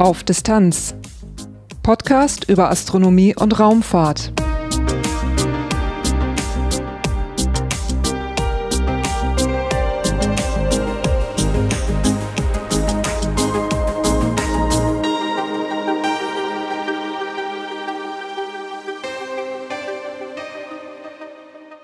Auf 0.00 0.24
Distanz. 0.24 0.94
Podcast 1.82 2.48
über 2.48 2.70
Astronomie 2.70 3.36
und 3.36 3.60
Raumfahrt. 3.60 4.32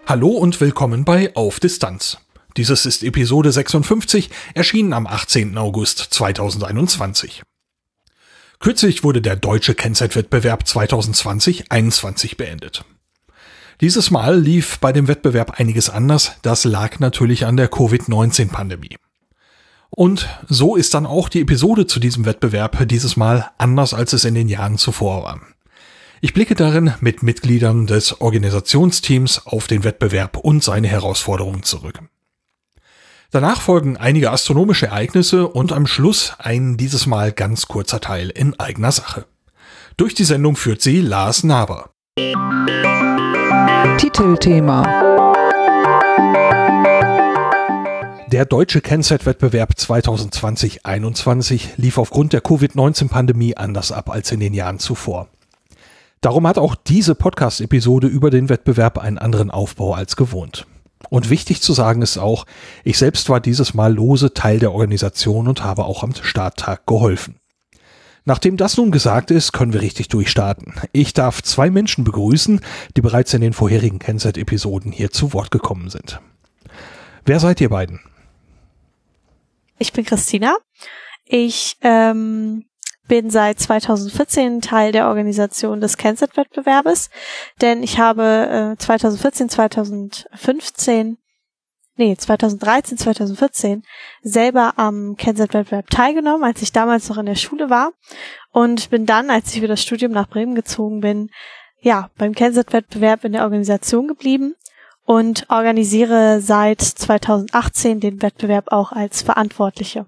Hallo 0.06 0.28
und 0.28 0.58
willkommen 0.62 1.04
bei 1.04 1.36
Auf 1.36 1.60
Distanz. 1.60 2.16
Dieses 2.56 2.86
ist 2.86 3.02
Episode 3.02 3.52
56, 3.52 4.30
erschienen 4.54 4.94
am 4.94 5.06
18. 5.06 5.58
August 5.58 5.98
2021. 5.98 7.42
Kürzlich 8.60 9.04
wurde 9.04 9.22
der 9.22 9.36
deutsche 9.36 9.74
Kennzeitwettbewerb 9.74 10.64
2020-21 10.64 12.36
beendet. 12.36 12.84
Dieses 13.80 14.10
Mal 14.10 14.40
lief 14.40 14.78
bei 14.78 14.92
dem 14.92 15.06
Wettbewerb 15.06 15.60
einiges 15.60 15.90
anders, 15.90 16.32
das 16.42 16.64
lag 16.64 16.98
natürlich 16.98 17.44
an 17.44 17.58
der 17.58 17.68
Covid-19-Pandemie. 17.68 18.96
Und 19.90 20.28
so 20.48 20.76
ist 20.76 20.94
dann 20.94 21.06
auch 21.06 21.28
die 21.28 21.42
Episode 21.42 21.86
zu 21.86 22.00
diesem 22.00 22.24
Wettbewerb 22.24 22.88
dieses 22.88 23.16
Mal 23.16 23.50
anders, 23.58 23.94
als 23.94 24.12
es 24.12 24.24
in 24.24 24.34
den 24.34 24.48
Jahren 24.48 24.78
zuvor 24.78 25.24
war. 25.24 25.40
Ich 26.22 26.32
blicke 26.32 26.54
darin 26.54 26.94
mit 27.00 27.22
Mitgliedern 27.22 27.86
des 27.86 28.20
Organisationsteams 28.20 29.46
auf 29.46 29.66
den 29.66 29.84
Wettbewerb 29.84 30.38
und 30.38 30.64
seine 30.64 30.88
Herausforderungen 30.88 31.62
zurück. 31.62 32.00
Danach 33.30 33.60
folgen 33.60 33.96
einige 33.96 34.30
astronomische 34.30 34.86
Ereignisse 34.86 35.48
und 35.48 35.72
am 35.72 35.86
Schluss 35.86 36.34
ein 36.38 36.76
dieses 36.76 37.06
Mal 37.06 37.32
ganz 37.32 37.66
kurzer 37.66 38.00
Teil 38.00 38.30
in 38.30 38.58
eigener 38.58 38.92
Sache. 38.92 39.26
Durch 39.96 40.14
die 40.14 40.24
Sendung 40.24 40.56
führt 40.56 40.80
sie 40.82 41.00
Lars 41.00 41.42
Naber. 41.42 41.90
Titelthema 43.98 44.82
Der 48.28 48.44
deutsche 48.44 48.80
Kennzeitwettbewerb 48.80 49.72
2020-21 49.76 51.68
lief 51.76 51.98
aufgrund 51.98 52.32
der 52.32 52.40
Covid-19-Pandemie 52.40 53.56
anders 53.56 53.92
ab 53.92 54.10
als 54.10 54.30
in 54.32 54.40
den 54.40 54.52
Jahren 54.52 54.78
zuvor. 54.78 55.28
Darum 56.20 56.46
hat 56.46 56.58
auch 56.58 56.74
diese 56.74 57.14
Podcast-Episode 57.14 58.06
über 58.06 58.30
den 58.30 58.48
Wettbewerb 58.48 58.98
einen 58.98 59.18
anderen 59.18 59.50
Aufbau 59.50 59.94
als 59.94 60.16
gewohnt. 60.16 60.66
Und 61.08 61.30
wichtig 61.30 61.60
zu 61.62 61.72
sagen 61.72 62.02
ist 62.02 62.18
auch, 62.18 62.46
ich 62.84 62.98
selbst 62.98 63.28
war 63.28 63.40
dieses 63.40 63.74
Mal 63.74 63.94
lose 63.94 64.34
Teil 64.34 64.58
der 64.58 64.72
Organisation 64.72 65.48
und 65.48 65.62
habe 65.62 65.84
auch 65.84 66.02
am 66.02 66.14
Starttag 66.14 66.86
geholfen. 66.86 67.36
Nachdem 68.24 68.56
das 68.56 68.76
nun 68.76 68.90
gesagt 68.90 69.30
ist, 69.30 69.52
können 69.52 69.72
wir 69.72 69.82
richtig 69.82 70.08
durchstarten. 70.08 70.74
Ich 70.92 71.14
darf 71.14 71.42
zwei 71.42 71.70
Menschen 71.70 72.02
begrüßen, 72.02 72.60
die 72.96 73.00
bereits 73.00 73.32
in 73.34 73.40
den 73.40 73.52
vorherigen 73.52 74.00
Kennzeit-Episoden 74.00 74.90
hier 74.90 75.12
zu 75.12 75.32
Wort 75.32 75.52
gekommen 75.52 75.90
sind. 75.90 76.20
Wer 77.24 77.38
seid 77.38 77.60
ihr 77.60 77.68
beiden? 77.68 78.00
Ich 79.78 79.92
bin 79.92 80.04
Christina. 80.04 80.56
Ich 81.24 81.76
ähm, 81.82 82.64
bin 83.08 83.30
seit 83.30 83.60
2014 83.60 84.60
Teil 84.60 84.92
der 84.92 85.08
Organisation 85.08 85.80
des 85.80 85.96
Kennset-Wettbewerbes, 85.96 87.10
denn 87.60 87.82
ich 87.82 87.98
habe 87.98 88.74
äh, 88.74 88.78
2014, 88.78 89.48
2015, 89.48 91.18
nee, 91.96 92.16
2013, 92.16 92.98
2014 92.98 93.82
selber 94.22 94.74
am 94.76 95.16
Kennset-Wettbewerb 95.16 95.90
teilgenommen, 95.90 96.44
als 96.44 96.62
ich 96.62 96.72
damals 96.72 97.08
noch 97.08 97.18
in 97.18 97.26
der 97.26 97.34
Schule 97.34 97.70
war 97.70 97.92
und 98.52 98.90
bin 98.90 99.06
dann, 99.06 99.30
als 99.30 99.54
ich 99.54 99.60
für 99.60 99.68
das 99.68 99.82
Studium 99.82 100.12
nach 100.12 100.28
Bremen 100.28 100.54
gezogen 100.54 101.00
bin, 101.00 101.30
ja, 101.80 102.10
beim 102.18 102.34
Kennset-Wettbewerb 102.34 103.24
in 103.24 103.32
der 103.32 103.44
Organisation 103.44 104.08
geblieben 104.08 104.54
und 105.04 105.48
organisiere 105.50 106.40
seit 106.40 106.80
2018 106.80 108.00
den 108.00 108.22
Wettbewerb 108.22 108.72
auch 108.72 108.92
als 108.92 109.22
Verantwortliche. 109.22 110.06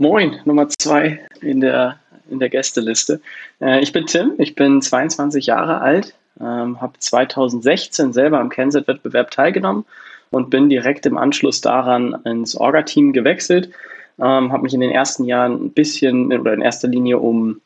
Moin, 0.00 0.40
Nummer 0.46 0.66
zwei 0.70 1.20
in 1.42 1.60
der, 1.60 1.98
in 2.30 2.38
der 2.38 2.48
Gästeliste. 2.48 3.20
Äh, 3.60 3.82
ich 3.82 3.92
bin 3.92 4.06
Tim, 4.06 4.32
ich 4.38 4.54
bin 4.54 4.80
22 4.80 5.44
Jahre 5.44 5.82
alt, 5.82 6.14
ähm, 6.40 6.80
habe 6.80 6.94
2016 6.98 8.14
selber 8.14 8.40
am 8.40 8.48
Kennset-Wettbewerb 8.48 9.30
teilgenommen 9.30 9.84
und 10.30 10.48
bin 10.48 10.70
direkt 10.70 11.04
im 11.04 11.18
Anschluss 11.18 11.60
daran 11.60 12.16
ins 12.24 12.56
Orga-Team 12.56 13.12
gewechselt. 13.12 13.72
Ähm, 14.18 14.50
habe 14.50 14.62
mich 14.62 14.72
in 14.72 14.80
den 14.80 14.90
ersten 14.90 15.24
Jahren 15.24 15.66
ein 15.66 15.72
bisschen 15.72 16.32
oder 16.32 16.54
in 16.54 16.62
erster 16.62 16.88
Linie 16.88 17.18
um 17.18 17.60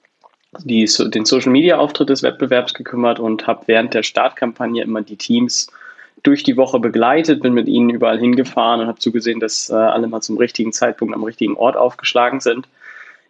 die, 0.65 0.87
den 0.87 1.25
Social-Media-Auftritt 1.25 2.09
des 2.09 2.25
Wettbewerbs 2.25 2.75
gekümmert 2.75 3.21
und 3.21 3.47
habe 3.47 3.62
während 3.66 3.95
der 3.95 4.03
Startkampagne 4.03 4.83
immer 4.83 5.03
die 5.03 5.16
Teams 5.16 5.71
durch 6.22 6.42
die 6.42 6.56
Woche 6.56 6.78
begleitet, 6.78 7.42
bin 7.42 7.52
mit 7.52 7.69
ihnen 7.69 7.91
überall 7.91 8.19
hingefahren 8.19 8.80
und 8.80 8.86
habe 8.86 8.98
zugesehen, 8.98 9.41
dass 9.41 9.70
äh, 9.70 9.75
alle 9.75 10.06
mal 10.06 10.20
zum 10.20 10.38
richtigen 10.38 10.72
Zeitpunkt 10.72 11.14
am 11.14 11.25
richtigen 11.25 11.56
Ort 11.56 11.76
aufgeschlagen 11.76 12.41
sind. 12.41 12.69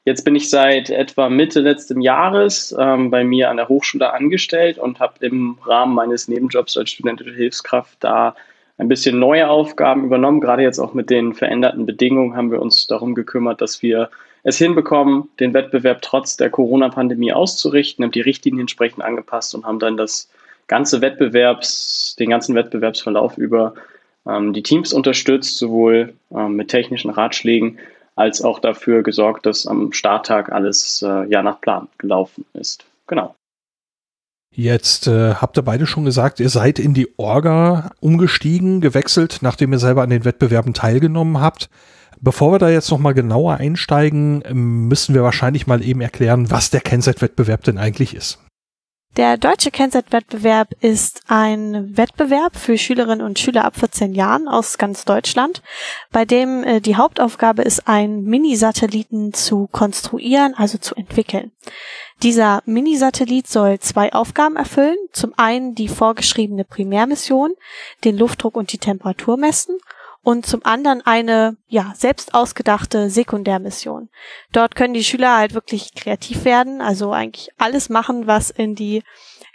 Jetzt 0.05 0.25
bin 0.25 0.37
ich 0.37 0.51
seit 0.51 0.91
etwa 0.91 1.31
Mitte 1.31 1.61
letzten 1.61 2.03
Jahres 2.03 2.77
ähm, 2.79 3.11
bei 3.11 3.25
mir 3.25 3.49
an 3.49 3.57
der 3.57 3.69
Hochschule 3.69 4.13
angestellt 4.13 4.79
und 4.79 5.01
habe 5.01 5.25
im 5.25 5.59
Rahmen 5.65 5.95
meines 5.95 6.29
Nebenjobs 6.29 6.77
als 6.77 6.91
studentische 6.91 7.35
Hilfskraft 7.35 7.97
da 8.01 8.37
ein 8.77 8.89
bisschen 8.89 9.19
neue 9.19 9.49
Aufgaben 9.49 10.05
übernommen. 10.05 10.41
Gerade 10.41 10.63
jetzt 10.63 10.79
auch 10.79 10.93
mit 10.93 11.09
den 11.09 11.33
veränderten 11.33 11.87
Bedingungen 11.87 12.37
haben 12.37 12.51
wir 12.51 12.61
uns 12.61 12.87
darum 12.87 13.15
gekümmert, 13.15 13.63
dass 13.63 13.83
wir 13.83 14.11
es 14.43 14.59
hinbekommen, 14.59 15.31
den 15.41 15.55
Wettbewerb 15.55 16.03
trotz 16.03 16.37
der 16.37 16.51
Corona-Pandemie 16.51 17.33
auszurichten, 17.33 18.05
haben 18.05 18.13
die 18.13 18.21
Richtlinien 18.21 18.63
entsprechend 18.63 19.03
angepasst 19.03 19.55
und 19.55 19.65
haben 19.65 19.79
dann 19.79 19.97
das 19.97 20.29
ganze 20.67 21.01
Wettbewerbs, 21.01 22.17
den 22.19 22.31
ganzen 22.31 22.55
Wettbewerbsverlauf 22.55 23.39
über 23.39 23.75
ähm, 24.27 24.53
die 24.53 24.63
Teams 24.63 24.93
unterstützt, 24.93 25.59
sowohl 25.59 26.15
ähm, 26.35 26.57
mit 26.57 26.69
technischen 26.69 27.11
Ratschlägen 27.11 27.79
als 28.17 28.43
auch 28.43 28.61
dafür 28.61 29.03
gesorgt, 29.03 29.47
dass 29.47 29.67
am 29.67 29.93
Starttag 29.93 30.53
alles 30.53 31.03
äh, 31.03 31.29
ja 31.29 31.43
nach 31.43 31.61
Plan 31.61 31.89
gelaufen 31.99 32.45
ist. 32.55 32.85
Genau. 33.07 33.35
Jetzt 34.57 35.09
äh, 35.09 35.35
habt 35.35 35.59
ihr 35.59 35.63
beide 35.63 35.87
schon 35.87 36.05
gesagt, 36.05 36.39
ihr 36.39 36.49
seid 36.49 36.79
in 36.79 36.95
die 36.95 37.09
Orga 37.19 37.91
umgestiegen, 38.01 38.81
gewechselt, 38.81 39.39
nachdem 39.43 39.73
ihr 39.73 39.81
selber 39.81 40.03
an 40.03 40.11
den 40.11 40.25
Wettbewerben 40.25 40.75
teilgenommen 40.75 41.41
habt. 41.41 41.69
Bevor 42.21 42.53
wir 42.53 42.59
da 42.59 42.71
jetzt 42.71 42.91
nochmal 42.91 43.15
genauer 43.15 43.55
einsteigen, 43.57 44.45
müssen 44.53 45.15
wir 45.15 45.25
wahrscheinlich 45.25 45.67
mal 45.67 45.85
eben 45.85 46.01
erklären, 46.01 46.53
was 46.53 46.71
der 46.71 46.81
Kennset-Wettbewerb 46.81 47.65
denn 47.65 47.79
eigentlich 47.79 48.15
ist. 48.15 48.39
Der 49.17 49.37
deutsche 49.37 49.71
Kennzeitwettbewerb 49.71 50.75
ist 50.81 51.21
ein 51.29 51.97
Wettbewerb 51.97 52.57
für 52.57 52.77
Schülerinnen 52.77 53.25
und 53.25 53.39
Schüler 53.39 53.65
ab 53.65 53.77
14 53.77 54.13
Jahren 54.13 54.49
aus 54.49 54.77
ganz 54.77 55.05
Deutschland, 55.05 55.63
bei 56.11 56.25
dem 56.25 56.65
äh, 56.65 56.81
die 56.81 56.97
Hauptaufgabe 56.97 57.63
ist, 57.63 57.87
einen 57.87 58.25
Mini-Satelliten 58.25 59.33
zu 59.33 59.69
konstruieren, 59.71 60.55
also 60.55 60.79
zu 60.79 60.97
entwickeln. 60.97 61.53
Dieser 62.25 62.63
Mini-Satellit 62.67 63.47
soll 63.47 63.79
zwei 63.79 64.13
Aufgaben 64.13 64.57
erfüllen. 64.57 64.97
Zum 65.13 65.33
einen 65.37 65.77
die 65.77 65.89
vorgeschriebene 65.89 66.65
Primärmission, 66.65 67.53
den 68.03 68.19
Luftdruck 68.19 68.57
und 68.57 68.73
die 68.73 68.79
Temperatur 68.79 69.37
messen 69.37 69.79
und 70.25 70.47
zum 70.47 70.65
anderen 70.65 71.03
eine 71.03 71.57
ja 71.69 71.93
selbst 71.95 72.35
ausgedachte 72.35 73.11
Sekundärmission. 73.11 74.09
Dort 74.53 74.75
können 74.75 74.95
die 74.95 75.05
Schüler 75.05 75.37
halt 75.37 75.53
wirklich 75.53 75.95
kreativ 75.95 76.47
werden, 76.47 76.81
also 76.81 77.13
eigentlich 77.13 77.51
alles 77.59 77.91
machen, 77.91 78.27
was 78.27 78.51
in 78.51 78.75
die 78.75 79.03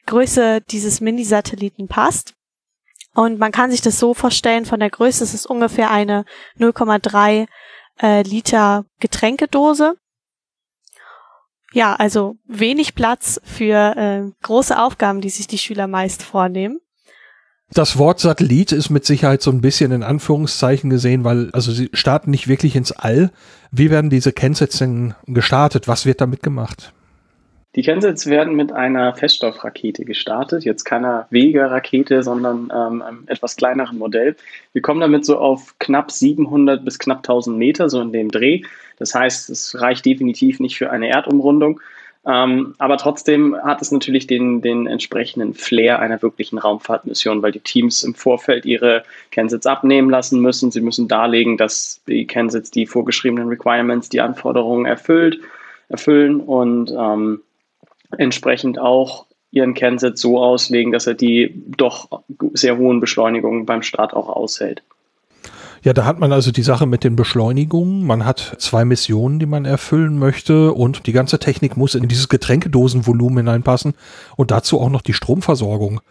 Größe 0.06 0.62
dieses 0.62 1.02
Mini-Satelliten 1.02 1.88
passt. 1.88 2.36
Und 3.16 3.40
man 3.40 3.52
kann 3.52 3.72
sich 3.72 3.82
das 3.82 4.00
so 4.00 4.14
vorstellen, 4.14 4.66
von 4.66 4.80
der 4.80 4.92
Größe 4.92 5.24
ist 5.24 5.34
es 5.34 5.48
ungefähr 5.48 5.90
eine 5.90 6.24
0,3 6.60 7.48
äh, 8.02 8.22
Liter 8.22 8.86
Getränkedose. 9.00 9.96
Ja, 11.74 11.96
also 11.96 12.36
wenig 12.46 12.94
Platz 12.94 13.42
für 13.44 13.96
äh, 13.98 14.32
große 14.44 14.80
Aufgaben, 14.80 15.22
die 15.22 15.30
sich 15.30 15.48
die 15.48 15.58
Schüler 15.58 15.88
meist 15.88 16.22
vornehmen. 16.22 16.80
Das 17.72 18.00
Wort 18.00 18.20
Satellit 18.20 18.72
ist 18.72 18.90
mit 18.90 19.06
Sicherheit 19.06 19.44
so 19.44 19.52
ein 19.52 19.62
bisschen 19.62 19.92
in 19.92 20.02
Anführungszeichen 20.02 20.90
gesehen, 20.90 21.24
weil 21.24 21.50
also 21.54 21.72
sie 21.72 21.90
starten 21.94 22.32
nicht 22.32 22.48
wirklich 22.48 22.76
ins 22.76 22.92
All. 22.92 23.30
Wie 23.72 23.92
werden 23.92 24.10
diese 24.10 24.32
Kennsätze 24.32 25.16
gestartet? 25.28 25.88
Was 25.88 26.06
wird 26.08 26.20
damit 26.20 26.42
gemacht? 26.42 26.94
Die 27.76 27.84
Kennsätze 27.84 28.32
werden 28.32 28.56
mit 28.56 28.72
einer 28.72 29.14
Feststoffrakete 29.14 30.04
gestartet, 30.04 30.66
jetzt 30.66 30.86
keiner 30.86 31.28
Vega-Rakete, 31.30 32.24
sondern 32.24 32.72
ähm, 32.76 33.04
einem 33.04 33.24
etwas 33.28 33.56
kleineren 33.56 34.00
Modell. 34.00 34.36
Wir 34.74 34.82
kommen 34.82 35.00
damit 35.00 35.24
so 35.24 35.38
auf 35.38 35.76
knapp 35.78 36.10
700 36.10 36.84
bis 36.84 36.98
knapp 36.98 37.20
1000 37.20 37.56
Meter, 37.56 37.88
so 37.88 38.02
in 38.02 38.12
dem 38.12 38.32
Dreh. 38.32 38.64
Das 38.98 39.14
heißt, 39.14 39.52
es 39.52 39.80
reicht 39.80 40.04
definitiv 40.06 40.60
nicht 40.60 40.80
für 40.80 40.90
eine 40.90 41.10
Erdumrundung. 41.10 41.80
Ähm, 42.26 42.76
aber 42.78 42.98
trotzdem 42.98 43.56
hat 43.64 43.82
es 43.82 43.92
natürlich 43.92 44.28
den, 44.28 44.62
den 44.62 44.88
entsprechenden 44.88 45.54
Flair 45.54 46.00
einer 46.00 46.22
wirklichen 46.22 46.58
Raumfahrtmission, 46.58 47.42
weil 47.42 47.54
die 47.54 47.62
Teams 47.62 48.04
im 48.04 48.14
Vorfeld 48.14 48.66
ihre 48.66 49.04
Kensets 49.32 49.66
abnehmen 49.66 50.10
lassen 50.10 50.42
müssen. 50.42 50.70
Sie 50.72 50.82
müssen 50.82 51.08
darlegen, 51.08 51.58
dass 51.58 52.02
die 52.08 52.28
Kensets 52.28 52.72
die 52.72 52.86
vorgeschriebenen 52.86 53.48
Requirements, 53.48 54.10
die 54.10 54.22
Anforderungen 54.22 54.86
erfüllt. 54.86 55.40
erfüllen 55.88 56.40
und 56.42 56.92
ähm, 56.92 57.42
entsprechend 58.18 58.80
auch 58.80 59.26
ihren 59.52 59.74
Kernset 59.74 60.18
so 60.18 60.40
auslegen, 60.40 60.92
dass 60.92 61.08
er 61.08 61.16
die 61.16 61.54
doch 61.78 62.22
sehr 62.54 62.78
hohen 62.78 63.00
Beschleunigungen 63.00 63.66
beim 63.66 63.82
Start 63.82 64.14
auch 64.14 64.30
aushält. 64.30 64.84
Ja, 65.84 65.94
da 65.94 66.06
hat 66.06 66.20
man 66.20 66.34
also 66.34 66.52
die 66.52 66.64
Sache 66.64 66.86
mit 66.86 67.04
den 67.04 67.16
Beschleunigungen. 67.16 68.06
Man 68.06 68.26
hat 68.26 68.56
zwei 68.60 68.84
Missionen, 68.84 69.40
die 69.40 69.46
man 69.46 69.66
erfüllen 69.66 70.20
möchte 70.20 70.74
und 70.74 71.08
die 71.08 71.14
ganze 71.14 71.40
Technik 71.40 71.78
muss 71.78 71.96
in 71.96 72.08
dieses 72.08 72.28
Getränkedosenvolumen 72.28 73.38
hineinpassen 73.38 73.94
und 74.36 74.52
dazu 74.52 74.82
auch 74.82 74.90
noch 74.90 75.02
die 75.02 75.14
Stromversorgung. 75.14 76.02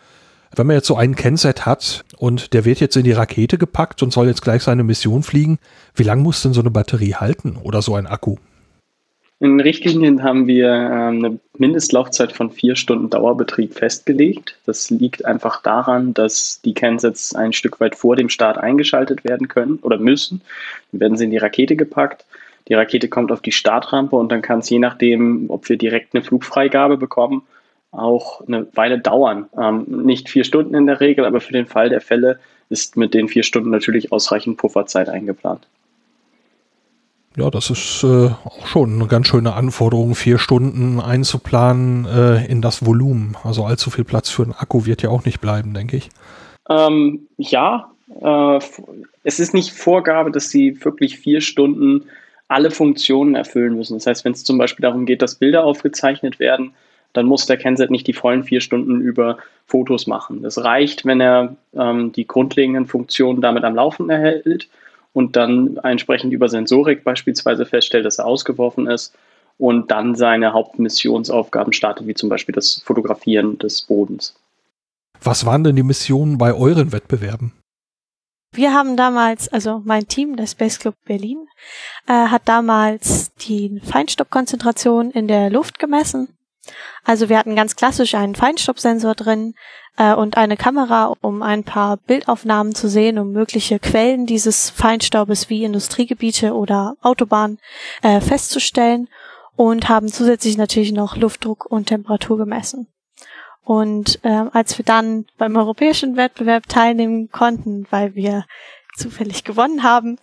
Wenn 0.57 0.67
man 0.67 0.77
jetzt 0.77 0.87
so 0.87 0.97
einen 0.97 1.15
Kennset 1.15 1.67
hat 1.67 2.05
und 2.17 2.55
der 2.55 2.65
wird 2.65 2.81
jetzt 2.81 2.97
in 2.97 3.05
die 3.05 3.13
Rakete 3.13 3.59
gepackt 3.59 4.03
und 4.03 4.13
soll 4.13 4.29
jetzt 4.29 4.41
gleich 4.41 4.63
seine 4.63 4.85
Mission 4.85 5.23
fliegen, 5.23 5.59
wie 5.95 6.05
lang 6.05 6.23
muss 6.23 6.41
denn 6.41 6.55
so 6.55 6.61
eine 6.61 6.71
Batterie 6.71 7.15
halten 7.15 7.57
oder 7.63 7.83
so 7.83 7.95
ein 7.95 8.07
Akku? 8.07 8.37
In 9.41 9.61
Richtlinien 9.61 10.25
haben 10.25 10.49
wir 10.49 10.69
ähm, 10.69 11.25
eine 11.25 11.39
Mindestlaufzeit 11.59 12.33
von 12.33 12.51
vier 12.51 12.75
Stunden 12.75 13.09
Dauerbetrieb 13.09 13.75
festgelegt. 13.75 14.59
Das 14.67 14.91
liegt 14.91 15.25
einfach 15.25 15.63
daran, 15.63 16.13
dass 16.13 16.61
die 16.65 16.75
Kensets 16.75 17.37
ein 17.37 17.53
Stück 17.53 17.79
weit 17.79 17.95
vor 17.95 18.17
dem 18.17 18.31
Start 18.31 18.59
eingeschaltet 18.59 19.23
werden 19.23 19.47
können 19.47 19.79
oder 19.83 19.97
müssen. 19.97 20.43
Dann 20.91 21.01
werden 21.01 21.17
sie 21.17 21.25
in 21.25 21.31
die 21.31 21.39
Rakete 21.39 21.77
gepackt. 21.77 22.25
Die 22.67 22.75
Rakete 22.75 23.09
kommt 23.09 23.31
auf 23.31 23.41
die 23.41 23.53
Startrampe 23.53 24.17
und 24.17 24.33
dann 24.33 24.43
kann 24.43 24.59
es 24.59 24.71
je 24.71 24.81
nachdem, 24.81 25.49
ob 25.51 25.69
wir 25.69 25.79
direkt 25.79 26.15
eine 26.15 26.25
Flugfreigabe 26.25 26.97
bekommen, 26.97 27.43
auch 27.93 28.47
eine 28.47 28.67
Weile 28.75 28.99
dauern. 28.99 29.49
Ähm, 29.57 29.85
nicht 30.05 30.29
vier 30.29 30.43
Stunden 30.43 30.75
in 30.75 30.87
der 30.87 31.01
Regel, 31.01 31.25
aber 31.25 31.41
für 31.41 31.53
den 31.53 31.67
Fall 31.67 31.91
der 31.91 32.01
Fälle 32.01 32.41
ist 32.71 32.97
mit 32.97 33.15
den 33.15 33.29
vier 33.29 33.45
Stunden 33.45 33.71
natürlich 33.71 34.11
ausreichend 34.11 34.59
Pufferzeit 34.59 35.09
eingeplant. 35.09 35.69
Ja, 37.39 37.51
das 37.51 37.71
ist 37.71 38.03
äh, 38.03 38.31
auch 38.45 38.67
schon 38.67 38.95
eine 38.95 39.07
ganz 39.07 39.29
schöne 39.29 39.53
Anforderung, 39.53 40.17
vier 40.17 40.39
Stunden 40.39 40.99
einzuplanen 40.99 42.05
äh, 42.05 42.45
in 42.47 42.61
das 42.61 42.85
Volumen. 42.85 43.37
Also 43.45 43.65
allzu 43.65 43.91
viel 43.91 44.03
Platz 44.03 44.29
für 44.29 44.43
einen 44.43 44.55
Akku 44.55 44.87
wird 44.87 45.03
ja 45.03 45.11
auch 45.11 45.25
nicht 45.25 45.41
bleiben, 45.41 45.73
denke 45.73 45.99
ich. 45.99 46.09
Ähm, 46.69 47.29
ja, 47.37 47.93
äh, 48.21 48.59
es 49.23 49.39
ist 49.39 49.55
nicht 49.55 49.71
Vorgabe, 49.71 50.33
dass 50.33 50.51
sie 50.51 50.85
wirklich 50.85 51.17
vier 51.17 51.41
Stunden 51.41 52.07
alle 52.49 52.73
Funktionen 52.73 53.37
erfüllen 53.37 53.77
müssen. 53.77 53.95
Das 53.95 54.09
heißt, 54.09 54.25
wenn 54.25 54.33
es 54.33 54.43
zum 54.43 54.59
Beispiel 54.59 54.83
darum 54.83 55.07
geht, 55.07 55.23
dass 55.23 55.37
Bilder 55.37 55.65
aufgezeichnet 55.65 56.41
werden, 56.41 56.73
dann 57.13 57.27
muss 57.27 57.47
der 57.47 57.57
Kenset 57.57 57.93
nicht 57.93 58.09
die 58.09 58.15
vollen 58.15 58.43
vier 58.43 58.61
Stunden 58.61 59.01
über 59.01 59.39
Fotos 59.65 60.09
machen. 60.09 60.43
Das 60.43 60.59
reicht, 60.65 61.07
wenn 61.07 61.21
er 61.21 61.55
ähm, 61.77 62.11
die 62.11 62.27
grundlegenden 62.27 62.87
Funktionen 62.87 63.41
damit 63.41 63.63
am 63.63 63.77
Laufen 63.77 64.11
erhält 64.11 64.69
und 65.19 65.35
dann 65.35 65.79
entsprechend 65.83 66.33
über 66.33 66.49
Sensorik 66.49 67.03
beispielsweise 67.03 67.67
feststellt, 67.67 68.07
dass 68.07 68.21
er 68.21 68.27
ausgeworfen 68.27 68.87
ist 68.87 69.17
und 69.59 69.91
dann 69.91 70.15
seine 70.15 70.53
Hauptmissionsaufgaben 70.53 71.73
startet, 71.73 72.07
wie 72.07 72.15
zum 72.15 72.29
Beispiel 72.29 72.55
das 72.55 72.81
Fotografieren 72.85 73.59
des 73.59 73.83
Bodens. 73.83 74.37
Was 75.21 75.45
waren 75.45 75.65
denn 75.65 75.75
die 75.75 75.83
Missionen 75.83 76.39
bei 76.39 76.55
euren 76.55 76.93
Wettbewerben? 76.93 77.53
Wir 78.55 78.73
haben 78.73 78.97
damals, 78.97 79.49
also 79.49 79.83
mein 79.85 80.07
Team, 80.07 80.37
der 80.37 80.47
Space 80.47 80.79
Club 80.79 80.95
Berlin, 81.05 81.49
äh, 82.07 82.13
hat 82.13 82.43
damals 82.45 83.35
die 83.35 83.81
Feinstaubkonzentration 83.83 85.11
in 85.11 85.27
der 85.27 85.51
Luft 85.51 85.81
gemessen 85.81 86.29
also 87.05 87.29
wir 87.29 87.39
hatten 87.39 87.57
ganz 87.57 87.77
klassisch 87.77 88.15
einen 88.15 88.35
Feinstaubsensor 88.35 89.15
drin 89.15 89.55
äh, 89.97 90.15
und 90.15 90.37
eine 90.37 90.57
Kamera, 90.57 91.15
um 91.21 91.43
ein 91.43 91.65
paar 91.65 91.97
Bildaufnahmen 91.97 92.75
zu 92.75 92.89
sehen, 92.89 93.19
um 93.19 93.33
mögliche 93.33 93.79
Quellen 93.79 94.27
dieses 94.27 94.71
Feinstaubes 94.71 95.51
wie 95.51 95.65
Industriegebiete 95.65 96.55
oder 96.55 96.97
Autobahnen 97.03 97.59
äh, 98.03 98.21
festzustellen 98.21 99.09
und 99.57 99.89
haben 99.89 100.09
zusätzlich 100.09 100.57
natürlich 100.57 100.93
noch 100.93 101.17
Luftdruck 101.17 101.67
und 101.67 101.87
Temperatur 101.87 102.39
gemessen. 102.39 102.87
Und 103.65 104.21
äh, 104.23 104.45
als 104.53 104.79
wir 104.79 104.85
dann 104.85 105.27
beim 105.37 105.57
europäischen 105.57 106.17
Wettbewerb 106.17 106.69
teilnehmen 106.69 107.31
konnten, 107.31 107.87
weil 107.91 108.15
wir 108.15 108.47
zufällig 108.97 109.45
gewonnen 109.45 109.83
haben, 109.83 110.19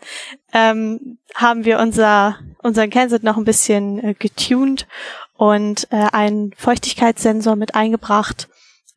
ähm, 0.51 1.19
haben 1.35 1.63
wir 1.63 1.79
unser 1.79 2.39
unseren 2.65 2.89
Kenset 2.89 3.23
noch 3.23 3.37
ein 3.37 3.45
bisschen 3.45 4.03
äh, 4.03 4.13
getuned 4.17 4.87
und 5.37 5.87
äh, 5.91 6.07
einen 6.11 6.53
Feuchtigkeitssensor 6.55 7.55
mit 7.55 7.75
eingebracht 7.75 8.47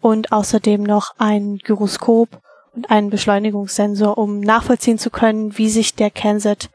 und 0.01 0.33
außerdem 0.33 0.83
noch 0.83 1.15
ein 1.19 1.59
Gyroskop 1.59 2.41
und 2.75 2.91
einen 2.91 3.11
Beschleunigungssensor, 3.11 4.17
um 4.17 4.41
nachvollziehen 4.41 4.99
zu 4.99 5.11
können, 5.11 5.59
wie 5.59 5.69
sich 5.69 5.95
der 5.95 6.11
Kenset 6.11 6.71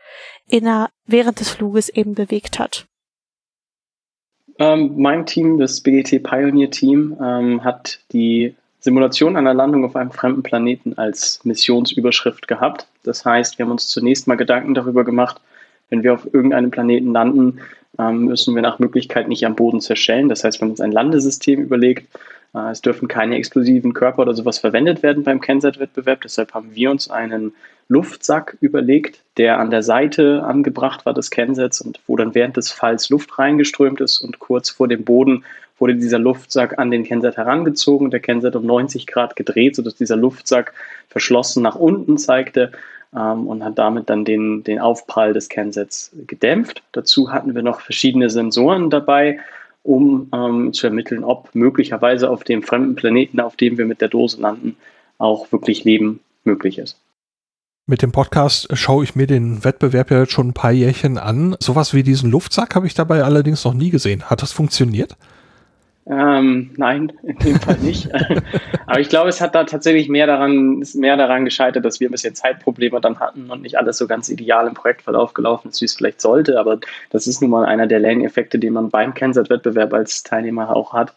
inner 0.47 0.89
während 1.05 1.39
des 1.39 1.49
Fluges 1.49 1.89
eben 1.89 2.15
bewegt 2.15 2.59
hat. 2.59 2.85
Ähm, 4.59 4.93
mein 4.97 5.25
Team, 5.25 5.57
das 5.57 5.81
BGT 5.81 6.21
Pioneer 6.23 6.69
Team, 6.69 7.17
ähm, 7.21 7.63
hat 7.63 7.99
die 8.11 8.55
Simulation 8.79 9.37
einer 9.37 9.53
Landung 9.53 9.85
auf 9.85 9.95
einem 9.95 10.11
fremden 10.11 10.43
Planeten 10.43 10.97
als 10.97 11.39
Missionsüberschrift 11.43 12.47
gehabt. 12.47 12.87
Das 13.03 13.25
heißt, 13.25 13.57
wir 13.57 13.65
haben 13.65 13.71
uns 13.71 13.87
zunächst 13.87 14.27
mal 14.27 14.35
Gedanken 14.35 14.73
darüber 14.73 15.05
gemacht, 15.05 15.41
wenn 15.89 16.03
wir 16.03 16.13
auf 16.13 16.31
irgendeinem 16.33 16.69
Planeten 16.69 17.13
landen, 17.13 17.61
müssen 17.97 18.55
wir 18.55 18.61
nach 18.61 18.79
Möglichkeit 18.79 19.27
nicht 19.27 19.45
am 19.45 19.55
Boden 19.55 19.81
zerschellen. 19.81 20.29
Das 20.29 20.43
heißt, 20.43 20.59
wir 20.59 20.65
haben 20.65 20.71
uns 20.71 20.81
ein 20.81 20.91
Landesystem 20.91 21.61
überlegt. 21.61 22.07
Äh, 22.53 22.71
es 22.71 22.81
dürfen 22.81 23.07
keine 23.07 23.35
explosiven 23.35 23.93
Körper 23.93 24.23
oder 24.23 24.33
sowas 24.33 24.59
verwendet 24.59 25.03
werden 25.03 25.23
beim 25.23 25.41
Kensat-Wettbewerb. 25.41 26.21
Deshalb 26.21 26.53
haben 26.53 26.73
wir 26.73 26.91
uns 26.91 27.09
einen 27.09 27.53
Luftsack 27.89 28.57
überlegt, 28.61 29.19
der 29.37 29.59
an 29.59 29.69
der 29.69 29.83
Seite 29.83 30.43
angebracht 30.43 31.05
war 31.05 31.13
des 31.13 31.29
Kensets 31.29 31.81
und 31.81 31.99
wo 32.07 32.15
dann 32.15 32.33
während 32.33 32.57
des 32.57 32.71
Falls 32.71 33.09
Luft 33.09 33.37
reingeströmt 33.37 34.01
ist 34.01 34.19
und 34.19 34.39
kurz 34.39 34.69
vor 34.69 34.87
dem 34.87 35.03
Boden 35.03 35.43
wurde 35.79 35.95
dieser 35.95 36.19
Luftsack 36.19 36.79
an 36.79 36.91
den 36.91 37.03
Kensat 37.03 37.35
herangezogen, 37.35 38.09
der 38.09 38.21
Kensat 38.21 38.55
um 38.55 38.65
90 38.65 39.05
Grad 39.05 39.35
gedreht, 39.35 39.75
sodass 39.75 39.95
dieser 39.95 40.15
Luftsack 40.15 40.73
verschlossen 41.09 41.61
nach 41.61 41.75
unten 41.75 42.17
zeigte 42.17 42.71
ähm, 43.15 43.47
und 43.47 43.63
hat 43.63 43.77
damit 43.77 44.09
dann 44.09 44.25
den, 44.25 44.63
den 44.63 44.79
Aufprall 44.79 45.33
des 45.33 45.49
Kernsets 45.49 46.11
gedämpft. 46.27 46.83
Dazu 46.91 47.31
hatten 47.31 47.55
wir 47.55 47.61
noch 47.61 47.81
verschiedene 47.81 48.29
Sensoren 48.29 48.89
dabei, 48.89 49.39
um 49.83 50.29
ähm, 50.33 50.73
zu 50.73 50.87
ermitteln, 50.87 51.23
ob 51.23 51.53
möglicherweise 51.53 52.29
auf 52.29 52.43
dem 52.43 52.63
fremden 52.63 52.95
Planeten, 52.95 53.39
auf 53.39 53.55
dem 53.55 53.77
wir 53.77 53.85
mit 53.85 54.01
der 54.01 54.09
Dose 54.09 54.41
landen, 54.41 54.77
auch 55.17 55.51
wirklich 55.51 55.83
Leben 55.83 56.19
möglich 56.43 56.77
ist. 56.77 56.97
Mit 57.85 58.01
dem 58.01 58.13
Podcast 58.13 58.69
schaue 58.77 59.03
ich 59.03 59.15
mir 59.15 59.27
den 59.27 59.65
Wettbewerb 59.65 60.09
ja 60.09 60.21
jetzt 60.21 60.31
schon 60.31 60.49
ein 60.49 60.53
paar 60.53 60.71
Jährchen 60.71 61.17
an. 61.17 61.57
Sowas 61.59 61.93
wie 61.93 62.01
diesen 62.01 62.31
Luftsack 62.31 62.75
habe 62.75 62.87
ich 62.87 62.93
dabei 62.93 63.23
allerdings 63.23 63.65
noch 63.65 63.73
nie 63.73 63.89
gesehen. 63.89 64.29
Hat 64.29 64.41
das 64.41 64.53
funktioniert? 64.53 65.17
Ähm, 66.05 66.71
nein, 66.75 67.13
in 67.23 67.37
dem 67.37 67.59
Fall 67.61 67.77
nicht. 67.77 68.09
Aber 68.87 68.99
ich 68.99 69.07
glaube, 69.07 69.29
es 69.29 69.39
hat 69.39 69.55
da 69.55 69.63
tatsächlich 69.63 70.09
mehr 70.09 70.27
daran, 70.27 70.81
ist 70.81 70.95
mehr 70.95 71.15
daran 71.15 71.45
gescheitert, 71.45 71.85
dass 71.85 72.01
wir 72.01 72.09
ein 72.09 72.11
bisschen 72.11 72.35
Zeitprobleme 72.35 72.99
dann 72.99 73.19
hatten 73.19 73.49
und 73.49 73.61
nicht 73.61 73.77
alles 73.77 73.97
so 73.97 74.07
ganz 74.07 74.27
ideal 74.27 74.67
im 74.67 74.73
Projektverlauf 74.73 75.33
gelaufen 75.33 75.69
ist, 75.69 75.79
wie 75.79 75.85
es 75.85 75.95
vielleicht 75.95 76.19
sollte. 76.19 76.59
Aber 76.59 76.79
das 77.11 77.25
ist 77.27 77.41
nun 77.41 77.51
mal 77.51 77.65
einer 77.65 77.87
der 77.87 77.99
Lerneffekte, 77.99 78.59
den 78.59 78.73
man 78.73 78.89
beim 78.89 79.13
Kensat-Wettbewerb 79.13 79.93
als 79.93 80.23
Teilnehmer 80.23 80.75
auch 80.75 80.91
hat. 80.91 81.13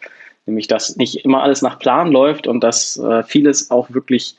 Nämlich, 0.47 0.69
dass 0.69 0.97
nicht 0.97 1.25
immer 1.25 1.43
alles 1.43 1.62
nach 1.62 1.81
Plan 1.81 2.12
läuft 2.12 2.47
und 2.47 2.61
dass 2.62 2.97
äh, 2.97 3.25
vieles 3.25 3.73
auch 3.73 3.90
wirklich, 3.90 4.37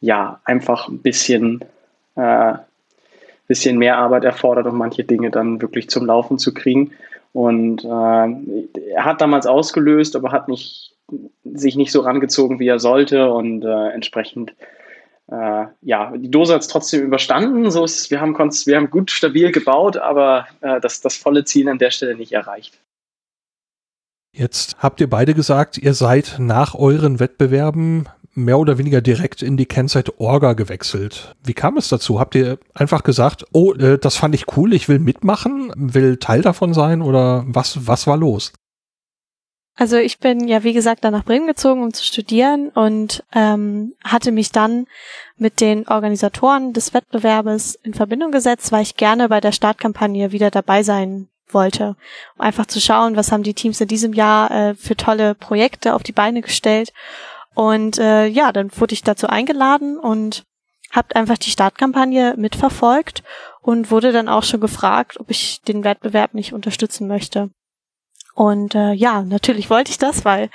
ja, 0.00 0.40
einfach 0.44 0.88
ein 0.88 0.98
bisschen, 0.98 1.64
äh, 2.14 2.52
bisschen 3.48 3.76
mehr 3.76 3.98
Arbeit 3.98 4.22
erfordert, 4.22 4.66
um 4.66 4.78
manche 4.78 5.02
Dinge 5.02 5.32
dann 5.32 5.60
wirklich 5.60 5.90
zum 5.90 6.06
Laufen 6.06 6.38
zu 6.38 6.54
kriegen. 6.54 6.92
Und 7.32 7.84
äh, 7.84 8.88
er 8.92 9.04
hat 9.04 9.20
damals 9.20 9.46
ausgelöst, 9.46 10.16
aber 10.16 10.32
hat 10.32 10.48
nicht, 10.48 10.94
sich 11.44 11.76
nicht 11.76 11.92
so 11.92 12.00
rangezogen, 12.00 12.58
wie 12.58 12.68
er 12.68 12.78
sollte. 12.78 13.30
Und 13.30 13.64
äh, 13.64 13.88
entsprechend, 13.90 14.54
äh, 15.30 15.66
ja, 15.82 16.12
die 16.16 16.30
Dose 16.30 16.54
hat 16.54 16.62
es 16.62 16.68
trotzdem 16.68 17.02
überstanden. 17.02 17.70
So 17.70 17.84
ist, 17.84 18.10
wir, 18.10 18.20
haben, 18.20 18.36
wir 18.36 18.76
haben 18.76 18.90
gut 18.90 19.10
stabil 19.10 19.52
gebaut, 19.52 19.96
aber 19.96 20.46
äh, 20.60 20.80
das, 20.80 21.00
das 21.00 21.16
volle 21.16 21.44
Ziel 21.44 21.68
an 21.68 21.78
der 21.78 21.90
Stelle 21.90 22.16
nicht 22.16 22.32
erreicht. 22.32 22.78
Jetzt 24.32 24.76
habt 24.78 25.00
ihr 25.00 25.10
beide 25.10 25.34
gesagt, 25.34 25.76
ihr 25.76 25.94
seid 25.94 26.36
nach 26.38 26.74
euren 26.74 27.18
Wettbewerben 27.18 28.08
mehr 28.34 28.58
oder 28.58 28.78
weniger 28.78 29.00
direkt 29.00 29.42
in 29.42 29.56
die 29.56 29.66
Kennzeit 29.66 30.20
Orga 30.20 30.52
gewechselt. 30.52 31.34
Wie 31.42 31.52
kam 31.52 31.76
es 31.76 31.88
dazu? 31.88 32.20
Habt 32.20 32.36
ihr 32.36 32.58
einfach 32.74 33.02
gesagt, 33.02 33.44
oh, 33.52 33.72
äh, 33.74 33.98
das 33.98 34.16
fand 34.16 34.34
ich 34.34 34.56
cool, 34.56 34.72
ich 34.72 34.88
will 34.88 35.00
mitmachen, 35.00 35.72
will 35.76 36.16
Teil 36.16 36.42
davon 36.42 36.74
sein 36.74 37.02
oder 37.02 37.44
was, 37.46 37.86
was 37.88 38.06
war 38.06 38.16
los? 38.16 38.52
Also 39.76 39.96
ich 39.96 40.18
bin 40.18 40.46
ja, 40.46 40.62
wie 40.62 40.74
gesagt, 40.74 41.04
dann 41.04 41.12
nach 41.12 41.24
Bremen 41.24 41.46
gezogen, 41.46 41.82
um 41.82 41.92
zu 41.92 42.04
studieren 42.04 42.68
und 42.68 43.24
ähm, 43.34 43.94
hatte 44.04 44.30
mich 44.30 44.52
dann 44.52 44.86
mit 45.38 45.60
den 45.60 45.88
Organisatoren 45.88 46.72
des 46.72 46.92
Wettbewerbes 46.92 47.76
in 47.82 47.94
Verbindung 47.94 48.30
gesetzt, 48.30 48.72
weil 48.72 48.82
ich 48.82 48.96
gerne 48.96 49.28
bei 49.28 49.40
der 49.40 49.52
Startkampagne 49.52 50.32
wieder 50.32 50.50
dabei 50.50 50.82
sein 50.82 51.28
wollte, 51.54 51.96
um 52.36 52.40
einfach 52.40 52.66
zu 52.66 52.80
schauen, 52.80 53.16
was 53.16 53.32
haben 53.32 53.42
die 53.42 53.54
Teams 53.54 53.80
in 53.80 53.88
diesem 53.88 54.12
Jahr 54.12 54.50
äh, 54.50 54.74
für 54.74 54.96
tolle 54.96 55.34
Projekte 55.34 55.94
auf 55.94 56.02
die 56.02 56.12
Beine 56.12 56.42
gestellt 56.42 56.92
und 57.54 57.98
äh, 57.98 58.26
ja, 58.26 58.52
dann 58.52 58.70
wurde 58.76 58.94
ich 58.94 59.02
dazu 59.02 59.26
eingeladen 59.26 59.98
und 59.98 60.44
habe 60.90 61.14
einfach 61.14 61.38
die 61.38 61.50
Startkampagne 61.50 62.34
mitverfolgt 62.36 63.22
und 63.60 63.90
wurde 63.90 64.12
dann 64.12 64.28
auch 64.28 64.42
schon 64.42 64.60
gefragt, 64.60 65.20
ob 65.20 65.30
ich 65.30 65.60
den 65.62 65.84
Wettbewerb 65.84 66.34
nicht 66.34 66.52
unterstützen 66.52 67.06
möchte. 67.06 67.50
Und 68.34 68.74
äh, 68.74 68.92
ja, 68.92 69.22
natürlich 69.22 69.70
wollte 69.70 69.90
ich 69.90 69.98
das, 69.98 70.24
weil 70.24 70.50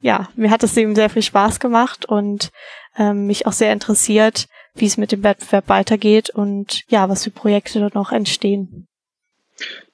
ja, 0.00 0.28
mir 0.34 0.50
hat 0.50 0.62
es 0.62 0.76
eben 0.76 0.94
sehr 0.94 1.10
viel 1.10 1.22
Spaß 1.22 1.60
gemacht 1.60 2.04
und 2.04 2.50
ähm, 2.98 3.26
mich 3.26 3.46
auch 3.46 3.52
sehr 3.52 3.72
interessiert, 3.72 4.46
wie 4.74 4.86
es 4.86 4.96
mit 4.96 5.12
dem 5.12 5.22
Wettbewerb 5.22 5.68
weitergeht 5.68 6.30
und 6.30 6.82
ja, 6.88 7.08
was 7.08 7.24
für 7.24 7.30
Projekte 7.30 7.80
dort 7.80 7.94
noch 7.94 8.10
entstehen. 8.10 8.88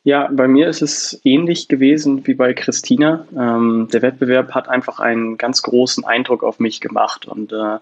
Ja, 0.09 0.31
bei 0.33 0.49
mir 0.49 0.69
ist 0.69 0.81
es 0.81 1.21
ähnlich 1.23 1.69
gewesen 1.69 2.27
wie 2.27 2.33
bei 2.33 2.55
Christina. 2.55 3.27
Ähm, 3.37 3.89
der 3.93 4.01
Wettbewerb 4.01 4.55
hat 4.55 4.67
einfach 4.67 5.01
einen 5.01 5.37
ganz 5.37 5.61
großen 5.61 6.03
Eindruck 6.07 6.43
auf 6.43 6.61
mich 6.61 6.81
gemacht 6.81 7.27
und 7.27 7.53
äh, 7.53 7.77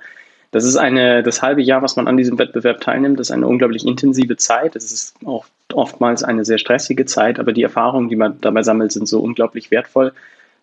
das 0.50 0.64
ist 0.64 0.76
eine, 0.76 1.22
das 1.22 1.40
halbe 1.40 1.62
Jahr, 1.62 1.82
was 1.82 1.94
man 1.94 2.08
an 2.08 2.16
diesem 2.16 2.36
Wettbewerb 2.36 2.80
teilnimmt, 2.80 3.20
ist 3.20 3.30
eine 3.30 3.46
unglaublich 3.46 3.86
intensive 3.86 4.36
Zeit. 4.36 4.74
Es 4.74 4.90
ist 4.90 5.14
auch 5.24 5.46
oftmals 5.72 6.24
eine 6.24 6.44
sehr 6.44 6.58
stressige 6.58 7.04
Zeit, 7.04 7.38
aber 7.38 7.52
die 7.52 7.62
Erfahrungen, 7.62 8.08
die 8.08 8.16
man 8.16 8.40
dabei 8.40 8.64
sammelt, 8.64 8.90
sind 8.90 9.06
so 9.06 9.20
unglaublich 9.20 9.70
wertvoll, 9.70 10.12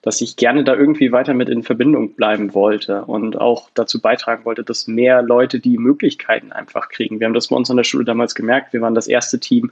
dass 0.02 0.20
ich 0.20 0.36
gerne 0.36 0.66
da 0.66 0.76
irgendwie 0.76 1.14
weiter 1.14 1.34
mit 1.34 1.48
in 1.48 1.64
Verbindung 1.64 2.16
bleiben 2.16 2.54
wollte 2.54 3.06
und 3.06 3.40
auch 3.40 3.70
dazu 3.74 4.02
beitragen 4.02 4.44
wollte, 4.44 4.66
dass 4.66 4.88
mehr 4.88 5.22
Leute 5.22 5.62
die 5.62 5.78
Möglichkeiten 5.78 6.52
einfach 6.52 6.90
kriegen. 6.90 7.22
Wir 7.22 7.28
haben 7.28 7.34
das 7.34 7.48
bei 7.48 7.56
uns 7.56 7.72
an 7.72 7.78
der 7.78 7.86
Schule 7.86 8.04
damals 8.04 8.36
gemerkt. 8.36 8.74
Wir 8.74 8.82
waren 8.82 8.96
das 8.96 9.08
erste 9.08 9.40
Team, 9.40 9.72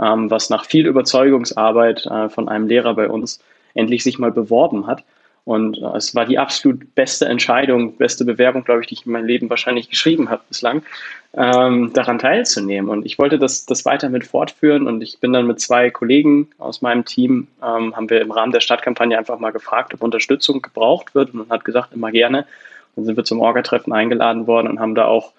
ähm, 0.00 0.30
was 0.30 0.50
nach 0.50 0.64
viel 0.64 0.86
Überzeugungsarbeit 0.86 2.06
äh, 2.06 2.28
von 2.28 2.48
einem 2.48 2.66
Lehrer 2.66 2.94
bei 2.94 3.08
uns 3.08 3.40
endlich 3.74 4.02
sich 4.02 4.18
mal 4.18 4.32
beworben 4.32 4.86
hat. 4.86 5.04
Und 5.48 5.78
äh, 5.78 5.96
es 5.96 6.14
war 6.14 6.26
die 6.26 6.38
absolut 6.38 6.94
beste 6.94 7.24
Entscheidung, 7.24 7.96
beste 7.96 8.26
Bewerbung, 8.26 8.64
glaube 8.64 8.82
ich, 8.82 8.86
die 8.86 8.94
ich 8.94 9.06
in 9.06 9.12
meinem 9.12 9.26
Leben 9.26 9.48
wahrscheinlich 9.48 9.88
geschrieben 9.88 10.28
habe 10.28 10.42
bislang, 10.46 10.82
ähm, 11.34 11.90
daran 11.94 12.18
teilzunehmen. 12.18 12.90
Und 12.90 13.06
ich 13.06 13.18
wollte 13.18 13.38
das, 13.38 13.64
das 13.64 13.86
weiter 13.86 14.10
mit 14.10 14.26
fortführen 14.26 14.86
und 14.86 15.00
ich 15.00 15.20
bin 15.20 15.32
dann 15.32 15.46
mit 15.46 15.58
zwei 15.58 15.90
Kollegen 15.90 16.48
aus 16.58 16.82
meinem 16.82 17.06
Team, 17.06 17.48
ähm, 17.62 17.96
haben 17.96 18.10
wir 18.10 18.20
im 18.20 18.30
Rahmen 18.30 18.52
der 18.52 18.60
Stadtkampagne 18.60 19.16
einfach 19.16 19.38
mal 19.38 19.52
gefragt, 19.52 19.94
ob 19.94 20.02
Unterstützung 20.02 20.60
gebraucht 20.60 21.14
wird 21.14 21.32
und 21.32 21.48
man 21.48 21.48
hat 21.48 21.64
gesagt, 21.64 21.94
immer 21.94 22.10
gerne. 22.10 22.46
Dann 22.94 23.06
sind 23.06 23.16
wir 23.16 23.24
zum 23.24 23.40
Orga-Treffen 23.40 23.92
eingeladen 23.92 24.46
worden 24.46 24.68
und 24.68 24.80
haben 24.80 24.94
da 24.94 25.06
auch 25.06 25.32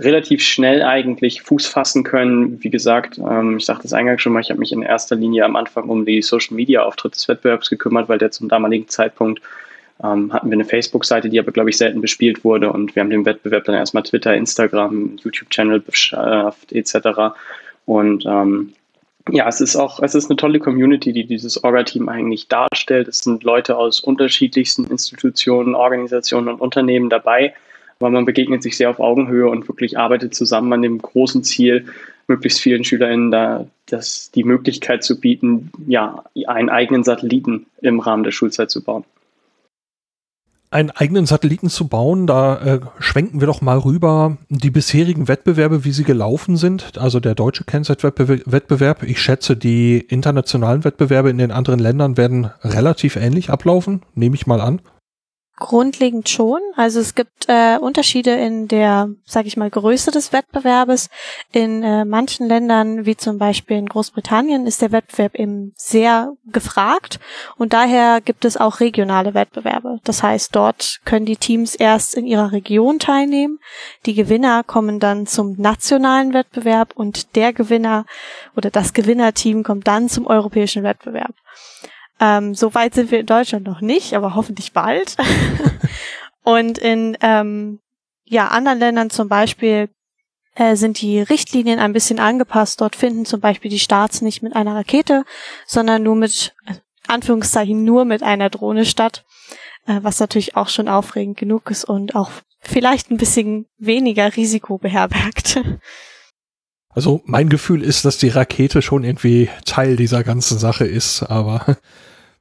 relativ 0.00 0.42
schnell 0.42 0.82
eigentlich 0.82 1.42
Fuß 1.42 1.66
fassen 1.66 2.04
können. 2.04 2.62
Wie 2.62 2.70
gesagt, 2.70 3.18
ähm, 3.18 3.58
ich 3.58 3.66
sagte 3.66 3.86
es 3.86 3.92
eingangs 3.92 4.22
schon 4.22 4.32
mal, 4.32 4.40
ich 4.40 4.50
habe 4.50 4.60
mich 4.60 4.72
in 4.72 4.82
erster 4.82 5.14
Linie 5.14 5.44
am 5.44 5.56
Anfang 5.56 5.88
um 5.88 6.06
die 6.06 6.22
Social 6.22 6.56
Media 6.56 6.82
Auftritte 6.82 7.16
des 7.16 7.28
Wettbewerbs 7.28 7.68
gekümmert, 7.68 8.08
weil 8.08 8.18
der 8.18 8.30
zum 8.30 8.48
damaligen 8.48 8.88
Zeitpunkt 8.88 9.42
ähm, 10.02 10.32
hatten 10.32 10.48
wir 10.48 10.54
eine 10.54 10.64
Facebook-Seite, 10.64 11.28
die 11.28 11.38
aber, 11.38 11.52
glaube 11.52 11.68
ich, 11.68 11.76
selten 11.76 12.00
bespielt 12.00 12.44
wurde 12.44 12.72
und 12.72 12.96
wir 12.96 13.00
haben 13.00 13.10
den 13.10 13.26
Wettbewerb 13.26 13.64
dann 13.64 13.74
erstmal 13.74 14.02
Twitter, 14.02 14.34
Instagram, 14.34 15.18
YouTube-Channel 15.22 15.80
beschafft 15.80 16.72
etc. 16.72 17.34
Und 17.84 18.24
ähm, 18.26 18.72
ja, 19.30 19.46
es 19.46 19.60
ist 19.60 19.76
auch, 19.76 20.00
es 20.00 20.14
ist 20.14 20.30
eine 20.30 20.36
tolle 20.36 20.58
Community, 20.58 21.12
die 21.12 21.26
dieses 21.26 21.62
Orga-Team 21.62 22.08
eigentlich 22.08 22.48
darstellt. 22.48 23.06
Es 23.06 23.18
sind 23.18 23.44
Leute 23.44 23.76
aus 23.76 24.00
unterschiedlichsten 24.00 24.86
Institutionen, 24.86 25.74
Organisationen 25.74 26.48
und 26.48 26.60
Unternehmen 26.62 27.10
dabei 27.10 27.52
weil 28.00 28.10
man 28.10 28.24
begegnet 28.24 28.62
sich 28.62 28.76
sehr 28.76 28.90
auf 28.90 28.98
Augenhöhe 28.98 29.48
und 29.48 29.68
wirklich 29.68 29.98
arbeitet 29.98 30.34
zusammen 30.34 30.72
an 30.72 30.82
dem 30.82 30.98
großen 30.98 31.44
Ziel, 31.44 31.86
möglichst 32.26 32.60
vielen 32.60 32.82
SchülerInnen 32.82 33.30
da 33.30 33.66
das, 33.86 34.30
die 34.30 34.44
Möglichkeit 34.44 35.04
zu 35.04 35.20
bieten, 35.20 35.70
ja, 35.86 36.24
einen 36.46 36.70
eigenen 36.70 37.04
Satelliten 37.04 37.66
im 37.82 38.00
Rahmen 38.00 38.24
der 38.24 38.32
Schulzeit 38.32 38.70
zu 38.70 38.82
bauen. 38.82 39.04
Einen 40.72 40.90
eigenen 40.90 41.26
Satelliten 41.26 41.68
zu 41.68 41.88
bauen, 41.88 42.28
da 42.28 42.62
äh, 42.62 42.80
schwenken 43.00 43.40
wir 43.40 43.48
doch 43.48 43.60
mal 43.60 43.78
rüber 43.78 44.38
die 44.48 44.70
bisherigen 44.70 45.26
Wettbewerbe, 45.26 45.84
wie 45.84 45.90
sie 45.90 46.04
gelaufen 46.04 46.56
sind. 46.56 46.96
Also 46.96 47.18
der 47.18 47.34
deutsche 47.34 47.64
Kennzeit-Wettbewerb. 47.64 49.02
Ich 49.02 49.20
schätze, 49.20 49.56
die 49.56 49.98
internationalen 49.98 50.84
Wettbewerbe 50.84 51.28
in 51.28 51.38
den 51.38 51.50
anderen 51.50 51.80
Ländern 51.80 52.16
werden 52.16 52.52
relativ 52.62 53.16
ähnlich 53.16 53.50
ablaufen, 53.50 54.02
nehme 54.14 54.36
ich 54.36 54.46
mal 54.46 54.60
an. 54.60 54.80
Grundlegend 55.60 56.28
schon. 56.28 56.60
Also 56.74 56.98
es 56.98 57.14
gibt 57.14 57.44
äh, 57.46 57.76
Unterschiede 57.78 58.32
in 58.32 58.66
der, 58.66 59.10
sage 59.24 59.46
ich 59.46 59.56
mal, 59.56 59.70
Größe 59.70 60.10
des 60.10 60.32
Wettbewerbes. 60.32 61.10
In 61.52 61.84
äh, 61.84 62.04
manchen 62.04 62.48
Ländern, 62.48 63.06
wie 63.06 63.16
zum 63.16 63.38
Beispiel 63.38 63.76
in 63.76 63.86
Großbritannien, 63.86 64.66
ist 64.66 64.82
der 64.82 64.90
Wettbewerb 64.90 65.36
eben 65.36 65.72
sehr 65.76 66.32
gefragt 66.46 67.20
und 67.56 67.72
daher 67.72 68.20
gibt 68.20 68.44
es 68.44 68.56
auch 68.56 68.80
regionale 68.80 69.34
Wettbewerbe. 69.34 70.00
Das 70.02 70.22
heißt, 70.22 70.56
dort 70.56 71.00
können 71.04 71.26
die 71.26 71.36
Teams 71.36 71.74
erst 71.74 72.14
in 72.14 72.26
ihrer 72.26 72.52
Region 72.52 72.98
teilnehmen. 72.98 73.60
Die 74.06 74.14
Gewinner 74.14 74.64
kommen 74.64 74.98
dann 74.98 75.26
zum 75.26 75.54
nationalen 75.58 76.32
Wettbewerb 76.32 76.94
und 76.96 77.36
der 77.36 77.52
Gewinner 77.52 78.06
oder 78.56 78.70
das 78.70 78.94
Gewinnerteam 78.94 79.62
kommt 79.62 79.86
dann 79.86 80.08
zum 80.08 80.26
europäischen 80.26 80.82
Wettbewerb. 80.82 81.34
Ähm, 82.20 82.54
so 82.54 82.74
weit 82.74 82.94
sind 82.94 83.10
wir 83.10 83.20
in 83.20 83.26
Deutschland 83.26 83.66
noch 83.66 83.80
nicht, 83.80 84.14
aber 84.14 84.34
hoffentlich 84.34 84.72
bald. 84.72 85.16
und 86.42 86.78
in 86.78 87.16
ähm, 87.22 87.80
ja, 88.24 88.48
anderen 88.48 88.78
Ländern 88.78 89.10
zum 89.10 89.28
Beispiel 89.28 89.88
äh, 90.54 90.76
sind 90.76 91.00
die 91.00 91.20
Richtlinien 91.20 91.78
ein 91.78 91.92
bisschen 91.92 92.20
angepasst. 92.20 92.80
Dort 92.80 92.94
finden 92.94 93.24
zum 93.24 93.40
Beispiel 93.40 93.70
die 93.70 93.78
Starts 93.78 94.20
nicht 94.20 94.42
mit 94.42 94.54
einer 94.54 94.74
Rakete, 94.74 95.24
sondern 95.66 96.02
nur 96.02 96.16
mit, 96.16 96.54
äh, 96.66 96.74
Anführungszeichen, 97.08 97.84
nur 97.84 98.04
mit 98.04 98.22
einer 98.22 98.50
Drohne 98.50 98.84
statt, 98.84 99.24
äh, 99.86 100.00
was 100.02 100.20
natürlich 100.20 100.56
auch 100.56 100.68
schon 100.68 100.88
aufregend 100.88 101.38
genug 101.38 101.70
ist 101.70 101.84
und 101.84 102.14
auch 102.14 102.30
vielleicht 102.60 103.10
ein 103.10 103.16
bisschen 103.16 103.66
weniger 103.78 104.36
Risiko 104.36 104.78
beherbergt. 104.78 105.60
Also 106.92 107.22
mein 107.24 107.48
Gefühl 107.48 107.84
ist, 107.84 108.04
dass 108.04 108.18
die 108.18 108.30
Rakete 108.30 108.82
schon 108.82 109.04
irgendwie 109.04 109.48
Teil 109.64 109.94
dieser 109.94 110.24
ganzen 110.24 110.58
Sache 110.58 110.84
ist, 110.84 111.22
aber 111.22 111.76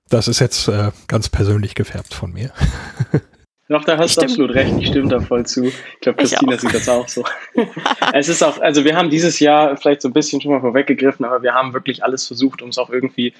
das 0.09 0.27
ist 0.27 0.39
jetzt 0.39 0.67
äh, 0.67 0.91
ganz 1.07 1.29
persönlich 1.29 1.75
gefärbt 1.75 2.13
von 2.13 2.33
mir. 2.33 2.51
Doch, 3.69 3.85
da 3.85 3.99
hast 3.99 4.17
du 4.17 4.21
absolut 4.21 4.55
recht. 4.55 4.73
Ich 4.79 4.87
stimme 4.87 5.09
da 5.09 5.19
voll 5.19 5.45
zu. 5.45 5.65
Ich 5.65 5.99
glaube, 6.01 6.17
Christina 6.17 6.57
sieht 6.57 6.73
das 6.73 6.89
auch 6.89 7.07
so. 7.07 7.23
es 8.13 8.27
ist 8.27 8.43
auch, 8.43 8.59
also 8.59 8.83
wir 8.83 8.95
haben 8.95 9.11
dieses 9.11 9.39
Jahr 9.39 9.77
vielleicht 9.77 10.01
so 10.01 10.09
ein 10.09 10.13
bisschen 10.13 10.41
schon 10.41 10.51
mal 10.51 10.59
vorweggegriffen, 10.59 11.23
aber 11.23 11.43
wir 11.43 11.53
haben 11.53 11.73
wirklich 11.73 12.03
alles 12.03 12.25
versucht, 12.25 12.63
um 12.63 12.69
es 12.69 12.79
auch 12.79 12.89
irgendwie 12.89 13.31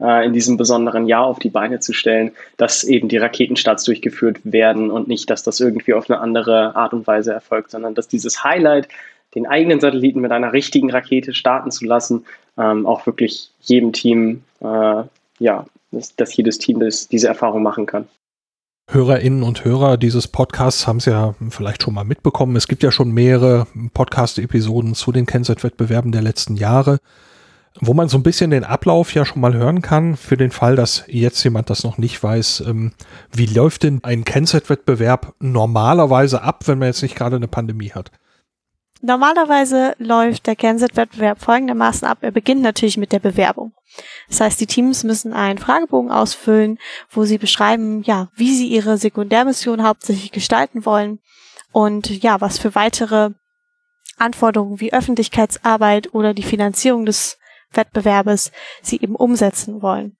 äh, 0.00 0.26
in 0.26 0.32
diesem 0.32 0.56
besonderen 0.56 1.06
Jahr 1.06 1.24
auf 1.24 1.38
die 1.38 1.50
Beine 1.50 1.78
zu 1.78 1.92
stellen, 1.92 2.32
dass 2.56 2.82
eben 2.82 3.08
die 3.08 3.16
Raketenstarts 3.16 3.84
durchgeführt 3.84 4.40
werden 4.42 4.90
und 4.90 5.06
nicht, 5.06 5.30
dass 5.30 5.44
das 5.44 5.60
irgendwie 5.60 5.94
auf 5.94 6.10
eine 6.10 6.18
andere 6.18 6.74
Art 6.74 6.92
und 6.92 7.06
Weise 7.06 7.32
erfolgt, 7.32 7.70
sondern 7.70 7.94
dass 7.94 8.08
dieses 8.08 8.42
Highlight, 8.42 8.88
den 9.36 9.46
eigenen 9.46 9.78
Satelliten 9.78 10.20
mit 10.20 10.32
einer 10.32 10.52
richtigen 10.52 10.90
Rakete 10.90 11.32
starten 11.32 11.70
zu 11.70 11.84
lassen, 11.84 12.24
ähm, 12.58 12.86
auch 12.86 13.06
wirklich 13.06 13.50
jedem 13.60 13.92
Team 13.92 14.42
äh, 14.60 15.04
ja, 15.38 15.66
dass, 15.96 16.14
dass 16.16 16.36
jedes 16.36 16.58
Team 16.58 16.80
das, 16.80 17.08
diese 17.08 17.28
Erfahrung 17.28 17.62
machen 17.62 17.86
kann. 17.86 18.06
Hörerinnen 18.88 19.42
und 19.42 19.64
Hörer 19.64 19.96
dieses 19.96 20.28
Podcasts 20.28 20.86
haben 20.86 20.98
es 20.98 21.06
ja 21.06 21.34
vielleicht 21.50 21.82
schon 21.82 21.94
mal 21.94 22.04
mitbekommen. 22.04 22.54
Es 22.54 22.68
gibt 22.68 22.84
ja 22.84 22.92
schon 22.92 23.10
mehrere 23.10 23.66
Podcast-Episoden 23.94 24.94
zu 24.94 25.10
den 25.10 25.26
Kennzeit-Wettbewerben 25.26 26.12
der 26.12 26.22
letzten 26.22 26.54
Jahre, 26.54 26.98
wo 27.80 27.94
man 27.94 28.08
so 28.08 28.16
ein 28.16 28.22
bisschen 28.22 28.52
den 28.52 28.62
Ablauf 28.62 29.12
ja 29.12 29.24
schon 29.24 29.40
mal 29.40 29.54
hören 29.54 29.82
kann, 29.82 30.16
für 30.16 30.36
den 30.36 30.52
Fall, 30.52 30.76
dass 30.76 31.02
jetzt 31.08 31.42
jemand 31.42 31.68
das 31.68 31.82
noch 31.82 31.98
nicht 31.98 32.22
weiß. 32.22 32.62
Ähm, 32.68 32.92
wie 33.32 33.46
läuft 33.46 33.82
denn 33.82 34.04
ein 34.04 34.24
Kennzeit-Wettbewerb 34.24 35.34
normalerweise 35.40 36.42
ab, 36.42 36.68
wenn 36.68 36.78
man 36.78 36.88
jetzt 36.88 37.02
nicht 37.02 37.16
gerade 37.16 37.36
eine 37.36 37.48
Pandemie 37.48 37.90
hat? 37.90 38.12
Normalerweise 39.06 39.94
läuft 39.98 40.48
der 40.48 40.56
Kennzeit-Wettbewerb 40.56 41.40
folgendermaßen 41.40 42.08
ab. 42.08 42.18
Er 42.22 42.32
beginnt 42.32 42.62
natürlich 42.62 42.96
mit 42.96 43.12
der 43.12 43.20
Bewerbung. 43.20 43.72
Das 44.28 44.40
heißt, 44.40 44.60
die 44.60 44.66
Teams 44.66 45.04
müssen 45.04 45.32
einen 45.32 45.58
Fragebogen 45.58 46.10
ausfüllen, 46.10 46.80
wo 47.10 47.24
sie 47.24 47.38
beschreiben, 47.38 48.02
ja, 48.02 48.30
wie 48.34 48.52
sie 48.52 48.66
ihre 48.66 48.98
Sekundärmission 48.98 49.84
hauptsächlich 49.84 50.32
gestalten 50.32 50.84
wollen 50.84 51.20
und 51.70 52.20
ja, 52.24 52.40
was 52.40 52.58
für 52.58 52.74
weitere 52.74 53.30
Anforderungen 54.18 54.80
wie 54.80 54.92
Öffentlichkeitsarbeit 54.92 56.12
oder 56.12 56.34
die 56.34 56.42
Finanzierung 56.42 57.06
des 57.06 57.38
Wettbewerbes 57.70 58.50
sie 58.82 59.00
eben 59.00 59.14
umsetzen 59.14 59.82
wollen. 59.82 60.16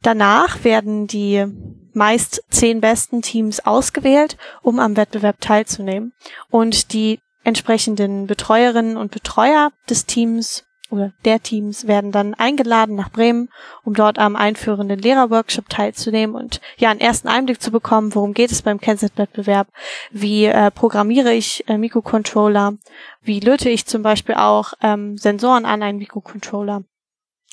Danach 0.00 0.64
werden 0.64 1.06
die 1.06 1.44
meist 1.92 2.44
zehn 2.48 2.80
besten 2.80 3.20
Teams 3.20 3.60
ausgewählt, 3.60 4.38
um 4.62 4.78
am 4.78 4.96
Wettbewerb 4.96 5.42
teilzunehmen. 5.42 6.14
Und 6.48 6.94
die 6.94 7.18
entsprechenden 7.46 8.26
Betreuerinnen 8.26 8.96
und 8.96 9.12
Betreuer 9.12 9.70
des 9.88 10.04
Teams 10.04 10.64
oder 10.90 11.12
der 11.24 11.42
Teams 11.42 11.86
werden 11.86 12.12
dann 12.12 12.34
eingeladen 12.34 12.94
nach 12.94 13.10
Bremen, 13.10 13.48
um 13.84 13.94
dort 13.94 14.18
am 14.18 14.36
einführenden 14.36 14.98
Lehrerworkshop 14.98 15.68
teilzunehmen 15.68 16.36
und 16.36 16.60
ja 16.76 16.90
einen 16.90 17.00
ersten 17.00 17.28
Einblick 17.28 17.60
zu 17.60 17.70
bekommen, 17.70 18.14
worum 18.14 18.34
geht 18.34 18.52
es 18.52 18.62
beim 18.62 18.80
Kennset-Wettbewerb, 18.80 19.68
wie 20.10 20.46
äh, 20.46 20.70
programmiere 20.70 21.32
ich 21.32 21.68
äh, 21.68 21.76
Mikrocontroller, 21.76 22.74
wie 23.22 23.40
löte 23.40 23.68
ich 23.68 23.86
zum 23.86 24.02
Beispiel 24.02 24.36
auch 24.36 24.74
ähm, 24.80 25.16
Sensoren 25.16 25.64
an 25.64 25.82
einen 25.82 25.98
Mikrocontroller 25.98 26.84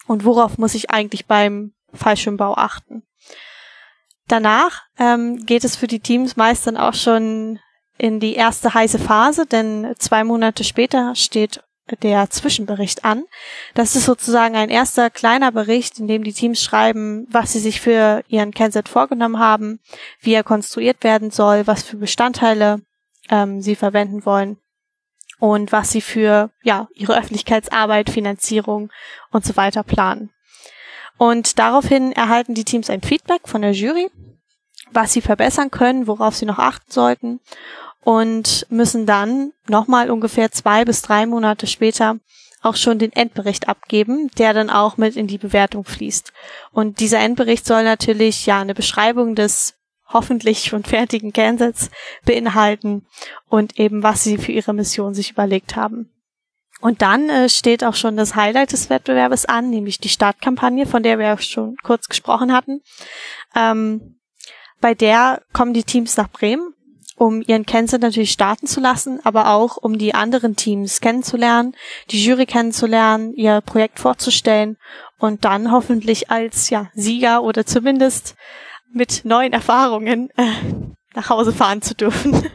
und 0.08 0.26
worauf 0.26 0.58
muss 0.58 0.76
ich 0.76 0.92
eigentlich 0.92 1.26
beim 1.26 1.74
Fallschirmbau 1.94 2.56
achten. 2.56 3.04
Danach 4.28 4.84
ähm, 4.98 5.46
geht 5.46 5.64
es 5.64 5.76
für 5.76 5.88
die 5.88 6.00
Teams 6.00 6.36
meist 6.36 6.66
dann 6.66 6.78
auch 6.78 6.94
schon 6.94 7.60
in 7.98 8.20
die 8.20 8.36
erste 8.36 8.74
heiße 8.74 9.00
Phase, 9.00 9.46
denn 9.46 9.94
zwei 9.98 10.24
Monate 10.24 10.64
später 10.64 11.16
steht 11.16 11.64
der 12.02 12.30
Zwischenbericht 12.30 13.04
an. 13.04 13.26
Das 13.74 13.96
ist 13.96 14.06
sozusagen 14.06 14.56
ein 14.56 14.70
erster 14.70 15.10
kleiner 15.10 15.52
Bericht, 15.52 16.00
in 16.00 16.08
dem 16.08 16.24
die 16.24 16.34
Teams 16.34 16.62
schreiben, 16.64 17.28
was 17.30 17.54
sie 17.54 17.60
sich 17.60 17.82
für 17.82 18.24
ihren 18.28 18.54
Kenset 18.54 18.88
vorgenommen 18.88 19.40
haben, 19.40 19.80
wie 20.22 20.34
er 20.34 20.44
konstruiert 20.44 21.04
werden 21.04 21.30
soll, 21.30 21.68
was 21.68 21.84
für 21.84 21.98
Bestandteile 21.98 22.82
ähm, 23.30 23.62
sie 23.62 23.76
verwenden 23.76 24.26
wollen 24.26 24.58
und 25.40 25.72
was 25.72 25.92
sie 25.92 26.02
für 26.02 26.52
ja 26.64 26.88
ihre 26.94 27.18
Öffentlichkeitsarbeit, 27.18 28.10
Finanzierung 28.10 28.90
und 29.32 29.46
so 29.46 29.58
weiter 29.58 29.84
planen. 29.84 30.32
Und 31.18 31.60
daraufhin 31.60 32.12
erhalten 32.12 32.54
die 32.54 32.64
Teams 32.64 32.90
ein 32.90 33.02
Feedback 33.02 33.42
von 33.46 33.62
der 33.62 33.74
Jury, 33.74 34.10
was 34.92 35.14
sie 35.14 35.22
verbessern 35.22 35.70
können, 35.70 36.08
worauf 36.08 36.36
sie 36.36 36.46
noch 36.46 36.60
achten 36.60 36.92
sollten 36.92 37.40
und 38.04 38.66
müssen 38.70 39.06
dann 39.06 39.54
nochmal 39.68 40.12
ungefähr 40.12 40.52
zwei 40.52 40.86
bis 40.86 41.02
drei 41.02 41.26
Monate 41.26 41.68
später 41.68 42.18
auch 42.62 42.76
schon 42.76 42.98
den 42.98 43.12
Endbericht 43.12 43.68
abgeben, 43.68 44.30
der 44.38 44.54
dann 44.54 44.70
auch 44.70 44.98
mit 44.98 45.16
in 45.16 45.28
die 45.28 45.38
Bewertung 45.38 45.84
fließt. 45.84 46.32
Und 46.72 47.00
dieser 47.00 47.20
Endbericht 47.20 47.66
soll 47.66 47.84
natürlich 47.84 48.46
ja 48.46 48.62
eine 48.62 48.74
Beschreibung 48.74 49.36
des 49.36 49.76
hoffentlich 50.08 50.66
schon 50.66 50.84
fertigen 50.84 51.34
Cansets 51.34 51.90
beinhalten 52.26 53.06
und 53.50 53.80
eben 53.80 54.04
was 54.04 54.24
sie 54.24 54.38
für 54.38 54.52
ihre 54.52 54.74
Mission 54.74 55.14
sich 55.14 55.32
überlegt 55.32 55.76
haben. 55.76 56.10
Und 56.82 57.02
dann 57.02 57.30
äh, 57.30 57.50
steht 57.50 57.84
auch 57.84 57.96
schon 57.96 58.18
das 58.18 58.36
Highlight 58.36 58.74
des 58.74 58.90
Wettbewerbes 58.90 59.46
an, 59.46 59.70
nämlich 59.70 60.00
die 60.00 60.10
Startkampagne, 60.10 60.86
von 60.86 61.02
der 61.02 61.18
wir 61.18 61.34
auch 61.34 61.40
schon 61.40 61.78
kurz 61.82 62.10
gesprochen 62.10 62.52
hatten. 62.52 62.82
Ähm, 63.56 64.20
bei 64.82 64.94
der 64.94 65.42
kommen 65.54 65.74
die 65.74 65.86
Teams 65.86 66.18
nach 66.18 66.30
Bremen, 66.30 66.73
um 67.24 67.42
ihren 67.42 67.66
Kenset 67.66 68.02
natürlich 68.02 68.32
starten 68.32 68.68
zu 68.68 68.82
lassen, 68.82 69.22
aber 69.24 69.54
auch 69.54 69.78
um 69.78 69.98
die 69.98 70.14
anderen 70.14 70.58
Teams 70.58 71.00
kennenzulernen, 71.00 71.74
die 72.12 72.22
Jury 72.22 72.46
kennenzulernen, 72.46 73.34
ihr 73.34 73.62
Projekt 73.62 74.02
vorzustellen 74.02 74.76
und 75.20 75.46
dann 75.46 75.72
hoffentlich 75.72 76.30
als 76.30 76.70
ja, 76.70 76.90
Sieger 76.94 77.44
oder 77.44 77.66
zumindest 77.66 78.36
mit 78.94 79.22
neuen 79.24 79.54
Erfahrungen 79.54 80.32
äh, 80.36 80.52
nach 81.16 81.30
Hause 81.30 81.54
fahren 81.54 81.82
zu 81.82 81.96
dürfen. 81.96 82.46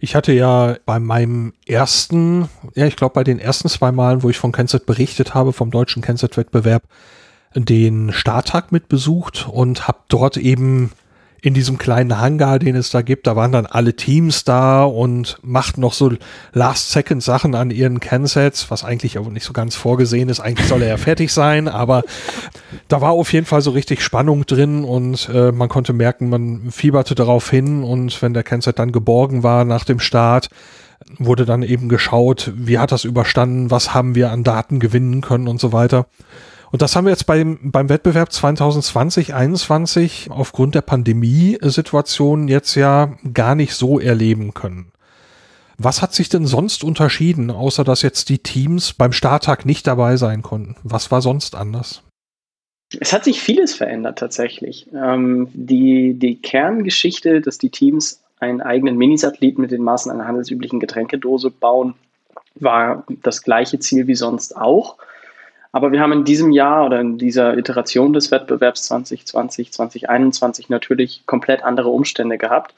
Ich 0.00 0.14
hatte 0.14 0.32
ja 0.32 0.76
bei 0.86 1.00
meinem 1.00 1.54
ersten, 1.66 2.48
ja, 2.76 2.86
ich 2.86 2.94
glaube 2.94 3.14
bei 3.14 3.24
den 3.24 3.40
ersten 3.40 3.68
zwei 3.68 3.90
Malen, 3.90 4.22
wo 4.22 4.30
ich 4.30 4.38
von 4.38 4.52
Kennset 4.52 4.86
berichtet 4.86 5.34
habe, 5.34 5.52
vom 5.52 5.72
deutschen 5.72 6.02
Kennset-Wettbewerb, 6.02 6.84
den 7.56 8.12
Starttag 8.12 8.70
mitbesucht 8.70 9.48
und 9.50 9.88
habe 9.88 9.98
dort 10.08 10.36
eben 10.36 10.92
in 11.40 11.54
diesem 11.54 11.78
kleinen 11.78 12.18
Hangar, 12.18 12.58
den 12.58 12.74
es 12.74 12.90
da 12.90 13.02
gibt, 13.02 13.26
da 13.26 13.36
waren 13.36 13.52
dann 13.52 13.66
alle 13.66 13.94
Teams 13.94 14.42
da 14.42 14.82
und 14.82 15.38
machten 15.42 15.80
noch 15.80 15.92
so 15.92 16.12
Last-Second-Sachen 16.52 17.54
an 17.54 17.70
ihren 17.70 18.00
Cansets, 18.00 18.70
was 18.70 18.82
eigentlich 18.82 19.18
auch 19.18 19.28
nicht 19.28 19.44
so 19.44 19.52
ganz 19.52 19.76
vorgesehen 19.76 20.28
ist. 20.28 20.40
Eigentlich 20.40 20.66
soll 20.66 20.82
er 20.82 20.88
ja 20.88 20.96
fertig 20.98 21.32
sein, 21.32 21.68
aber 21.68 22.02
da 22.88 23.00
war 23.00 23.12
auf 23.12 23.32
jeden 23.32 23.46
Fall 23.46 23.62
so 23.62 23.70
richtig 23.70 24.02
Spannung 24.02 24.46
drin 24.46 24.82
und 24.82 25.28
äh, 25.32 25.52
man 25.52 25.68
konnte 25.68 25.92
merken, 25.92 26.28
man 26.28 26.70
fieberte 26.70 27.14
darauf 27.14 27.48
hin 27.48 27.84
und 27.84 28.20
wenn 28.20 28.34
der 28.34 28.42
Canset 28.42 28.78
dann 28.78 28.90
geborgen 28.90 29.44
war 29.44 29.64
nach 29.64 29.84
dem 29.84 30.00
Start, 30.00 30.48
wurde 31.18 31.44
dann 31.44 31.62
eben 31.62 31.88
geschaut, 31.88 32.52
wie 32.56 32.78
hat 32.78 32.90
das 32.90 33.04
überstanden, 33.04 33.70
was 33.70 33.94
haben 33.94 34.16
wir 34.16 34.32
an 34.32 34.42
Daten 34.42 34.80
gewinnen 34.80 35.20
können 35.20 35.46
und 35.46 35.60
so 35.60 35.72
weiter. 35.72 36.06
Und 36.70 36.82
das 36.82 36.94
haben 36.94 37.06
wir 37.06 37.10
jetzt 37.10 37.26
beim, 37.26 37.58
beim 37.62 37.88
Wettbewerb 37.88 38.32
2020, 38.32 39.28
2021 39.28 40.30
aufgrund 40.30 40.74
der 40.74 40.82
Pandemiesituation 40.82 42.48
jetzt 42.48 42.74
ja 42.74 43.16
gar 43.32 43.54
nicht 43.54 43.74
so 43.74 43.98
erleben 43.98 44.52
können. 44.54 44.92
Was 45.78 46.02
hat 46.02 46.12
sich 46.12 46.28
denn 46.28 46.44
sonst 46.44 46.82
unterschieden, 46.82 47.50
außer 47.50 47.84
dass 47.84 48.02
jetzt 48.02 48.28
die 48.28 48.38
Teams 48.38 48.92
beim 48.92 49.12
Starttag 49.12 49.64
nicht 49.64 49.86
dabei 49.86 50.16
sein 50.16 50.42
konnten? 50.42 50.76
Was 50.82 51.10
war 51.10 51.22
sonst 51.22 51.54
anders? 51.54 52.02
Es 53.00 53.12
hat 53.12 53.24
sich 53.24 53.40
vieles 53.40 53.74
verändert 53.74 54.18
tatsächlich. 54.18 54.88
Ähm, 54.94 55.48
die, 55.52 56.14
die 56.14 56.36
Kerngeschichte, 56.36 57.40
dass 57.40 57.58
die 57.58 57.70
Teams 57.70 58.22
einen 58.40 58.60
eigenen 58.60 58.96
Minisatelliten 58.96 59.62
mit 59.62 59.70
den 59.70 59.82
Maßen 59.82 60.10
einer 60.10 60.26
handelsüblichen 60.26 60.80
Getränkedose 60.80 61.50
bauen, 61.50 61.94
war 62.54 63.04
das 63.22 63.42
gleiche 63.42 63.78
Ziel 63.78 64.06
wie 64.06 64.14
sonst 64.14 64.56
auch. 64.56 64.96
Aber 65.78 65.92
wir 65.92 66.00
haben 66.00 66.10
in 66.10 66.24
diesem 66.24 66.50
Jahr 66.50 66.86
oder 66.86 66.98
in 66.98 67.18
dieser 67.18 67.56
Iteration 67.56 68.12
des 68.12 68.32
Wettbewerbs 68.32 68.82
2020, 68.88 69.72
2021 69.72 70.68
natürlich 70.70 71.22
komplett 71.24 71.62
andere 71.62 71.90
Umstände 71.90 72.36
gehabt. 72.36 72.74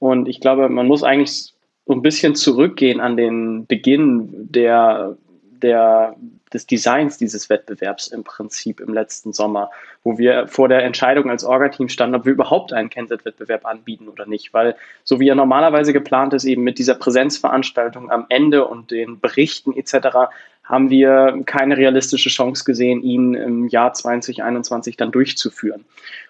Und 0.00 0.28
ich 0.28 0.38
glaube, 0.42 0.68
man 0.68 0.86
muss 0.86 1.02
eigentlich 1.02 1.54
so 1.86 1.94
ein 1.94 2.02
bisschen 2.02 2.34
zurückgehen 2.34 3.00
an 3.00 3.16
den 3.16 3.64
Beginn 3.64 4.52
der, 4.52 5.16
der, 5.62 6.14
des 6.52 6.66
Designs 6.66 7.16
dieses 7.16 7.48
Wettbewerbs 7.48 8.08
im 8.08 8.22
Prinzip 8.22 8.80
im 8.80 8.92
letzten 8.92 9.32
Sommer, 9.32 9.70
wo 10.04 10.18
wir 10.18 10.46
vor 10.46 10.68
der 10.68 10.84
Entscheidung 10.84 11.30
als 11.30 11.42
Orga-Team 11.42 11.88
standen, 11.88 12.16
ob 12.16 12.26
wir 12.26 12.34
überhaupt 12.34 12.74
einen 12.74 12.90
Kennset-Wettbewerb 12.90 13.64
anbieten 13.64 14.08
oder 14.08 14.26
nicht. 14.26 14.52
Weil 14.52 14.76
so 15.04 15.20
wie 15.20 15.28
er 15.30 15.36
normalerweise 15.36 15.94
geplant 15.94 16.34
ist, 16.34 16.44
eben 16.44 16.64
mit 16.64 16.78
dieser 16.78 16.96
Präsenzveranstaltung 16.96 18.10
am 18.10 18.26
Ende 18.28 18.66
und 18.66 18.90
den 18.90 19.20
Berichten 19.20 19.72
etc., 19.72 20.28
haben 20.66 20.90
wir 20.90 21.42
keine 21.46 21.76
realistische 21.76 22.28
Chance 22.28 22.64
gesehen, 22.64 23.02
ihn 23.02 23.34
im 23.34 23.68
Jahr 23.68 23.92
2021 23.92 24.96
dann 24.96 25.12
durchzuführen. 25.12 25.84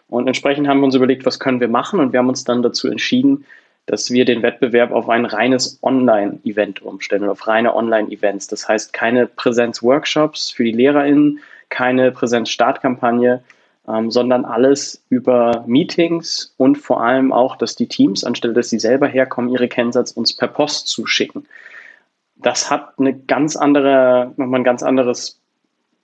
Und 0.08 0.26
entsprechend 0.26 0.68
haben 0.68 0.80
wir 0.80 0.84
uns 0.84 0.94
überlegt, 0.94 1.26
was 1.26 1.40
können 1.40 1.60
wir 1.60 1.68
machen 1.68 2.00
und 2.00 2.12
wir 2.12 2.20
haben 2.20 2.28
uns 2.28 2.44
dann 2.44 2.62
dazu 2.62 2.88
entschieden, 2.88 3.44
dass 3.86 4.10
wir 4.10 4.24
den 4.24 4.42
Wettbewerb 4.42 4.92
auf 4.92 5.08
ein 5.08 5.24
reines 5.24 5.78
Online-Event 5.82 6.82
umstellen, 6.82 7.28
auf 7.28 7.46
reine 7.46 7.74
Online-Events. 7.74 8.48
Das 8.48 8.68
heißt 8.68 8.92
keine 8.92 9.26
Präsenz-Workshops 9.26 10.50
für 10.50 10.64
die 10.64 10.72
LehrerInnen, 10.72 11.40
keine 11.68 12.12
Präsenz-Startkampagne, 12.12 13.42
ähm, 13.88 14.10
sondern 14.10 14.44
alles 14.44 15.02
über 15.08 15.64
Meetings 15.66 16.52
und 16.56 16.76
vor 16.76 17.02
allem 17.02 17.32
auch, 17.32 17.56
dass 17.56 17.76
die 17.76 17.86
Teams, 17.86 18.24
anstelle 18.24 18.54
dass 18.54 18.70
sie 18.70 18.80
selber 18.80 19.06
herkommen, 19.06 19.50
ihre 19.50 19.68
Kennsatz 19.68 20.10
uns 20.10 20.36
per 20.36 20.48
Post 20.48 20.88
zuschicken 20.88 21.46
das 22.36 22.70
hat 22.70 22.98
eine 22.98 23.14
ganz 23.14 23.56
andere, 23.56 24.32
nochmal 24.36 24.60
ein 24.60 24.64
ganz 24.64 24.82
anderes 24.82 25.40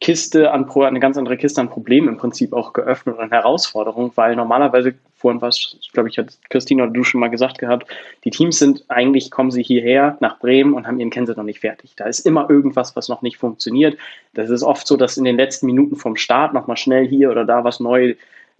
Kiste 0.02 0.50
an 0.50 0.68
eine 0.68 0.98
ganz 0.98 1.16
andere 1.16 1.36
Kiste 1.36 1.60
an 1.60 1.70
Problemen 1.70 2.08
im 2.08 2.16
Prinzip 2.16 2.52
auch 2.52 2.72
geöffnet 2.72 3.18
und 3.18 3.30
Herausforderung, 3.30 4.10
weil 4.16 4.34
normalerweise, 4.34 4.94
vorhin 5.14 5.40
was, 5.40 5.76
glaube 5.92 6.08
ich, 6.08 6.18
hat 6.18 6.36
Christine 6.50 6.82
oder 6.82 6.92
du 6.92 7.04
schon 7.04 7.20
mal 7.20 7.28
gesagt 7.28 7.58
gehabt, 7.58 7.86
die 8.24 8.30
Teams 8.30 8.58
sind 8.58 8.84
eigentlich, 8.88 9.30
kommen 9.30 9.52
sie 9.52 9.62
hierher 9.62 10.16
nach 10.18 10.40
Bremen 10.40 10.74
und 10.74 10.88
haben 10.88 10.98
ihren 10.98 11.10
Kennset 11.10 11.36
noch 11.36 11.44
nicht 11.44 11.60
fertig. 11.60 11.92
Da 11.94 12.06
ist 12.06 12.26
immer 12.26 12.50
irgendwas, 12.50 12.96
was 12.96 13.08
noch 13.08 13.22
nicht 13.22 13.36
funktioniert. 13.36 13.96
Das 14.34 14.50
ist 14.50 14.64
oft 14.64 14.88
so, 14.88 14.96
dass 14.96 15.16
in 15.16 15.24
den 15.24 15.36
letzten 15.36 15.66
Minuten 15.66 15.94
vom 15.94 16.16
Start 16.16 16.52
nochmal 16.52 16.76
schnell 16.76 17.06
hier 17.06 17.30
oder 17.30 17.44
da 17.44 17.62
was 17.62 17.78
neu 17.78 18.16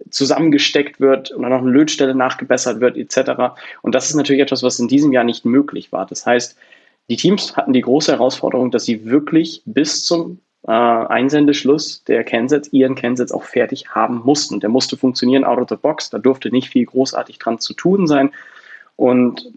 zusammengesteckt 0.09 1.01
wird 1.01 1.35
oder 1.35 1.49
noch 1.49 1.59
eine 1.59 1.71
Lötstelle 1.71 2.15
nachgebessert 2.15 2.79
wird, 2.79 2.95
etc. 2.95 3.53
Und 3.81 3.95
das 3.95 4.09
ist 4.09 4.15
natürlich 4.15 4.41
etwas, 4.41 4.63
was 4.63 4.79
in 4.79 4.87
diesem 4.87 5.11
Jahr 5.11 5.25
nicht 5.25 5.43
möglich 5.43 5.91
war. 5.91 6.05
Das 6.05 6.25
heißt, 6.25 6.57
die 7.09 7.17
Teams 7.17 7.55
hatten 7.55 7.73
die 7.73 7.81
große 7.81 8.11
Herausforderung, 8.11 8.71
dass 8.71 8.85
sie 8.85 9.05
wirklich 9.05 9.61
bis 9.65 10.05
zum 10.05 10.39
äh, 10.65 10.71
Einsendeschluss 10.71 12.03
der 12.05 12.23
Kensets 12.23 12.71
ihren 12.71 12.95
Kensets 12.95 13.31
auch 13.31 13.43
fertig 13.43 13.89
haben 13.89 14.21
mussten. 14.23 14.59
Der 14.59 14.69
musste 14.69 14.95
funktionieren 14.95 15.43
out 15.43 15.59
of 15.59 15.69
the 15.69 15.75
box, 15.75 16.09
da 16.09 16.17
durfte 16.17 16.51
nicht 16.51 16.69
viel 16.69 16.85
großartig 16.85 17.39
dran 17.39 17.59
zu 17.59 17.73
tun 17.73 18.07
sein. 18.07 18.31
Und 18.95 19.51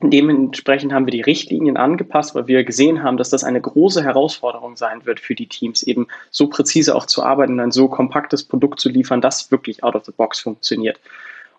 dementsprechend 0.00 0.92
haben 0.92 1.06
wir 1.06 1.12
die 1.12 1.20
Richtlinien 1.20 1.76
angepasst, 1.76 2.34
weil 2.34 2.46
wir 2.46 2.64
gesehen 2.64 3.02
haben, 3.02 3.16
dass 3.16 3.30
das 3.30 3.44
eine 3.44 3.60
große 3.60 4.02
Herausforderung 4.02 4.76
sein 4.76 5.04
wird 5.04 5.20
für 5.20 5.34
die 5.34 5.48
Teams, 5.48 5.82
eben 5.82 6.06
so 6.30 6.48
präzise 6.48 6.94
auch 6.94 7.06
zu 7.06 7.22
arbeiten 7.22 7.54
und 7.54 7.60
ein 7.60 7.72
so 7.72 7.88
kompaktes 7.88 8.44
Produkt 8.44 8.80
zu 8.80 8.88
liefern, 8.88 9.20
das 9.20 9.50
wirklich 9.50 9.82
out 9.84 9.96
of 9.96 10.04
the 10.06 10.12
box 10.12 10.40
funktioniert. 10.40 11.00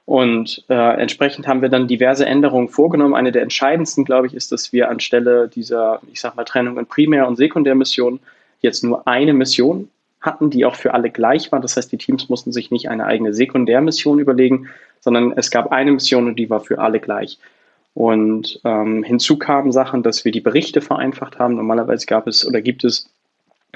Und 0.09 0.65
äh, 0.69 0.99
entsprechend 0.99 1.47
haben 1.47 1.61
wir 1.61 1.69
dann 1.69 1.87
diverse 1.87 2.25
Änderungen 2.25 2.67
vorgenommen. 2.67 3.13
Eine 3.13 3.31
der 3.31 3.43
entscheidendsten, 3.43 4.05
glaube 4.05 4.25
ich, 4.25 4.33
ist, 4.33 4.51
dass 4.51 4.73
wir 4.73 4.89
anstelle 4.89 5.47
dieser, 5.47 6.01
ich 6.11 6.19
sag 6.19 6.35
mal, 6.35 6.45
Trennung 6.45 6.79
in 6.79 6.87
Primär- 6.87 7.27
und 7.27 7.35
Sekundärmissionen 7.35 8.19
jetzt 8.59 8.83
nur 8.83 9.07
eine 9.07 9.33
Mission 9.33 9.87
hatten, 10.19 10.49
die 10.49 10.65
auch 10.65 10.73
für 10.73 10.95
alle 10.95 11.11
gleich 11.11 11.51
war. 11.51 11.59
Das 11.59 11.77
heißt, 11.77 11.91
die 11.91 11.99
Teams 11.99 12.27
mussten 12.27 12.51
sich 12.51 12.71
nicht 12.71 12.89
eine 12.89 13.05
eigene 13.05 13.35
Sekundärmission 13.35 14.17
überlegen, 14.17 14.69
sondern 14.99 15.31
es 15.33 15.51
gab 15.51 15.71
eine 15.71 15.91
Mission 15.91 16.25
und 16.25 16.37
die 16.39 16.49
war 16.49 16.61
für 16.61 16.79
alle 16.79 16.99
gleich. 16.99 17.37
Und 17.93 18.61
ähm, 18.63 19.03
hinzu 19.03 19.37
kamen 19.37 19.71
Sachen, 19.71 20.01
dass 20.01 20.25
wir 20.25 20.31
die 20.31 20.41
Berichte 20.41 20.81
vereinfacht 20.81 21.37
haben. 21.37 21.53
Normalerweise 21.53 22.07
gab 22.07 22.25
es 22.25 22.47
oder 22.47 22.61
gibt 22.61 22.83
es 22.83 23.11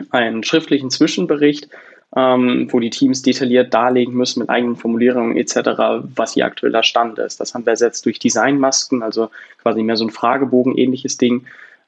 einen 0.10 0.44
schriftlichen 0.44 0.90
Zwischenbericht, 0.90 1.70
ähm, 2.16 2.68
wo 2.72 2.80
die 2.80 2.90
Teams 2.90 3.22
detailliert 3.22 3.74
darlegen 3.74 4.14
müssen 4.14 4.42
mit 4.42 4.50
eigenen 4.50 4.76
Formulierungen 4.76 5.36
etc., 5.36 6.06
was 6.16 6.36
ihr 6.36 6.46
aktueller 6.46 6.84
Stand 6.84 7.18
ist. 7.20 7.40
Das 7.40 7.54
haben 7.54 7.66
wir 7.66 7.72
ersetzt 7.72 8.06
durch 8.06 8.20
Designmasken, 8.20 9.02
also 9.02 9.30
quasi 9.62 9.82
mehr 9.82 9.98
so 9.98 10.06
ein 10.06 10.12
Fragebogen 10.12 10.78
ähnliches 10.78 11.18
Ding, 11.18 11.46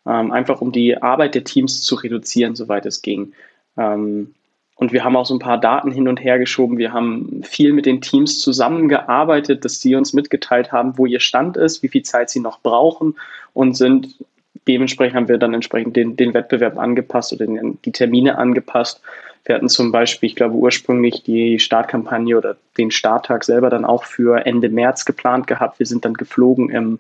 ähm, 0.08 0.32
einfach 0.32 0.62
um 0.62 0.72
die 0.72 1.02
Arbeit 1.02 1.36
der 1.36 1.44
Teams 1.44 1.84
zu 1.84 1.96
reduzieren, 1.96 2.56
soweit 2.56 2.86
es 2.86 3.02
ging. 3.02 3.34
Ähm, 3.78 4.34
und 4.78 4.92
wir 4.92 5.04
haben 5.04 5.16
auch 5.16 5.26
so 5.26 5.36
ein 5.36 5.40
paar 5.40 5.60
Daten 5.60 5.92
hin 5.92 6.08
und 6.08 6.22
her 6.22 6.38
geschoben. 6.38 6.78
Wir 6.78 6.92
haben 6.92 7.42
viel 7.44 7.72
mit 7.72 7.86
den 7.86 8.02
Teams 8.02 8.42
zusammengearbeitet, 8.42 9.64
dass 9.64 9.80
sie 9.80 9.96
uns 9.96 10.12
mitgeteilt 10.12 10.72
haben, 10.72 10.98
wo 10.98 11.06
ihr 11.06 11.22
Stand 11.22 11.56
ist, 11.56 11.82
wie 11.82 11.88
viel 11.88 12.04
Zeit 12.04 12.30
sie 12.30 12.42
noch 12.42 12.60
brauchen 12.60 13.16
und 13.54 13.78
sind 13.78 14.16
dementsprechend 14.68 15.16
haben 15.16 15.28
wir 15.28 15.38
dann 15.38 15.54
entsprechend 15.54 15.96
den, 15.96 16.18
den 16.18 16.34
Wettbewerb 16.34 16.78
angepasst 16.78 17.32
oder 17.34 17.46
den, 17.46 17.80
die 17.86 17.92
Termine 17.92 18.38
angepasst. 18.38 19.02
Wir 19.46 19.56
hatten 19.56 19.70
zum 19.70 19.92
Beispiel, 19.92 20.28
ich 20.28 20.36
glaube, 20.36 20.56
ursprünglich 20.56 21.22
die 21.22 21.60
Startkampagne 21.60 22.36
oder 22.36 22.58
den 22.78 22.90
Starttag 22.90 23.44
selber 23.44 23.70
dann 23.70 23.86
auch 23.86 24.04
für 24.04 24.44
Ende 24.46 24.70
März 24.70 25.06
geplant 25.06 25.46
gehabt. 25.46 25.78
Wir 25.78 25.86
sind 25.86 26.04
dann 26.04 26.16
geflogen 26.16 26.72
im, 26.72 27.00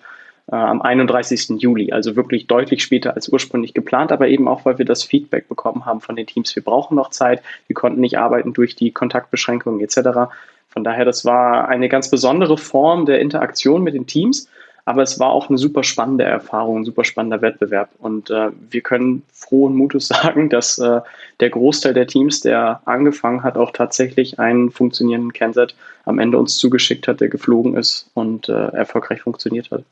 äh, 0.51 0.55
am 0.55 0.83
31. 0.83 1.59
Juli, 1.59 1.91
also 1.91 2.15
wirklich 2.15 2.45
deutlich 2.45 2.83
später 2.83 3.15
als 3.15 3.29
ursprünglich 3.29 3.73
geplant, 3.73 4.11
aber 4.11 4.27
eben 4.27 4.47
auch, 4.47 4.63
weil 4.63 4.77
wir 4.77 4.85
das 4.85 5.03
Feedback 5.03 5.49
bekommen 5.49 5.87
haben 5.87 6.01
von 6.01 6.15
den 6.15 6.27
Teams. 6.27 6.55
Wir 6.55 6.63
brauchen 6.63 6.95
noch 6.95 7.09
Zeit, 7.09 7.41
wir 7.65 7.73
konnten 7.73 7.99
nicht 7.99 8.19
arbeiten 8.19 8.53
durch 8.53 8.75
die 8.75 8.91
Kontaktbeschränkungen 8.91 9.81
etc. 9.81 10.31
Von 10.69 10.83
daher, 10.83 11.05
das 11.05 11.25
war 11.25 11.67
eine 11.67 11.89
ganz 11.89 12.11
besondere 12.11 12.59
Form 12.59 13.07
der 13.07 13.21
Interaktion 13.21 13.81
mit 13.81 13.95
den 13.95 14.05
Teams 14.05 14.47
aber 14.85 15.01
es 15.01 15.19
war 15.19 15.29
auch 15.29 15.49
eine 15.49 15.57
super 15.57 15.83
spannende 15.83 16.23
Erfahrung, 16.23 16.77
ein 16.77 16.85
super 16.85 17.03
spannender 17.03 17.41
Wettbewerb. 17.41 17.89
Und 17.97 18.29
äh, 18.29 18.51
wir 18.69 18.81
können 18.81 19.23
frohen 19.33 19.75
Mutes 19.75 20.07
sagen, 20.09 20.49
dass 20.49 20.77
äh, 20.77 21.01
der 21.39 21.49
Großteil 21.49 21.95
der 21.95 22.07
Teams, 22.07 22.41
der 22.41 22.81
angefangen 22.85 23.43
hat, 23.43 23.57
auch 23.57 23.71
tatsächlich 23.71 24.39
einen 24.39 24.69
funktionierenden 24.69 25.33
Kennset 25.33 25.75
am 26.05 26.19
Ende 26.19 26.37
uns 26.37 26.57
zugeschickt 26.57 27.07
hat, 27.07 27.19
der 27.19 27.29
geflogen 27.29 27.75
ist 27.75 28.09
und 28.13 28.47
äh, 28.47 28.67
erfolgreich 28.67 29.21
funktioniert 29.21 29.71
hat. 29.71 29.83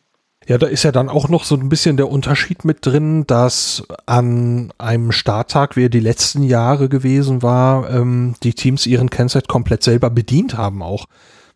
Ja, 0.45 0.58
da 0.58 0.67
ist 0.67 0.84
ja 0.84 0.91
dann 0.91 1.10
auch 1.10 1.29
noch 1.29 1.45
so 1.45 1.56
ein 1.56 1.69
bisschen 1.69 1.95
der 1.95 2.10
Unterschied 2.10 2.65
mit 2.65 2.86
drin, 2.86 3.25
dass 3.25 3.84
an 4.06 4.73
einem 4.77 5.13
Starttag, 5.13 5.77
wie 5.77 5.86
er 5.86 5.89
die 5.89 6.01
letzten 6.01 6.43
Jahre 6.43 6.89
gewesen 6.89 7.41
war, 7.41 7.89
ähm, 7.89 8.36
die 8.43 8.53
Teams 8.53 8.86
ihren 8.86 9.10
Kennset 9.10 9.47
komplett 9.47 9.84
selber 9.84 10.10
bedient 10.10 10.58
haben 10.58 10.84
auch. 10.84 11.06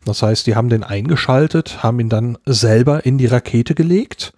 Das 0.05 0.23
heißt, 0.23 0.47
die 0.47 0.55
haben 0.55 0.69
den 0.69 0.83
eingeschaltet, 0.83 1.83
haben 1.83 1.99
ihn 1.99 2.09
dann 2.09 2.37
selber 2.45 3.05
in 3.05 3.17
die 3.17 3.25
Rakete 3.25 3.75
gelegt. 3.75 4.33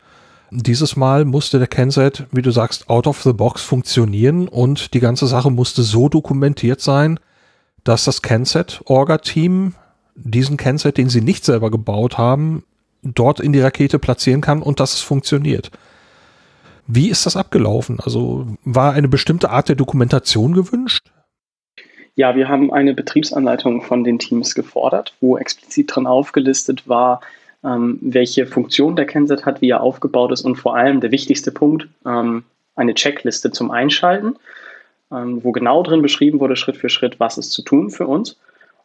Dieses 0.52 0.96
Mal 0.96 1.26
musste 1.26 1.60
der 1.60 1.68
Kenset, 1.68 2.26
wie 2.32 2.42
du 2.42 2.52
sagst, 2.52 2.90
out 2.90 3.06
of 3.06 3.22
the 3.22 3.34
box 3.34 3.62
funktionieren 3.62 4.48
und 4.48 4.94
die 4.96 5.00
ganze 5.00 5.28
Sache 5.28 5.52
musste 5.52 5.84
so 5.84 6.10
dokumentiert 6.10 6.82
sein, 6.82 7.20
dass 7.84 8.04
das 8.04 8.24
Kenset-Orga-Team 8.24 9.76
diesen 10.16 10.58
Kenset, 10.58 10.98
den 10.98 11.10
sie 11.10 11.22
nicht 11.22 11.46
selber 11.46 11.70
gebaut 11.70 12.18
haben, 12.18 12.64
dort 13.04 13.40
in 13.40 13.54
die 13.54 13.62
Rakete 13.62 14.00
platzieren 14.00 14.42
kann 14.42 14.62
und 14.62 14.80
dass 14.80 14.94
es 14.94 15.02
funktioniert. 15.02 15.72
Wie 16.88 17.10
ist 17.10 17.26
das 17.28 17.36
abgelaufen? 17.36 18.00
Also 18.00 18.48
war 18.66 18.94
eine 18.94 19.08
bestimmte 19.08 19.52
Art 19.52 19.70
der 19.70 19.76
Dokumentation 19.76 20.54
gewünscht? 20.54 21.12
Ja, 22.16 22.36
wir 22.36 22.50
haben 22.50 22.72
eine 22.74 22.94
Betriebsanleitung 22.94 23.82
von 23.82 24.04
den 24.04 24.20
Teams 24.20 24.56
gefordert, 24.56 25.14
wo 25.22 25.38
explizit 25.38 25.96
drin 25.96 26.08
aufgelistet 26.08 26.88
war, 26.88 27.22
ähm, 27.64 27.98
welche 28.02 28.46
Funktion 28.46 28.96
der 28.96 29.06
Kenset 29.06 29.46
hat, 29.46 29.62
wie 29.62 29.70
er 29.70 29.82
aufgebaut 29.82 30.32
ist 30.32 30.42
und 30.42 30.56
vor 30.56 30.76
allem 30.76 31.02
der 31.02 31.12
wichtigste 31.12 31.52
Punkt, 31.52 31.88
ähm, 32.06 32.44
eine 32.76 32.94
Checkliste 32.94 33.52
zum 33.52 33.72
Einschalten, 33.72 34.36
ähm, 35.12 35.44
wo 35.44 35.52
genau 35.52 35.84
drin 35.84 36.02
beschrieben 36.02 36.40
wurde, 36.40 36.56
Schritt 36.56 36.78
für 36.78 36.90
Schritt, 36.90 37.20
was 37.20 37.38
ist 37.38 37.52
zu 37.52 37.62
tun 37.62 37.90
für 37.90 38.08
uns 38.08 38.38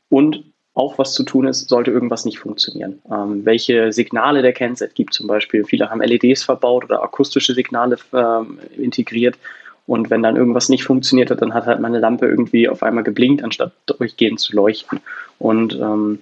und 0.09 0.45
auch 0.75 0.99
was 0.99 1.15
zu 1.15 1.23
tun 1.23 1.47
ist, 1.47 1.69
sollte 1.69 1.93
irgendwas 1.93 2.25
nicht 2.25 2.41
funktionieren. 2.41 3.01
Ähm, 3.11 3.45
welche 3.45 3.93
Signale 3.93 4.43
der 4.43 4.53
Kenset 4.53 4.97
gibt 4.97 5.15
zum 5.15 5.29
Beispiel. 5.29 5.65
Viele 5.65 5.89
haben 5.89 6.03
LEDs 6.03 6.43
verbaut 6.43 6.85
oder 6.85 7.03
akustische 7.03 7.55
Signale 7.55 7.97
ähm, 8.13 8.59
integriert. 8.77 9.39
Und 9.87 10.11
wenn 10.11 10.23
dann 10.23 10.37
irgendwas 10.37 10.68
nicht 10.68 10.85
funktioniert 10.85 11.31
hat, 11.31 11.42
dann 11.42 11.53
hat 11.53 11.66
halt 11.66 11.81
meine 11.81 11.99
Lampe 11.99 12.27
irgendwie 12.27 12.68
auf 12.68 12.83
einmal 12.83 13.05
geblinkt, 13.05 13.44
anstatt 13.44 13.73
durchgehend 13.87 14.40
zu 14.40 14.57
leuchten. 14.57 15.01
Und 15.38 15.75
ähm, 15.75 16.20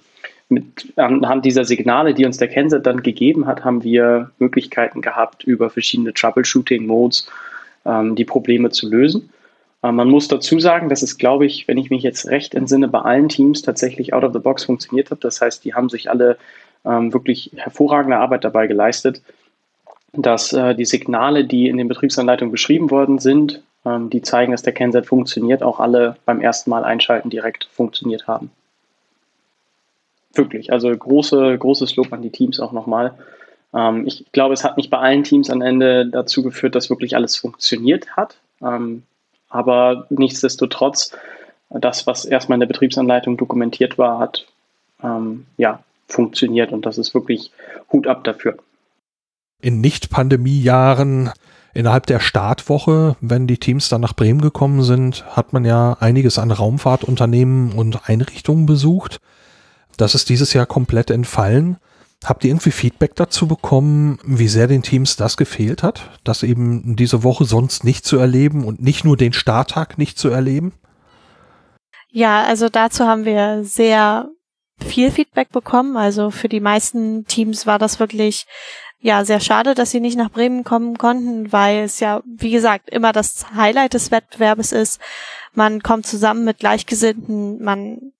mit, 0.49 0.93
anhand 0.97 1.45
dieser 1.45 1.63
Signale, 1.63 2.13
die 2.13 2.25
uns 2.25 2.37
der 2.37 2.49
Kenset 2.49 2.85
dann 2.85 3.03
gegeben 3.03 3.47
hat, 3.47 3.63
haben 3.63 3.83
wir 3.83 4.31
Möglichkeiten 4.39 5.01
gehabt, 5.01 5.43
über 5.43 5.69
verschiedene 5.69 6.13
Troubleshooting-Modes 6.13 7.29
ähm, 7.85 8.15
die 8.15 8.25
Probleme 8.25 8.69
zu 8.69 8.89
lösen. 8.89 9.29
Äh, 9.81 9.91
man 9.91 10.09
muss 10.09 10.27
dazu 10.27 10.59
sagen, 10.59 10.89
dass 10.89 11.01
es, 11.01 11.17
glaube 11.17 11.45
ich, 11.45 11.67
wenn 11.67 11.77
ich 11.77 11.89
mich 11.89 12.03
jetzt 12.03 12.27
recht 12.27 12.55
entsinne, 12.55 12.87
bei 12.87 12.99
allen 12.99 13.29
Teams 13.29 13.61
tatsächlich 13.61 14.13
out 14.13 14.23
of 14.23 14.33
the 14.33 14.39
box 14.39 14.65
funktioniert 14.65 15.11
hat. 15.11 15.23
Das 15.23 15.41
heißt, 15.41 15.63
die 15.63 15.73
haben 15.73 15.89
sich 15.89 16.09
alle 16.09 16.37
ähm, 16.85 17.13
wirklich 17.13 17.51
hervorragende 17.55 18.17
Arbeit 18.17 18.43
dabei 18.43 18.67
geleistet, 18.67 19.21
dass 20.13 20.53
äh, 20.53 20.75
die 20.75 20.85
Signale, 20.85 21.43
die 21.43 21.67
in 21.67 21.77
den 21.77 21.87
Betriebsanleitungen 21.87 22.51
beschrieben 22.51 22.91
worden 22.91 23.19
sind, 23.19 23.61
ähm, 23.85 24.09
die 24.09 24.21
zeigen, 24.21 24.51
dass 24.51 24.61
der 24.61 24.73
Kennset 24.73 25.07
funktioniert, 25.07 25.63
auch 25.63 25.79
alle 25.79 26.15
beim 26.25 26.39
ersten 26.39 26.69
Mal 26.69 26.83
einschalten 26.83 27.29
direkt 27.29 27.65
funktioniert 27.71 28.27
haben. 28.27 28.51
Wirklich, 30.33 30.71
also 30.71 30.89
große, 30.95 31.57
großes 31.57 31.95
Lob 31.95 32.13
an 32.13 32.21
die 32.21 32.29
Teams 32.29 32.59
auch 32.59 32.71
nochmal. 32.71 33.15
Ähm, 33.73 34.05
ich 34.05 34.25
glaube, 34.31 34.53
es 34.53 34.63
hat 34.63 34.77
nicht 34.77 34.91
bei 34.91 34.99
allen 34.99 35.23
Teams 35.23 35.49
am 35.49 35.61
Ende 35.61 36.05
dazu 36.05 36.43
geführt, 36.43 36.75
dass 36.75 36.89
wirklich 36.89 37.15
alles 37.15 37.35
funktioniert 37.35 38.15
hat. 38.15 38.37
Ähm, 38.61 39.03
aber 39.49 40.05
nichtsdestotrotz, 40.09 41.15
das, 41.69 42.05
was 42.05 42.25
erstmal 42.25 42.57
in 42.57 42.61
der 42.61 42.67
Betriebsanleitung 42.67 43.37
dokumentiert 43.37 43.97
war, 43.97 44.19
hat 44.19 44.45
ähm, 45.03 45.47
ja 45.57 45.83
funktioniert 46.07 46.71
und 46.71 46.85
das 46.85 46.99
ist 46.99 47.15
wirklich 47.15 47.51
Hut 47.91 48.05
ab 48.05 48.23
dafür 48.23 48.57
in 49.63 49.81
Nicht-Pandemie-Jahren 49.81 51.31
innerhalb 51.73 52.05
der 52.05 52.19
Startwoche, 52.19 53.15
wenn 53.21 53.47
die 53.47 53.57
Teams 53.57 53.89
dann 53.89 54.01
nach 54.01 54.13
Bremen 54.13 54.41
gekommen 54.41 54.83
sind, 54.83 55.25
hat 55.35 55.53
man 55.53 55.65
ja 55.65 55.97
einiges 55.99 56.37
an 56.37 56.51
Raumfahrtunternehmen 56.51 57.71
und 57.71 58.07
Einrichtungen 58.07 58.65
besucht. 58.65 59.19
Das 59.97 60.15
ist 60.15 60.29
dieses 60.29 60.53
Jahr 60.53 60.65
komplett 60.65 61.09
entfallen. 61.09 61.77
Habt 62.23 62.43
ihr 62.43 62.51
irgendwie 62.51 62.71
Feedback 62.71 63.15
dazu 63.15 63.47
bekommen, 63.47 64.19
wie 64.23 64.47
sehr 64.47 64.67
den 64.67 64.81
Teams 64.81 65.15
das 65.15 65.35
gefehlt 65.35 65.81
hat, 65.81 66.09
das 66.23 66.43
eben 66.43 66.95
diese 66.95 67.23
Woche 67.23 67.45
sonst 67.45 67.83
nicht 67.83 68.05
zu 68.05 68.17
erleben 68.17 68.65
und 68.65 68.81
nicht 68.81 69.03
nur 69.03 69.17
den 69.17 69.33
Starttag 69.33 69.97
nicht 69.97 70.17
zu 70.17 70.29
erleben? 70.29 70.73
Ja, 72.09 72.43
also 72.43 72.69
dazu 72.69 73.05
haben 73.05 73.25
wir 73.25 73.63
sehr 73.63 74.29
viel 74.79 75.11
Feedback 75.11 75.49
bekommen. 75.49 75.97
Also 75.97 76.31
für 76.31 76.49
die 76.49 76.59
meisten 76.59 77.25
Teams 77.25 77.65
war 77.65 77.79
das 77.79 77.99
wirklich 77.99 78.45
ja, 79.03 79.25
sehr 79.25 79.41
schade, 79.41 79.75
dass 79.75 79.91
sie 79.91 79.99
nicht 79.99 80.17
nach 80.17 80.31
Bremen 80.31 80.63
kommen 80.63 80.97
konnten, 80.97 81.51
weil 81.51 81.83
es 81.83 81.99
ja, 81.99 82.21
wie 82.25 82.51
gesagt, 82.51 82.89
immer 82.89 83.11
das 83.11 83.53
Highlight 83.53 83.95
des 83.95 84.11
Wettbewerbes 84.11 84.71
ist. 84.71 85.01
Man 85.53 85.83
kommt 85.83 86.07
zusammen 86.07 86.45
mit 86.45 86.59
Gleichgesinnten, 86.59 87.61
man, 87.61 88.13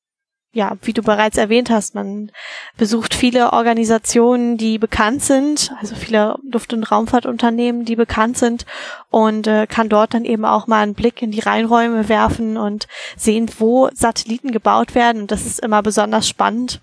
ja, 0.52 0.76
wie 0.82 0.91
du 0.91 1.02
bereits 1.02 1.38
erwähnt 1.38 1.69
hast, 1.69 1.96
man 1.96 2.34
besucht 2.76 3.13
viele 3.13 3.54
Organisationen, 3.54 4.58
die 4.58 4.78
bekannt 4.78 5.24
sind, 5.24 5.74
also 5.80 5.96
viele 5.96 6.38
Luft- 6.52 6.74
und 6.74 6.84
Raumfahrtunternehmen, 6.84 7.86
die 7.86 7.96
bekannt 7.96 8.38
sind 8.38 8.65
und 9.10 9.48
äh, 9.48 9.67
kann 9.67 9.88
dort 9.88 10.13
dann 10.13 10.26
eben 10.26 10.43
auch 10.43 10.67
mal 10.67 10.84
einen 10.84 10.96
Blick 10.96 11.22
in 11.22 11.32
die 11.32 11.39
Reinräume 11.39 12.10
werfen 12.10 12.58
und 12.58 12.89
sehen, 13.15 13.50
wo 13.58 13.89
Satelliten 13.93 14.52
gebaut 14.52 14.96
werden. 14.96 15.22
Und 15.22 15.32
das 15.32 15.46
ist 15.46 15.62
immer 15.62 15.82
besonders 15.82 16.28
spannend 16.28 16.82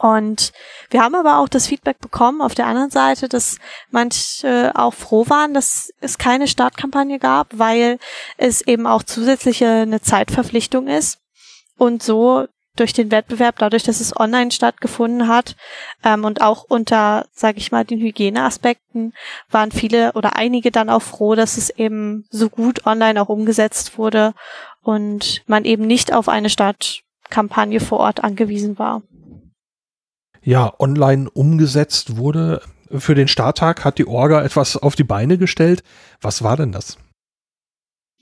und 0.00 0.52
wir 0.88 1.02
haben 1.02 1.14
aber 1.14 1.38
auch 1.38 1.48
das 1.48 1.66
Feedback 1.66 1.98
bekommen 1.98 2.40
auf 2.40 2.54
der 2.54 2.66
anderen 2.66 2.88
Seite, 2.88 3.28
dass 3.28 3.58
manche 3.90 4.72
auch 4.74 4.94
froh 4.94 5.28
waren, 5.28 5.52
dass 5.52 5.92
es 6.00 6.16
keine 6.16 6.48
Startkampagne 6.48 7.18
gab, 7.18 7.48
weil 7.58 7.98
es 8.38 8.62
eben 8.62 8.86
auch 8.86 9.02
zusätzliche 9.02 9.68
eine 9.68 10.00
Zeitverpflichtung 10.00 10.88
ist. 10.88 11.18
Und 11.76 12.02
so 12.02 12.46
durch 12.76 12.94
den 12.94 13.10
Wettbewerb, 13.10 13.58
dadurch, 13.58 13.82
dass 13.82 14.00
es 14.00 14.18
online 14.18 14.50
stattgefunden 14.50 15.28
hat 15.28 15.54
ähm, 16.02 16.24
und 16.24 16.40
auch 16.40 16.64
unter, 16.66 17.26
sage 17.34 17.58
ich 17.58 17.70
mal, 17.70 17.84
den 17.84 18.00
Hygieneaspekten, 18.00 19.12
waren 19.50 19.70
viele 19.70 20.12
oder 20.14 20.36
einige 20.36 20.70
dann 20.70 20.88
auch 20.88 21.02
froh, 21.02 21.34
dass 21.34 21.58
es 21.58 21.68
eben 21.68 22.24
so 22.30 22.48
gut 22.48 22.86
online 22.86 23.20
auch 23.20 23.28
umgesetzt 23.28 23.98
wurde 23.98 24.32
und 24.80 25.42
man 25.46 25.66
eben 25.66 25.86
nicht 25.86 26.14
auf 26.14 26.30
eine 26.30 26.48
Startkampagne 26.48 27.80
vor 27.80 28.00
Ort 28.00 28.24
angewiesen 28.24 28.78
war 28.78 29.02
ja, 30.42 30.72
online 30.78 31.28
umgesetzt 31.30 32.16
wurde. 32.16 32.62
Für 32.90 33.14
den 33.14 33.28
Starttag 33.28 33.84
hat 33.84 33.98
die 33.98 34.06
Orga 34.06 34.42
etwas 34.42 34.76
auf 34.76 34.96
die 34.96 35.04
Beine 35.04 35.38
gestellt. 35.38 35.82
Was 36.20 36.42
war 36.42 36.56
denn 36.56 36.72
das? 36.72 36.98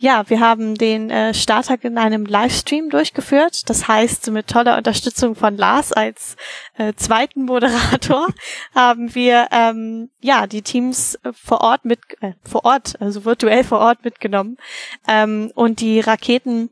Ja, 0.01 0.31
wir 0.31 0.39
haben 0.39 0.77
den 0.77 1.11
äh, 1.11 1.35
Starttag 1.35 1.83
in 1.83 1.99
einem 1.99 2.25
Livestream 2.25 2.89
durchgeführt. 2.89 3.69
Das 3.69 3.89
heißt, 3.89 4.31
mit 4.31 4.47
toller 4.47 4.77
Unterstützung 4.77 5.35
von 5.35 5.57
Lars 5.57 5.93
als 5.93 6.37
äh, 6.77 6.93
zweiten 6.95 7.47
Moderator 7.47 8.29
haben 8.77 9.13
wir 9.17 9.49
ähm, 9.51 10.11
ja 10.21 10.47
die 10.47 10.63
Teams 10.63 11.19
vor 11.33 11.63
Ort 11.63 11.85
mit 11.85 11.99
äh, 12.21 12.35
vor 12.49 12.65
Ort, 12.65 12.95
also 13.01 13.25
virtuell 13.25 13.65
vor 13.65 13.81
Ort 13.81 14.05
mitgenommen 14.05 14.57
ähm, 15.09 15.51
und 15.57 15.81
die 15.81 15.99
Raketen 15.99 16.71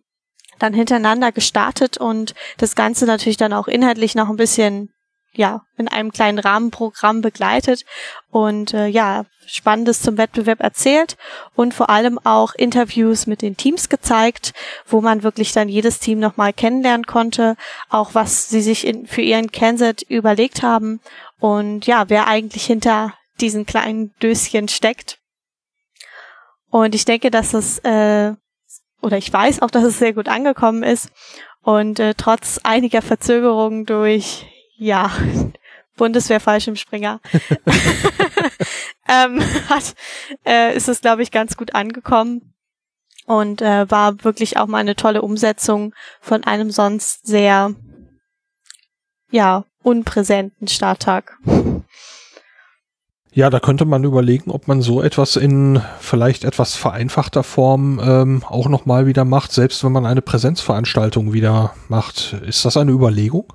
dann 0.61 0.73
hintereinander 0.73 1.33
gestartet 1.33 1.99
und 1.99 2.33
das 2.59 2.77
Ganze 2.77 3.07
natürlich 3.07 3.37
dann 3.37 3.53
auch 3.53 3.67
inhaltlich 3.67 4.15
noch 4.15 4.29
ein 4.29 4.37
bisschen 4.37 4.91
ja, 5.37 5.63
in 5.77 5.89
einem 5.89 6.13
kleinen 6.13 6.39
Rahmenprogramm 6.39 7.21
begleitet 7.21 7.85
und 8.31 8.75
äh, 8.75 8.87
ja, 8.87 9.25
Spannendes 9.47 10.03
zum 10.03 10.19
Wettbewerb 10.19 10.61
erzählt 10.61 11.17
und 11.55 11.73
vor 11.73 11.89
allem 11.89 12.19
auch 12.25 12.55
Interviews 12.55 13.27
mit 13.27 13.43
den 13.43 13.57
Teams 13.57 13.89
gezeigt, 13.89 14.53
wo 14.87 15.01
man 15.01 15.23
wirklich 15.23 15.53
dann 15.53 15.69
jedes 15.69 16.01
Team 16.01 16.19
nochmal 16.19 16.53
kennenlernen 16.53 17.07
konnte, 17.07 17.57
auch 17.89 18.15
was 18.15 18.49
sie 18.49 18.61
sich 18.61 18.87
in, 18.87 19.07
für 19.07 19.23
ihren 19.23 19.53
Kenset 19.53 20.03
überlegt 20.03 20.63
haben 20.63 21.01
und 21.39 21.87
ja, 21.87 22.09
wer 22.09 22.27
eigentlich 22.27 22.67
hinter 22.67 23.15
diesen 23.41 23.67
kleinen 23.67 24.15
Döschen 24.23 24.69
steckt. 24.69 25.19
Und 26.71 26.95
ich 26.95 27.05
denke, 27.05 27.31
dass 27.31 27.55
es, 27.55 27.79
äh, 27.81 28.35
oder 29.01 29.19
ich 29.19 29.33
weiß 29.33 29.63
auch, 29.63 29.71
dass 29.71 29.85
es 29.85 29.99
sehr 29.99 30.13
gut 30.13 30.29
angekommen 30.29 30.83
ist. 30.83 31.11
Und 31.63 31.99
äh, 32.01 32.15
trotz 32.15 32.61
einiger 32.63 33.03
Verzögerungen 33.03 33.87
durch, 33.87 34.47
ja, 34.77 35.11
Bundeswehr 35.97 36.41
Fallschirmspringer, 36.41 37.21
ähm, 39.09 39.41
hat, 39.69 39.95
äh, 40.47 40.77
ist 40.77 40.89
es, 40.89 41.01
glaube 41.01 41.23
ich, 41.23 41.31
ganz 41.31 41.57
gut 41.57 41.75
angekommen 41.75 42.55
und 43.27 43.63
äh, 43.63 43.91
war 43.91 44.25
wirklich 44.25 44.57
auch 44.57 44.67
mal 44.67 44.79
eine 44.79 44.97
tolle 44.97 45.23
Umsetzung 45.23 45.95
von 46.21 46.45
einem 46.45 46.71
sonst 46.71 47.27
sehr, 47.27 47.75
ja, 49.31 49.65
unpräsenten 49.83 50.69
Starttag. 50.69 51.39
Ja, 53.33 53.51
da 53.51 53.61
könnte 53.61 53.85
man 53.85 54.03
überlegen, 54.03 54.51
ob 54.51 54.67
man 54.67 54.81
so 54.81 55.03
etwas 55.03 55.37
in 55.37 55.83
vielleicht 56.01 56.43
etwas 56.45 56.75
vereinfachter 56.75 57.43
Form 57.43 58.01
ähm, 58.03 58.43
auch 58.49 58.69
nochmal 58.69 59.07
wieder 59.07 59.27
macht, 59.27 59.53
selbst 59.53 59.85
wenn 59.85 59.93
man 59.93 60.07
eine 60.07 60.23
Präsenzveranstaltung 60.23 61.35
wieder 61.35 61.75
macht. 61.89 62.35
Ist 62.47 62.65
das 62.65 62.79
eine 62.79 62.93
Überlegung? 62.93 63.53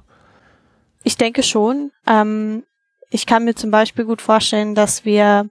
Ich 1.03 1.17
denke 1.17 1.43
schon. 1.43 1.91
Ähm, 2.07 2.63
ich 3.09 3.25
kann 3.25 3.43
mir 3.43 3.55
zum 3.55 3.71
Beispiel 3.71 4.05
gut 4.05 4.21
vorstellen, 4.21 4.75
dass 4.75 5.05
wir 5.05 5.49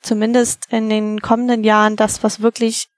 zumindest 0.00 0.66
in 0.70 0.88
den 0.88 1.20
kommenden 1.20 1.64
Jahren 1.64 1.96
das, 1.96 2.22
was 2.22 2.40
wirklich 2.40 2.88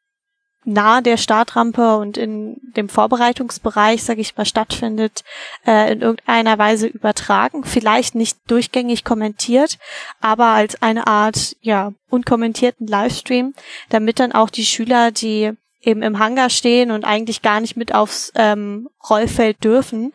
nahe 0.65 1.03
der 1.03 1.17
Startrampe 1.17 1.97
und 1.97 2.19
in 2.19 2.61
dem 2.77 2.89
Vorbereitungsbereich, 2.89 4.03
sage 4.03 4.21
ich 4.21 4.37
mal, 4.37 4.45
stattfindet, 4.45 5.25
äh, 5.67 5.93
in 5.93 6.03
irgendeiner 6.03 6.59
Weise 6.59 6.87
übertragen. 6.87 7.65
Vielleicht 7.65 8.15
nicht 8.15 8.39
durchgängig 8.47 9.05
kommentiert, 9.05 9.79
aber 10.21 10.47
als 10.47 10.81
eine 10.83 11.07
Art, 11.07 11.57
ja, 11.61 11.93
unkommentierten 12.11 12.87
Livestream, 12.87 13.55
damit 13.89 14.21
dann 14.21 14.33
auch 14.33 14.51
die 14.51 14.67
Schüler, 14.67 15.11
die 15.11 15.53
eben 15.83 16.03
im 16.03 16.19
Hangar 16.19 16.51
stehen 16.51 16.91
und 16.91 17.05
eigentlich 17.05 17.43
gar 17.43 17.61
nicht 17.61 17.77
mit 17.77 17.95
aufs 17.95 18.33
ähm, 18.35 18.89
Rollfeld 19.09 19.63
dürfen, 19.65 20.13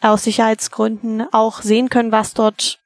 aus 0.00 0.24
Sicherheitsgründen 0.24 1.26
auch 1.32 1.62
sehen 1.62 1.88
können, 1.88 2.12
was 2.12 2.34
dort 2.34 2.78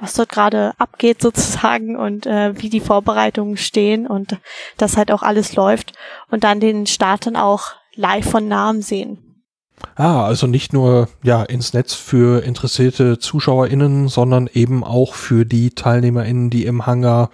was 0.00 0.14
dort 0.14 0.28
gerade 0.28 0.74
abgeht 0.78 1.20
sozusagen 1.22 1.96
und 1.96 2.26
äh, 2.26 2.60
wie 2.60 2.70
die 2.70 2.80
Vorbereitungen 2.80 3.56
stehen 3.56 4.06
und 4.06 4.36
das 4.76 4.96
halt 4.96 5.10
auch 5.10 5.22
alles 5.22 5.54
läuft 5.54 5.92
und 6.30 6.44
dann 6.44 6.60
den 6.60 6.86
Start 6.86 7.26
dann 7.26 7.36
auch 7.36 7.72
live 7.94 8.30
von 8.30 8.46
Namen 8.46 8.82
sehen. 8.82 9.24
Ah, 9.94 10.24
also 10.24 10.46
nicht 10.46 10.72
nur 10.72 11.08
ja 11.22 11.42
ins 11.42 11.72
Netz 11.72 11.94
für 11.94 12.42
interessierte 12.42 13.18
ZuschauerInnen, 13.18 14.08
sondern 14.08 14.48
eben 14.52 14.82
auch 14.82 15.14
für 15.14 15.44
die 15.44 15.70
TeilnehmerInnen, 15.70 16.50
die 16.50 16.64
im 16.64 16.86
Hangar 16.86 17.30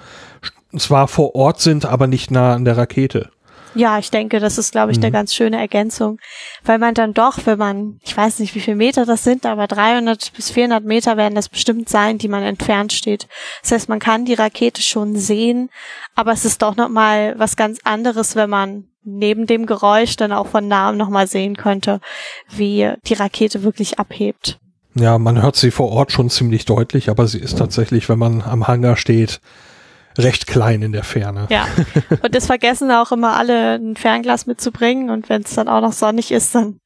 zwar 0.76 1.08
vor 1.08 1.34
Ort 1.34 1.60
sind, 1.60 1.86
aber 1.86 2.06
nicht 2.06 2.30
nah 2.30 2.54
an 2.54 2.64
der 2.64 2.76
Rakete. 2.76 3.30
Ja, 3.74 3.98
ich 3.98 4.10
denke, 4.10 4.40
das 4.40 4.58
ist, 4.58 4.72
glaube 4.72 4.92
ich, 4.92 4.98
mhm. 4.98 5.04
eine 5.04 5.12
ganz 5.12 5.34
schöne 5.34 5.58
Ergänzung, 5.58 6.18
weil 6.64 6.78
man 6.78 6.94
dann 6.94 7.14
doch, 7.14 7.38
wenn 7.44 7.58
man, 7.58 7.98
ich 8.02 8.16
weiß 8.16 8.38
nicht, 8.38 8.54
wie 8.54 8.60
viele 8.60 8.76
Meter 8.76 9.04
das 9.04 9.24
sind, 9.24 9.46
aber 9.46 9.66
300 9.66 10.32
bis 10.32 10.50
400 10.50 10.84
Meter 10.84 11.16
werden 11.16 11.34
das 11.34 11.48
bestimmt 11.48 11.88
sein, 11.88 12.18
die 12.18 12.28
man 12.28 12.42
entfernt 12.42 12.92
steht. 12.92 13.26
Das 13.62 13.72
heißt, 13.72 13.88
man 13.88 13.98
kann 13.98 14.24
die 14.24 14.34
Rakete 14.34 14.82
schon 14.82 15.16
sehen, 15.16 15.70
aber 16.14 16.32
es 16.32 16.44
ist 16.44 16.62
doch 16.62 16.76
nochmal 16.76 17.34
was 17.38 17.56
ganz 17.56 17.80
anderes, 17.84 18.36
wenn 18.36 18.50
man 18.50 18.84
neben 19.02 19.46
dem 19.46 19.66
Geräusch 19.66 20.16
dann 20.16 20.32
auch 20.32 20.46
von 20.46 20.66
nahem 20.66 20.96
nochmal 20.96 21.26
sehen 21.26 21.56
könnte, 21.56 22.00
wie 22.50 22.90
die 23.06 23.14
Rakete 23.14 23.62
wirklich 23.62 23.98
abhebt. 23.98 24.58
Ja, 24.94 25.18
man 25.18 25.42
hört 25.42 25.56
sie 25.56 25.72
vor 25.72 25.90
Ort 25.90 26.12
schon 26.12 26.30
ziemlich 26.30 26.64
deutlich, 26.66 27.10
aber 27.10 27.26
sie 27.26 27.40
ist 27.40 27.58
tatsächlich, 27.58 28.08
wenn 28.08 28.18
man 28.18 28.42
am 28.42 28.68
Hangar 28.68 28.96
steht, 28.96 29.40
recht 30.16 30.46
klein 30.46 30.82
in 30.82 30.92
der 30.92 31.04
Ferne. 31.04 31.46
Ja, 31.50 31.66
und 32.22 32.34
das 32.34 32.46
vergessen 32.46 32.90
auch 32.90 33.12
immer 33.12 33.36
alle, 33.36 33.74
ein 33.74 33.96
Fernglas 33.96 34.46
mitzubringen 34.46 35.10
und 35.10 35.28
wenn 35.28 35.42
es 35.42 35.54
dann 35.54 35.68
auch 35.68 35.80
noch 35.80 35.92
sonnig 35.92 36.30
ist, 36.30 36.54
dann 36.54 36.80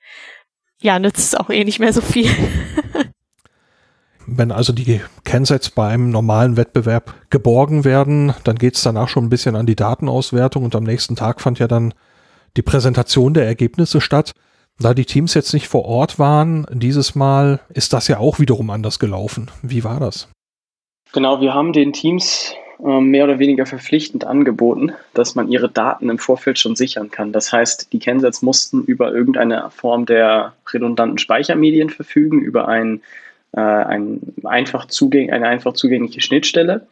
ja, 0.81 0.99
nützt 0.99 1.19
es 1.19 1.35
auch 1.35 1.51
eh 1.51 1.65
nicht 1.65 1.81
mehr 1.81 1.93
so 1.93 2.01
viel. 2.01 2.31
Wenn 4.27 4.53
also 4.53 4.75
die 4.75 5.01
Kensets 5.25 5.71
beim 5.71 6.11
normalen 6.11 6.59
Wettbewerb 6.59 7.15
geborgen 7.31 7.85
werden, 7.85 8.35
dann 8.45 8.57
geht 8.57 8.77
es 8.77 8.83
danach 8.83 9.09
schon 9.09 9.25
ein 9.25 9.31
bisschen 9.31 9.57
an 9.57 9.65
die 9.65 9.75
Datenauswertung 9.75 10.65
und 10.65 10.77
am 10.77 10.85
nächsten 10.85 11.17
Tag 11.17 11.41
fand 11.41 11.59
ja 11.59 11.67
dann 11.67 11.95
die 12.57 12.63
Präsentation 12.63 13.33
der 13.33 13.47
Ergebnisse 13.47 14.01
statt. 14.03 14.33
Da 14.79 14.93
die 14.93 15.07
Teams 15.07 15.35
jetzt 15.35 15.55
nicht 15.55 15.67
vor 15.67 15.87
Ort 15.87 16.19
waren, 16.19 16.67
dieses 16.71 17.15
Mal 17.15 17.61
ist 17.71 17.95
das 17.95 18.07
ja 18.07 18.19
auch 18.19 18.39
wiederum 18.39 18.71
anders 18.71 18.99
gelaufen. 18.99 19.51
Wie 19.63 19.83
war 19.83 19.99
das? 19.99 20.29
Genau, 21.13 21.41
wir 21.41 21.55
haben 21.55 21.73
den 21.73 21.93
Teams 21.95 22.55
mehr 22.79 23.25
oder 23.25 23.39
weniger 23.39 23.67
verpflichtend 23.67 24.25
angeboten, 24.25 24.93
dass 25.15 25.35
man 25.35 25.51
ihre 25.51 25.69
Daten 25.69 26.09
im 26.11 26.19
Vorfeld 26.19 26.59
schon 26.59 26.77
sichern 26.77 27.11
kann. 27.11 27.33
Das 27.33 27.53
heißt, 27.53 27.93
die 27.93 27.99
Kensets 27.99 28.41
mussten 28.41 28.85
über 28.85 29.13
irgendeine 29.13 29.71
Form 29.71 30.07
der 30.07 30.53
redundanten 30.73 31.19
Speichermedien 31.19 31.91
verfügen, 31.91 32.41
über 32.41 32.69
ein, 32.69 33.01
äh, 33.53 33.61
ein 33.61 34.21
einfach 34.45 34.87
zugäng 34.87 35.33
eine 35.33 35.49
einfach 35.49 35.73
zugängliche 35.73 36.21
Schnittstelle. 36.21 36.87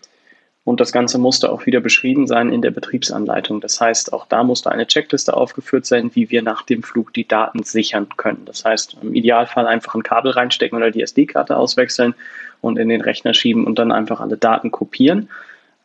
Und 0.64 0.80
das 0.80 0.90
Ganze 0.90 1.18
musste 1.18 1.52
auch 1.52 1.66
wieder 1.66 1.78
beschrieben 1.78 2.26
sein 2.26 2.52
in 2.52 2.60
der 2.60 2.72
Betriebsanleitung. 2.72 3.60
Das 3.60 3.80
heißt, 3.80 4.12
auch 4.12 4.26
da 4.26 4.42
musste 4.42 4.72
eine 4.72 4.88
Checkliste 4.88 5.36
aufgeführt 5.36 5.86
sein, 5.86 6.10
wie 6.14 6.28
wir 6.30 6.42
nach 6.42 6.62
dem 6.62 6.82
Flug 6.82 7.12
die 7.12 7.28
Daten 7.28 7.62
sichern 7.62 8.08
können. 8.16 8.42
Das 8.46 8.64
heißt, 8.64 8.96
im 9.00 9.14
Idealfall 9.14 9.68
einfach 9.68 9.94
ein 9.94 10.02
Kabel 10.02 10.32
reinstecken 10.32 10.76
oder 10.76 10.90
die 10.90 11.02
SD-Karte 11.02 11.56
auswechseln 11.56 12.16
und 12.60 12.80
in 12.80 12.88
den 12.88 13.00
Rechner 13.00 13.32
schieben 13.32 13.64
und 13.64 13.78
dann 13.78 13.92
einfach 13.92 14.18
alle 14.20 14.36
Daten 14.36 14.72
kopieren. 14.72 15.28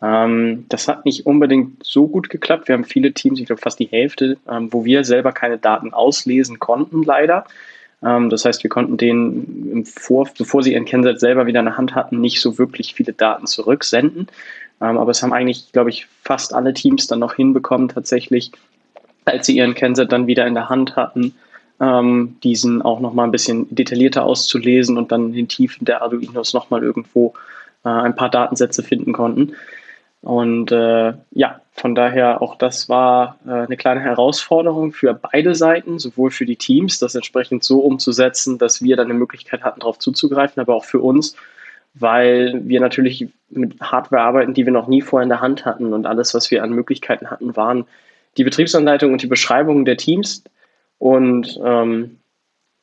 Ähm, 0.02 0.66
das 0.70 0.88
hat 0.88 1.06
nicht 1.06 1.26
unbedingt 1.26 1.84
so 1.84 2.08
gut 2.08 2.30
geklappt. 2.30 2.68
Wir 2.68 2.74
haben 2.74 2.86
viele 2.86 3.14
Teams, 3.14 3.40
ich 3.40 3.46
glaube 3.46 3.62
fast 3.62 3.80
die 3.80 3.88
Hälfte, 3.88 4.38
ähm, 4.50 4.72
wo 4.72 4.84
wir 4.84 5.04
selber 5.04 5.32
keine 5.32 5.58
Daten 5.58 5.94
auslesen 5.94 6.60
konnten, 6.60 7.04
leider. 7.04 7.46
Ähm, 8.04 8.30
das 8.30 8.46
heißt, 8.46 8.64
wir 8.64 8.70
konnten 8.70 8.98
denen, 8.98 9.72
im 9.72 9.86
Vor 9.86 10.28
bevor 10.38 10.64
sie 10.64 10.74
ihren 10.74 10.86
Kennset 10.86 11.20
selber 11.20 11.46
wieder 11.46 11.60
in 11.60 11.66
der 11.66 11.78
Hand 11.78 11.94
hatten, 11.96 12.20
nicht 12.20 12.42
so 12.42 12.58
wirklich 12.58 12.96
viele 12.96 13.14
Daten 13.14 13.46
zurücksenden. 13.46 14.28
Ähm, 14.82 14.98
aber 14.98 15.12
es 15.12 15.22
haben 15.22 15.34
eigentlich, 15.34 15.72
glaube 15.72 15.92
ich, 15.92 16.08
fast 16.24 16.54
alle 16.54 16.74
Teams 16.74 17.08
dann 17.08 17.20
noch 17.20 17.36
hinbekommen, 17.36 17.88
tatsächlich, 17.88 18.52
als 19.26 19.46
sie 19.46 19.58
ihren 19.58 19.76
Kennset 19.76 20.12
dann 20.12 20.26
wieder 20.26 20.48
in 20.48 20.56
der 20.56 20.70
Hand 20.70 20.96
hatten, 20.96 21.36
ähm, 21.80 22.38
diesen 22.44 22.82
auch 22.82 23.00
nochmal 23.00 23.28
ein 23.28 23.32
bisschen 23.32 23.68
detaillierter 23.74 24.24
auszulesen 24.24 24.98
und 24.98 25.12
dann 25.12 25.28
in 25.28 25.34
den 25.34 25.48
Tiefen 25.48 25.86
der 25.86 26.02
Arduinos 26.02 26.54
nochmal 26.54 26.84
irgendwo 26.84 27.34
äh, 27.86 27.90
ein 27.90 28.16
paar 28.16 28.30
Datensätze 28.30 28.82
finden 28.82 29.14
konnten. 29.14 29.54
Und 30.22 30.72
äh, 30.72 31.14
ja, 31.32 31.62
von 31.72 31.96
daher 31.96 32.42
auch 32.42 32.56
das 32.56 32.90
war 32.90 33.40
äh, 33.46 33.52
eine 33.52 33.76
kleine 33.76 34.02
Herausforderung 34.02 34.92
für 34.92 35.14
beide 35.14 35.56
Seiten, 35.56 35.98
sowohl 35.98 36.30
für 36.30 36.46
die 36.46 36.58
Teams, 36.58 37.00
das 37.00 37.16
entsprechend 37.16 37.64
so 37.64 37.80
umzusetzen, 37.80 38.60
dass 38.60 38.84
wir 38.84 38.96
dann 38.96 39.08
eine 39.08 39.16
Möglichkeit 39.16 39.64
hatten, 39.64 39.80
darauf 39.80 39.98
zuzugreifen, 39.98 40.62
aber 40.62 40.76
auch 40.76 40.86
für 40.86 41.00
uns, 41.00 41.36
weil 41.96 42.62
wir 42.66 42.80
natürlich 42.80 43.30
mit 43.50 43.82
Hardware 43.82 44.22
arbeiten, 44.22 44.54
die 44.54 44.66
wir 44.66 44.74
noch 44.74 44.88
nie 44.88 45.02
vorher 45.02 45.24
in 45.24 45.30
der 45.30 45.42
Hand 45.42 45.66
hatten 45.66 45.92
und 45.92 46.06
alles, 46.06 46.36
was 46.36 46.52
wir 46.52 46.64
an 46.64 46.72
Möglichkeiten 46.72 47.32
hatten, 47.32 47.56
waren 47.56 47.86
die 48.38 48.44
Betriebsanleitung 48.44 49.12
und 49.12 49.24
die 49.24 49.28
Beschreibungen 49.28 49.86
der 49.86 49.98
Teams. 49.98 50.44
Und 51.00 51.60
ähm, 51.66 52.20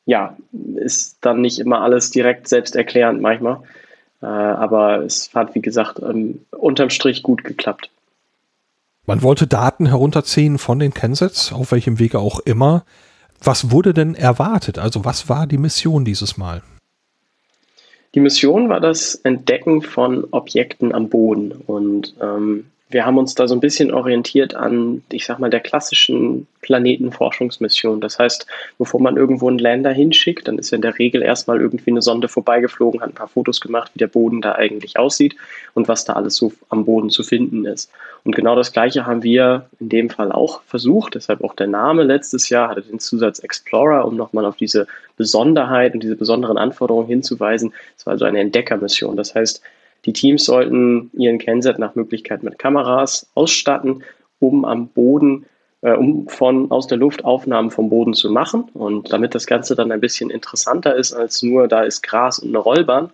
ja, 0.05 0.35
ist 0.75 1.17
dann 1.21 1.41
nicht 1.41 1.59
immer 1.59 1.81
alles 1.81 2.11
direkt 2.11 2.47
selbsterklärend 2.47 3.21
manchmal. 3.21 3.61
Äh, 4.21 4.25
aber 4.25 5.03
es 5.03 5.33
hat, 5.33 5.55
wie 5.55 5.61
gesagt, 5.61 5.99
ähm, 6.01 6.41
unterm 6.51 6.89
Strich 6.89 7.23
gut 7.23 7.43
geklappt. 7.43 7.89
Man 9.05 9.23
wollte 9.23 9.47
Daten 9.47 9.87
herunterziehen 9.87 10.57
von 10.57 10.79
den 10.79 10.93
Kensets, 10.93 11.51
auf 11.51 11.71
welchem 11.71 11.97
Wege 11.99 12.19
auch 12.19 12.39
immer. 12.41 12.85
Was 13.41 13.71
wurde 13.71 13.93
denn 13.93 14.15
erwartet? 14.15 14.77
Also 14.77 15.05
was 15.05 15.29
war 15.29 15.47
die 15.47 15.57
Mission 15.57 16.05
dieses 16.05 16.37
Mal? 16.37 16.61
Die 18.13 18.19
Mission 18.19 18.69
war 18.69 18.79
das 18.79 19.15
Entdecken 19.15 19.81
von 19.81 20.25
Objekten 20.31 20.93
am 20.93 21.09
Boden. 21.09 21.51
Und 21.51 22.15
ähm, 22.21 22.65
wir 22.91 23.05
haben 23.05 23.19
uns 23.19 23.35
da 23.35 23.47
so 23.47 23.53
ein 23.53 23.59
bisschen 23.59 23.93
orientiert 23.93 24.55
an, 24.55 25.03
ich 25.11 25.25
sag 25.25 25.37
mal, 25.37 25.51
der 25.51 25.59
klassischen 25.59 26.47
Planetenforschungsmission. 26.61 28.01
Das 28.01 28.17
heißt, 28.17 28.47
bevor 28.79 28.99
man 28.99 29.15
irgendwo 29.15 29.47
einen 29.47 29.59
Lander 29.59 29.91
hinschickt, 29.91 30.47
dann 30.47 30.57
ist 30.57 30.71
ja 30.71 30.77
in 30.77 30.81
der 30.81 30.97
Regel 30.97 31.21
erstmal 31.21 31.61
irgendwie 31.61 31.91
eine 31.91 32.01
Sonde 32.01 32.27
vorbeigeflogen, 32.27 33.01
hat 33.01 33.09
ein 33.09 33.15
paar 33.15 33.27
Fotos 33.27 33.61
gemacht, 33.61 33.91
wie 33.93 33.99
der 33.99 34.07
Boden 34.07 34.41
da 34.41 34.53
eigentlich 34.53 34.97
aussieht 34.97 35.35
und 35.75 35.87
was 35.87 36.03
da 36.03 36.13
alles 36.13 36.35
so 36.35 36.51
am 36.69 36.85
Boden 36.85 37.11
zu 37.11 37.21
finden 37.21 37.65
ist. 37.65 37.91
Und 38.23 38.35
genau 38.35 38.55
das 38.55 38.71
Gleiche 38.71 39.05
haben 39.05 39.21
wir 39.21 39.67
in 39.79 39.89
dem 39.89 40.09
Fall 40.09 40.31
auch 40.31 40.63
versucht, 40.63 41.13
deshalb 41.13 41.43
auch 41.43 41.55
der 41.55 41.67
Name 41.67 42.03
letztes 42.03 42.49
Jahr 42.49 42.69
hatte 42.69 42.81
den 42.81 42.99
Zusatz 42.99 43.37
Explorer, 43.39 44.05
um 44.05 44.15
nochmal 44.15 44.45
auf 44.45 44.57
diese 44.57 44.87
Besonderheit 45.15 45.93
und 45.93 46.01
diese 46.01 46.15
besonderen 46.15 46.57
Anforderungen 46.57 47.07
hinzuweisen. 47.07 47.71
Es 47.97 48.07
war 48.07 48.13
also 48.13 48.25
eine 48.25 48.39
Entdeckermission. 48.39 49.15
Das 49.15 49.35
heißt, 49.35 49.61
die 50.05 50.13
Teams 50.13 50.45
sollten 50.45 51.09
ihren 51.13 51.39
Kennset 51.39 51.79
nach 51.79 51.95
Möglichkeit 51.95 52.43
mit 52.43 52.59
Kameras 52.59 53.29
ausstatten, 53.35 54.03
um 54.39 54.65
am 54.65 54.87
Boden, 54.87 55.45
äh, 55.81 55.93
um 55.93 56.27
von 56.27 56.71
aus 56.71 56.87
der 56.87 56.97
Luft 56.97 57.25
Aufnahmen 57.25 57.71
vom 57.71 57.89
Boden 57.89 58.13
zu 58.13 58.31
machen. 58.31 58.69
Und 58.73 59.11
damit 59.11 59.35
das 59.35 59.45
Ganze 59.45 59.75
dann 59.75 59.91
ein 59.91 60.01
bisschen 60.01 60.29
interessanter 60.29 60.95
ist 60.95 61.13
als 61.13 61.43
nur, 61.43 61.67
da 61.67 61.81
ist 61.81 62.01
Gras 62.01 62.39
und 62.39 62.49
eine 62.49 62.59
Rollbahn, 62.59 63.09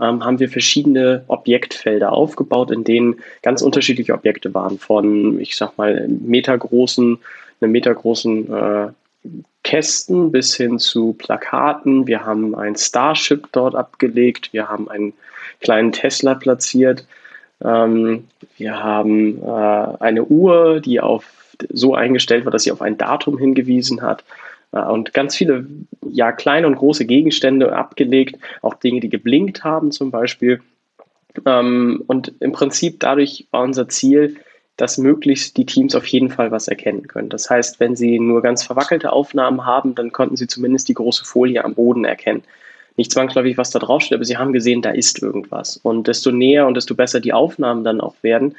ähm, 0.00 0.24
haben 0.24 0.38
wir 0.38 0.48
verschiedene 0.48 1.24
Objektfelder 1.26 2.12
aufgebaut, 2.12 2.70
in 2.70 2.84
denen 2.84 3.16
ganz 3.42 3.62
unterschiedliche 3.62 4.14
Objekte 4.14 4.54
waren, 4.54 4.78
von, 4.78 5.40
ich 5.40 5.56
sag 5.56 5.76
mal, 5.76 6.06
metergroßen, 6.08 7.18
einem 7.60 7.72
metergroßen 7.72 8.52
äh, 8.52 8.88
Kästen 9.64 10.30
bis 10.30 10.54
hin 10.54 10.78
zu 10.78 11.14
Plakaten. 11.14 12.06
Wir 12.06 12.24
haben 12.24 12.54
ein 12.54 12.76
Starship 12.76 13.48
dort 13.52 13.74
abgelegt. 13.74 14.52
Wir 14.52 14.68
haben 14.68 14.88
einen 14.88 15.12
kleinen 15.60 15.92
Tesla 15.92 16.34
platziert. 16.34 17.06
Ähm, 17.64 18.24
wir 18.56 18.82
haben 18.82 19.42
äh, 19.42 19.96
eine 20.00 20.24
Uhr, 20.24 20.80
die 20.80 21.00
auf 21.00 21.24
so 21.70 21.94
eingestellt 21.94 22.44
war, 22.44 22.52
dass 22.52 22.62
sie 22.62 22.72
auf 22.72 22.82
ein 22.82 22.98
Datum 22.98 23.38
hingewiesen 23.38 24.02
hat. 24.02 24.24
Äh, 24.72 24.80
und 24.80 25.12
ganz 25.12 25.36
viele 25.36 25.66
ja, 26.08 26.32
kleine 26.32 26.66
und 26.66 26.76
große 26.76 27.04
Gegenstände 27.04 27.74
abgelegt, 27.74 28.38
auch 28.62 28.74
Dinge, 28.74 29.00
die 29.00 29.08
geblinkt 29.08 29.64
haben 29.64 29.90
zum 29.90 30.10
Beispiel. 30.10 30.60
Ähm, 31.46 32.02
und 32.06 32.32
im 32.40 32.52
Prinzip 32.52 33.00
dadurch 33.00 33.46
war 33.50 33.62
unser 33.62 33.88
Ziel, 33.88 34.36
dass 34.76 34.96
möglichst 34.96 35.56
die 35.56 35.66
Teams 35.66 35.96
auf 35.96 36.06
jeden 36.06 36.30
Fall 36.30 36.52
was 36.52 36.68
erkennen 36.68 37.08
können. 37.08 37.28
Das 37.28 37.50
heißt, 37.50 37.80
wenn 37.80 37.96
sie 37.96 38.20
nur 38.20 38.42
ganz 38.42 38.62
verwackelte 38.62 39.12
Aufnahmen 39.12 39.66
haben, 39.66 39.96
dann 39.96 40.12
konnten 40.12 40.36
sie 40.36 40.46
zumindest 40.46 40.88
die 40.88 40.94
große 40.94 41.24
Folie 41.24 41.64
am 41.64 41.74
Boden 41.74 42.04
erkennen. 42.04 42.44
Nicht 42.98 43.12
zwangsläufig, 43.12 43.56
was 43.56 43.70
da 43.70 43.78
draufsteht, 43.78 44.16
aber 44.16 44.24
sie 44.24 44.36
haben 44.36 44.52
gesehen, 44.52 44.82
da 44.82 44.90
ist 44.90 45.22
irgendwas. 45.22 45.76
Und 45.76 46.08
desto 46.08 46.32
näher 46.32 46.66
und 46.66 46.74
desto 46.74 46.96
besser 46.96 47.20
die 47.20 47.32
Aufnahmen 47.32 47.84
dann 47.84 48.00
auch 48.00 48.16
werden, 48.22 48.56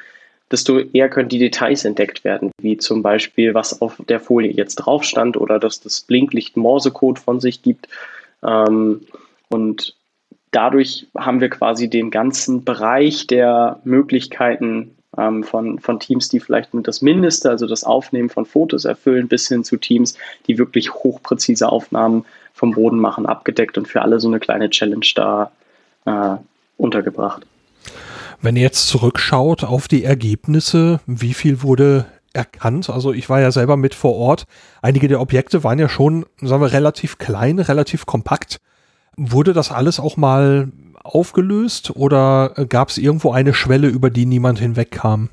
desto 0.50 0.80
eher 0.80 1.10
können 1.10 1.28
die 1.28 1.40
Details 1.40 1.84
entdeckt 1.84 2.24
werden, 2.24 2.52
wie 2.62 2.78
zum 2.78 3.04
Beispiel, 3.04 3.54
was 3.54 3.82
auf 3.82 4.02
der 4.08 4.22
Folie 4.22 4.52
jetzt 4.52 4.76
drauf 4.76 5.04
stand 5.04 5.36
oder 5.36 5.60
dass 5.60 5.82
das 5.82 6.00
Blinklicht 6.00 6.56
Morsecode 6.56 7.20
von 7.20 7.42
sich 7.42 7.62
gibt. 7.62 7.90
Ähm, 8.42 9.02
und 9.50 9.98
dadurch 10.52 11.08
haben 11.18 11.42
wir 11.42 11.50
quasi 11.50 11.90
den 11.90 12.10
ganzen 12.10 12.64
Bereich 12.64 13.28
der 13.28 13.82
Möglichkeiten 13.84 14.96
ähm, 15.18 15.44
von, 15.44 15.80
von 15.80 16.00
Teams, 16.00 16.30
die 16.30 16.40
vielleicht 16.40 16.74
nur 16.74 16.84
das 16.84 17.02
Mindeste, 17.02 17.50
also 17.50 17.68
das 17.68 17.84
Aufnehmen 17.84 18.30
von 18.30 18.46
Fotos 18.46 18.86
erfüllen, 18.86 19.28
bis 19.28 19.48
hin 19.48 19.64
zu 19.64 19.78
Teams, 19.78 20.16
die 20.48 20.58
wirklich 20.58 20.94
hochpräzise 20.94 21.70
Aufnahmen 21.70 22.26
vom 22.54 22.72
Boden 22.72 23.00
machen, 23.00 23.26
abgedeckt 23.26 23.78
und 23.78 23.88
für 23.88 24.02
alle 24.02 24.20
so 24.20 24.28
eine 24.28 24.40
kleine 24.40 24.70
Challenge 24.70 25.06
da 25.16 25.52
äh, 26.06 26.36
untergebracht. 26.78 27.46
Wenn 28.42 28.56
ihr 28.56 28.62
jetzt 28.62 28.88
zurückschaut 28.88 29.64
auf 29.64 29.88
die 29.88 30.04
Ergebnisse, 30.04 31.02
wie 31.06 31.34
viel 31.34 31.62
wurde 31.62 32.06
erkannt? 32.34 32.90
Also 32.90 33.12
ich 33.12 33.30
war 33.30 33.42
ja 33.42 33.52
selber 33.52 33.76
mit 33.76 33.96
vor 33.96 34.16
Ort. 34.16 34.46
Einige 34.82 35.08
der 35.08 35.20
Objekte 35.20 35.64
waren 35.64 35.80
ja 35.80 35.90
schon, 35.90 36.26
sagen 36.42 36.62
wir, 36.62 36.72
relativ 36.72 37.18
klein, 37.18 37.60
relativ 37.60 38.06
kompakt. 38.06 38.60
Wurde 39.18 39.54
das 39.54 39.72
alles 39.72 40.00
auch 40.00 40.16
mal 40.16 40.70
aufgelöst 41.04 41.96
oder 41.96 42.50
gab 42.68 42.90
es 42.90 42.98
irgendwo 42.98 43.32
eine 43.32 43.54
Schwelle, 43.54 43.88
über 43.88 44.10
die 44.10 44.26
niemand 44.26 44.60
hinwegkam? 44.60 45.30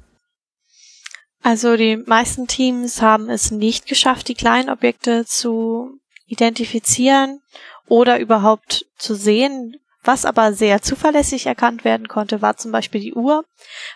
Also 1.42 1.76
die 1.76 1.96
meisten 1.96 2.48
Teams 2.48 3.00
haben 3.02 3.30
es 3.30 3.50
nicht 3.50 3.86
geschafft, 3.86 4.28
die 4.28 4.34
kleinen 4.34 4.68
Objekte 4.68 5.24
zu 5.24 6.00
identifizieren 6.26 7.40
oder 7.86 8.18
überhaupt 8.18 8.86
zu 8.98 9.14
sehen. 9.14 9.76
Was 10.02 10.24
aber 10.24 10.52
sehr 10.52 10.82
zuverlässig 10.82 11.46
erkannt 11.46 11.84
werden 11.84 12.08
konnte, 12.08 12.42
war 12.42 12.56
zum 12.56 12.72
Beispiel 12.72 13.00
die 13.00 13.14
Uhr, 13.14 13.44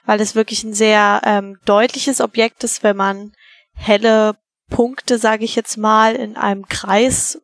weil 0.04 0.20
es 0.20 0.34
wirklich 0.34 0.64
ein 0.64 0.74
sehr 0.74 1.22
ähm, 1.24 1.58
deutliches 1.64 2.20
Objekt 2.20 2.64
ist, 2.64 2.82
wenn 2.82 2.96
man 2.96 3.32
helle 3.74 4.36
Punkte, 4.68 5.18
sage 5.18 5.44
ich 5.44 5.56
jetzt 5.56 5.76
mal, 5.76 6.14
in 6.14 6.36
einem 6.36 6.66
Kreis 6.68 7.40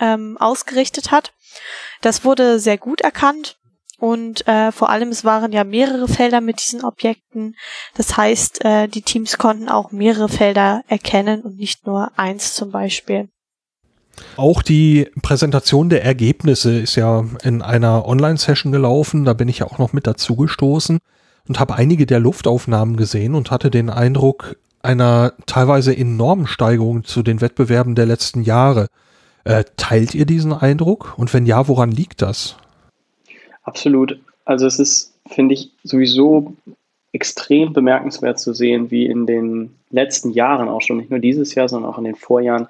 ähm, 0.00 0.36
ausgerichtet 0.38 1.10
hat. 1.10 1.32
Das 2.00 2.24
wurde 2.24 2.58
sehr 2.58 2.78
gut 2.78 3.00
erkannt 3.00 3.59
und 4.00 4.48
äh, 4.48 4.72
vor 4.72 4.88
allem, 4.88 5.10
es 5.10 5.24
waren 5.26 5.52
ja 5.52 5.62
mehrere 5.62 6.08
Felder 6.08 6.40
mit 6.40 6.60
diesen 6.60 6.82
Objekten. 6.82 7.54
Das 7.94 8.16
heißt, 8.16 8.64
äh, 8.64 8.88
die 8.88 9.02
Teams 9.02 9.36
konnten 9.36 9.68
auch 9.68 9.92
mehrere 9.92 10.30
Felder 10.30 10.82
erkennen 10.88 11.42
und 11.42 11.58
nicht 11.58 11.86
nur 11.86 12.10
eins 12.16 12.54
zum 12.54 12.70
Beispiel. 12.70 13.28
Auch 14.36 14.62
die 14.62 15.10
Präsentation 15.20 15.90
der 15.90 16.02
Ergebnisse 16.02 16.78
ist 16.78 16.96
ja 16.96 17.24
in 17.42 17.60
einer 17.60 18.06
Online-Session 18.06 18.72
gelaufen. 18.72 19.26
Da 19.26 19.34
bin 19.34 19.48
ich 19.48 19.58
ja 19.58 19.66
auch 19.66 19.78
noch 19.78 19.92
mit 19.92 20.06
dazu 20.06 20.34
gestoßen 20.34 20.98
und 21.46 21.60
habe 21.60 21.74
einige 21.74 22.06
der 22.06 22.20
Luftaufnahmen 22.20 22.96
gesehen 22.96 23.34
und 23.34 23.50
hatte 23.50 23.70
den 23.70 23.90
Eindruck 23.90 24.56
einer 24.82 25.34
teilweise 25.44 25.94
enormen 25.94 26.46
Steigerung 26.46 27.04
zu 27.04 27.22
den 27.22 27.42
Wettbewerben 27.42 27.94
der 27.94 28.06
letzten 28.06 28.40
Jahre. 28.40 28.86
Äh, 29.44 29.64
teilt 29.76 30.14
ihr 30.14 30.24
diesen 30.24 30.54
Eindruck? 30.54 31.14
Und 31.18 31.34
wenn 31.34 31.44
ja, 31.44 31.68
woran 31.68 31.90
liegt 31.90 32.22
das? 32.22 32.56
Absolut. 33.62 34.18
Also 34.44 34.66
es 34.66 34.78
ist, 34.78 35.14
finde 35.28 35.54
ich, 35.54 35.70
sowieso 35.84 36.54
extrem 37.12 37.72
bemerkenswert 37.72 38.38
zu 38.38 38.52
sehen, 38.52 38.90
wie 38.90 39.06
in 39.06 39.26
den 39.26 39.74
letzten 39.90 40.30
Jahren 40.30 40.68
auch 40.68 40.80
schon, 40.80 40.98
nicht 40.98 41.10
nur 41.10 41.18
dieses 41.18 41.54
Jahr, 41.54 41.68
sondern 41.68 41.90
auch 41.90 41.98
in 41.98 42.04
den 42.04 42.14
Vorjahren, 42.14 42.68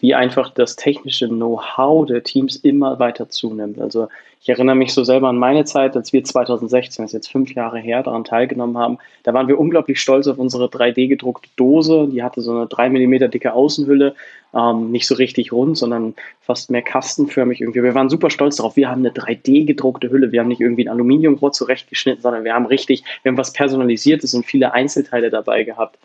wie 0.00 0.14
einfach 0.14 0.50
das 0.50 0.76
technische 0.76 1.28
Know-how 1.28 2.06
der 2.06 2.22
Teams 2.22 2.56
immer 2.56 2.98
weiter 2.98 3.28
zunimmt. 3.28 3.80
Also 3.80 4.08
ich 4.40 4.48
erinnere 4.48 4.76
mich 4.76 4.94
so 4.94 5.02
selber 5.02 5.28
an 5.28 5.36
meine 5.36 5.64
Zeit, 5.64 5.96
als 5.96 6.12
wir 6.12 6.22
2016, 6.22 7.02
das 7.02 7.10
ist 7.10 7.14
jetzt 7.14 7.32
fünf 7.32 7.54
Jahre 7.54 7.80
her, 7.80 8.04
daran 8.04 8.22
teilgenommen 8.22 8.78
haben. 8.78 8.98
Da 9.24 9.34
waren 9.34 9.48
wir 9.48 9.58
unglaublich 9.58 10.00
stolz 10.00 10.28
auf 10.28 10.38
unsere 10.38 10.66
3D-gedruckte 10.66 11.48
Dose. 11.56 12.08
Die 12.10 12.22
hatte 12.22 12.40
so 12.40 12.52
eine 12.52 12.66
drei 12.66 12.88
Millimeter 12.88 13.26
dicke 13.26 13.52
Außenhülle, 13.52 14.14
ähm, 14.54 14.92
nicht 14.92 15.08
so 15.08 15.16
richtig 15.16 15.52
rund, 15.52 15.76
sondern 15.76 16.14
fast 16.40 16.70
mehr 16.70 16.82
kastenförmig 16.82 17.60
irgendwie. 17.60 17.82
Wir 17.82 17.94
waren 17.94 18.08
super 18.08 18.30
stolz 18.30 18.56
darauf. 18.56 18.76
Wir 18.76 18.88
haben 18.88 19.00
eine 19.04 19.10
3D-gedruckte 19.10 20.08
Hülle. 20.08 20.30
Wir 20.30 20.40
haben 20.40 20.48
nicht 20.48 20.60
irgendwie 20.60 20.86
ein 20.86 20.92
Aluminiumrohr 20.92 21.50
zurechtgeschnitten, 21.50 22.22
sondern 22.22 22.44
wir 22.44 22.54
haben 22.54 22.66
richtig, 22.66 23.02
wir 23.22 23.30
haben 23.30 23.38
was 23.38 23.52
Personalisiertes 23.52 24.34
und 24.34 24.46
viele 24.46 24.72
Einzelteile 24.72 25.30
dabei 25.30 25.64
gehabt. 25.64 25.98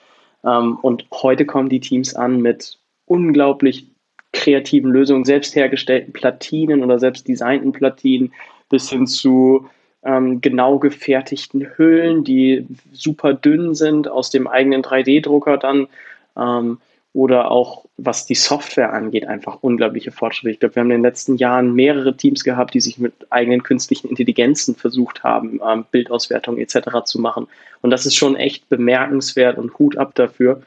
Ähm, 0.43 0.79
und 0.82 1.06
heute 1.12 1.45
kommen 1.45 1.69
die 1.69 1.79
Teams 1.79 2.15
an 2.15 2.41
mit 2.41 2.79
unglaublich 3.13 3.88
kreativen 4.32 4.91
Lösungen, 4.91 5.23
selbst 5.23 5.56
hergestellten 5.56 6.12
Platinen 6.12 6.84
oder 6.84 6.97
selbst 6.97 7.28
designten 7.28 7.71
Platinen 7.71 8.34
bis 8.69 8.89
hin 8.89 9.06
zu 9.06 9.67
ähm, 10.04 10.41
genau 10.41 10.80
gefertigten 10.80 11.78
Hüllen, 11.78 12.23
die 12.23 12.65
super 12.91 13.36
dünn 13.36 13.76
sind, 13.76 14.08
aus 14.08 14.32
dem 14.32 14.47
eigenen 14.47 14.82
3D-Drucker 14.82 15.58
dann. 15.58 15.88
Ähm, 16.36 16.80
oder 17.13 17.52
auch 17.52 17.86
was 17.97 18.26
die 18.26 18.34
Software 18.34 18.91
angeht, 18.91 19.28
einfach 19.28 19.60
unglaubliche 19.62 20.12
Fortschritte. 20.12 20.49
Ich 20.49 20.60
glaube, 20.60 20.76
wir 20.76 20.80
haben 20.80 20.89
in 20.89 20.97
den 20.97 21.04
letzten 21.04 21.38
Jahren 21.38 21.76
mehrere 21.76 22.17
Teams 22.17 22.43
gehabt, 22.43 22.73
die 22.73 22.82
sich 22.82 22.97
mit 22.97 23.13
eigenen 23.30 23.62
künstlichen 23.62 24.10
Intelligenzen 24.10 24.73
versucht 24.73 25.23
haben, 25.23 25.62
ähm, 25.63 25.86
Bildauswertung 25.91 26.58
etc. 26.58 27.06
zu 27.06 27.21
machen. 27.21 27.47
Und 27.82 27.91
das 27.91 28.08
ist 28.08 28.15
schon 28.15 28.36
echt 28.36 28.67
bemerkenswert 28.67 29.60
und 29.60 29.78
Hut 29.78 29.95
ab 29.95 30.15
dafür, 30.15 30.63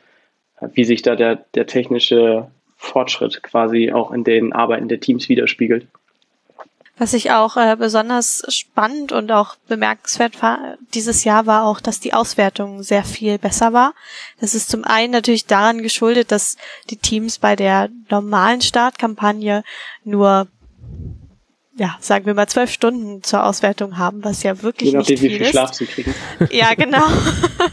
wie 0.61 0.85
sich 0.85 1.03
da 1.03 1.17
der, 1.17 1.37
der 1.55 1.67
technische 1.67 2.51
Fortschritt 2.77 3.43
quasi 3.43 3.93
auch 3.93 4.13
in 4.13 4.25
den 4.25 4.53
Arbeiten 4.53 4.89
der 4.89 5.01
Teams 5.01 5.29
widerspiegelt. 5.29 5.87
Was 6.99 7.13
ich 7.13 7.31
auch 7.31 7.59
äh, 7.59 7.77
besonders 7.79 8.43
spannend 8.49 9.13
und 9.13 9.31
auch 9.31 9.57
bemerkenswert 9.69 10.41
war 10.41 10.79
dieses 10.95 11.25
Jahr 11.25 11.45
war 11.45 11.65
auch, 11.67 11.81
dass 11.81 12.01
die 12.01 12.15
Auswertung 12.15 12.83
sehr 12.83 13.05
viel 13.05 13.39
besser 13.39 13.75
war. 13.75 13.93
Das 14.41 14.55
ist 14.55 14.71
zum 14.71 14.85
einen 14.85 15.13
natürlich 15.13 15.45
daran 15.45 15.83
geschuldet, 15.83 16.33
dass 16.33 16.57
die 16.89 16.97
Teams 16.97 17.39
bei 17.39 17.55
der 17.55 17.91
normalen 18.11 18.63
Startkampagne 18.63 19.63
nur 20.05 20.49
ja, 21.79 21.97
sagen 22.01 22.25
wir 22.25 22.35
mal 22.35 22.49
zwölf 22.49 22.71
Stunden 22.71 23.23
zur 23.23 23.45
Auswertung 23.45 23.99
haben, 23.99 24.25
was 24.25 24.43
ja 24.43 24.63
wirklich 24.63 24.93
Je 24.93 24.97
nachdem, 24.97 25.13
nicht 25.13 25.21
viel 25.21 25.31
wie 25.33 25.45
viel 25.45 25.47
Schlaf 25.47 25.75
sie 25.75 25.87
kriegen. 25.87 26.15
Ja, 26.51 26.75
genau. 26.75 27.05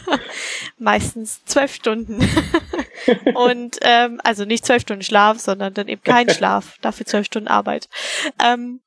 Meistens 0.77 1.43
zwölf 1.45 1.73
Stunden. 1.73 2.19
Und 3.35 3.77
ähm, 3.81 4.19
also 4.23 4.43
nicht 4.43 4.65
zwölf 4.65 4.81
Stunden 4.81 5.03
Schlaf, 5.03 5.39
sondern 5.39 5.73
dann 5.73 5.87
eben 5.87 6.03
kein 6.03 6.29
Schlaf, 6.29 6.77
dafür 6.81 7.05
zwölf 7.05 7.25
Stunden 7.25 7.47
Arbeit. 7.47 7.87
Ähm, 8.43 8.81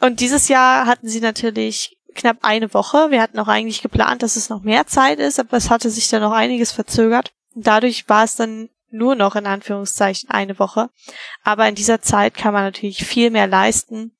und 0.00 0.20
dieses 0.20 0.48
Jahr 0.48 0.86
hatten 0.86 1.08
sie 1.08 1.20
natürlich 1.20 1.98
knapp 2.14 2.38
eine 2.42 2.72
Woche. 2.72 3.10
Wir 3.10 3.20
hatten 3.20 3.38
auch 3.38 3.48
eigentlich 3.48 3.82
geplant, 3.82 4.22
dass 4.22 4.36
es 4.36 4.48
noch 4.48 4.62
mehr 4.62 4.86
Zeit 4.86 5.18
ist, 5.18 5.40
aber 5.40 5.56
es 5.56 5.70
hatte 5.70 5.90
sich 5.90 6.08
dann 6.08 6.22
noch 6.22 6.32
einiges 6.32 6.70
verzögert. 6.70 7.32
Dadurch 7.54 8.08
war 8.08 8.24
es 8.24 8.36
dann 8.36 8.68
nur 8.90 9.14
noch 9.14 9.36
in 9.36 9.46
Anführungszeichen 9.46 10.30
eine 10.30 10.58
Woche. 10.58 10.90
Aber 11.42 11.68
in 11.68 11.74
dieser 11.74 12.00
Zeit 12.00 12.34
kann 12.34 12.52
man 12.52 12.64
natürlich 12.64 13.04
viel 13.04 13.30
mehr 13.30 13.46
leisten. 13.46 14.12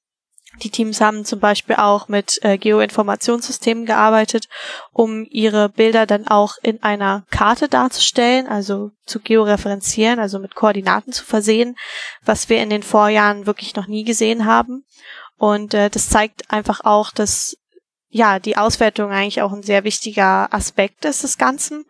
Die 0.62 0.70
Teams 0.70 1.00
haben 1.00 1.24
zum 1.24 1.40
Beispiel 1.40 1.76
auch 1.76 2.08
mit 2.08 2.38
äh, 2.42 2.58
Geoinformationssystemen 2.58 3.86
gearbeitet, 3.86 4.48
um 4.92 5.24
ihre 5.30 5.68
Bilder 5.68 6.06
dann 6.06 6.26
auch 6.26 6.54
in 6.62 6.82
einer 6.82 7.24
Karte 7.30 7.68
darzustellen, 7.68 8.48
also 8.48 8.90
zu 9.04 9.20
georeferenzieren, 9.20 10.18
also 10.18 10.38
mit 10.38 10.54
Koordinaten 10.54 11.12
zu 11.12 11.24
versehen, 11.24 11.76
was 12.24 12.48
wir 12.48 12.62
in 12.62 12.70
den 12.70 12.82
Vorjahren 12.82 13.46
wirklich 13.46 13.76
noch 13.76 13.86
nie 13.86 14.04
gesehen 14.04 14.46
haben. 14.46 14.84
Und 15.36 15.74
äh, 15.74 15.90
das 15.90 16.08
zeigt 16.08 16.50
einfach 16.50 16.80
auch, 16.80 17.12
dass 17.12 17.56
ja 18.08 18.38
die 18.38 18.56
Auswertung 18.56 19.10
eigentlich 19.12 19.42
auch 19.42 19.52
ein 19.52 19.62
sehr 19.62 19.84
wichtiger 19.84 20.52
Aspekt 20.52 21.04
ist 21.04 21.22
des 21.22 21.38
Ganzen 21.38 21.84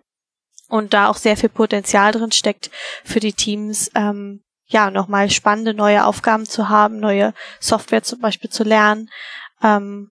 und 0.68 0.92
da 0.92 1.08
auch 1.08 1.16
sehr 1.16 1.36
viel 1.36 1.48
Potenzial 1.48 2.12
drin 2.12 2.32
steckt 2.32 2.70
für 3.04 3.20
die 3.20 3.32
Teams, 3.32 3.90
ähm, 3.94 4.42
ja, 4.68 4.90
nochmal 4.90 5.30
spannende 5.30 5.74
neue 5.74 6.04
Aufgaben 6.04 6.46
zu 6.46 6.68
haben, 6.68 7.00
neue 7.00 7.32
Software 7.60 8.02
zum 8.02 8.20
Beispiel 8.20 8.50
zu 8.50 8.64
lernen. 8.64 9.10
Ähm, 9.62 10.10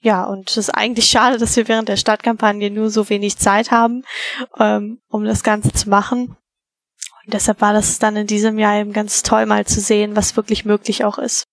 ja, 0.00 0.24
und 0.24 0.50
es 0.50 0.56
ist 0.56 0.70
eigentlich 0.70 1.06
schade, 1.06 1.38
dass 1.38 1.54
wir 1.54 1.68
während 1.68 1.88
der 1.88 1.96
Startkampagne 1.96 2.70
nur 2.70 2.90
so 2.90 3.08
wenig 3.08 3.36
Zeit 3.38 3.70
haben, 3.70 4.02
ähm, 4.58 5.00
um 5.08 5.24
das 5.24 5.44
Ganze 5.44 5.72
zu 5.72 5.88
machen. 5.88 6.36
Und 7.24 7.34
deshalb 7.34 7.60
war 7.60 7.72
das 7.72 8.00
dann 8.00 8.16
in 8.16 8.26
diesem 8.26 8.58
Jahr 8.58 8.80
eben 8.80 8.92
ganz 8.92 9.22
toll, 9.22 9.46
mal 9.46 9.64
zu 9.64 9.80
sehen, 9.80 10.16
was 10.16 10.36
wirklich 10.36 10.64
möglich 10.64 11.04
auch 11.04 11.18
ist. 11.18 11.44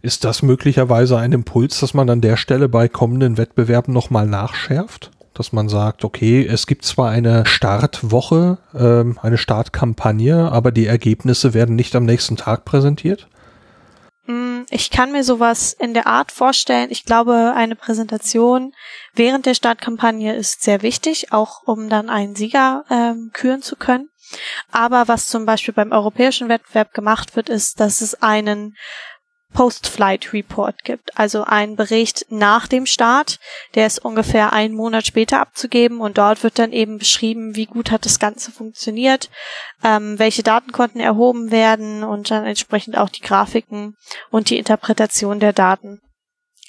Ist 0.00 0.24
das 0.24 0.42
möglicherweise 0.42 1.18
ein 1.18 1.32
Impuls, 1.32 1.78
dass 1.78 1.94
man 1.94 2.08
an 2.10 2.22
der 2.22 2.36
Stelle 2.36 2.68
bei 2.68 2.88
kommenden 2.88 3.36
Wettbewerben 3.36 3.92
nochmal 3.92 4.26
nachschärft? 4.26 5.12
Dass 5.34 5.52
man 5.52 5.68
sagt, 5.68 6.04
okay, 6.04 6.46
es 6.46 6.66
gibt 6.66 6.84
zwar 6.84 7.10
eine 7.10 7.46
Startwoche, 7.46 8.58
ähm, 8.74 9.18
eine 9.22 9.38
Startkampagne, 9.38 10.52
aber 10.52 10.72
die 10.72 10.86
Ergebnisse 10.86 11.54
werden 11.54 11.74
nicht 11.74 11.96
am 11.96 12.04
nächsten 12.04 12.36
Tag 12.36 12.64
präsentiert? 12.64 13.28
Mm, 14.26 14.62
ich 14.70 14.90
kann 14.90 15.12
mir 15.12 15.24
sowas 15.24 15.72
in 15.72 15.94
der 15.94 16.06
Art 16.06 16.32
vorstellen. 16.32 16.90
Ich 16.90 17.04
glaube, 17.04 17.54
eine 17.56 17.76
Präsentation 17.76 18.72
während 19.14 19.46
der 19.46 19.54
Startkampagne 19.54 20.34
ist 20.34 20.62
sehr 20.62 20.82
wichtig, 20.82 21.32
auch 21.32 21.62
um 21.64 21.88
dann 21.88 22.10
einen 22.10 22.36
Sieger 22.36 22.84
ähm, 22.90 23.30
küren 23.32 23.62
zu 23.62 23.76
können. 23.76 24.08
Aber 24.70 25.08
was 25.08 25.28
zum 25.28 25.44
Beispiel 25.44 25.74
beim 25.74 25.92
europäischen 25.92 26.48
Wettbewerb 26.48 26.94
gemacht 26.94 27.36
wird, 27.36 27.48
ist, 27.48 27.80
dass 27.80 28.00
es 28.00 28.22
einen 28.22 28.74
Post-Flight 29.52 30.32
Report 30.32 30.84
gibt, 30.84 31.18
also 31.18 31.44
einen 31.44 31.76
Bericht 31.76 32.26
nach 32.30 32.66
dem 32.66 32.86
Start, 32.86 33.38
der 33.74 33.86
ist 33.86 34.04
ungefähr 34.04 34.52
einen 34.52 34.74
Monat 34.74 35.06
später 35.06 35.40
abzugeben 35.40 36.00
und 36.00 36.18
dort 36.18 36.42
wird 36.42 36.58
dann 36.58 36.72
eben 36.72 36.98
beschrieben, 36.98 37.54
wie 37.54 37.66
gut 37.66 37.90
hat 37.90 38.04
das 38.04 38.18
Ganze 38.18 38.50
funktioniert, 38.50 39.30
ähm, 39.84 40.18
welche 40.18 40.42
Daten 40.42 40.72
konnten 40.72 41.00
erhoben 41.00 41.50
werden 41.50 42.02
und 42.02 42.30
dann 42.30 42.46
entsprechend 42.46 42.96
auch 42.96 43.08
die 43.08 43.20
Grafiken 43.20 43.96
und 44.30 44.50
die 44.50 44.58
Interpretation 44.58 45.40
der 45.40 45.52
Daten. 45.52 46.00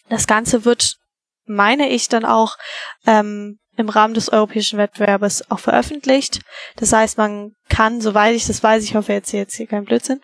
Das 0.09 0.27
Ganze 0.27 0.65
wird, 0.65 0.97
meine 1.45 1.89
ich, 1.89 2.09
dann 2.09 2.25
auch 2.25 2.57
ähm, 3.05 3.59
im 3.75 3.89
Rahmen 3.89 4.13
des 4.13 4.29
europäischen 4.29 4.77
Wettbewerbes 4.77 5.49
auch 5.49 5.59
veröffentlicht. 5.59 6.41
Das 6.75 6.93
heißt, 6.93 7.17
man 7.17 7.53
kann, 7.73 8.01
soweit 8.01 8.35
ich 8.35 8.45
das 8.45 8.61
weiß, 8.61 8.83
ich 8.83 8.95
hoffe 8.95 9.13
jetzt 9.13 9.31
hier 9.31 9.39
jetzt 9.39 9.55
hier 9.55 9.65
kein 9.65 9.85
Blödsinn, 9.85 10.21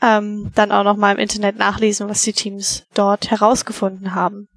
ähm, 0.00 0.52
dann 0.54 0.70
auch 0.70 0.84
noch 0.84 0.96
mal 0.96 1.12
im 1.12 1.18
Internet 1.18 1.56
nachlesen, 1.56 2.08
was 2.08 2.22
die 2.22 2.32
Teams 2.32 2.84
dort 2.94 3.30
herausgefunden 3.30 4.14
haben. 4.14 4.48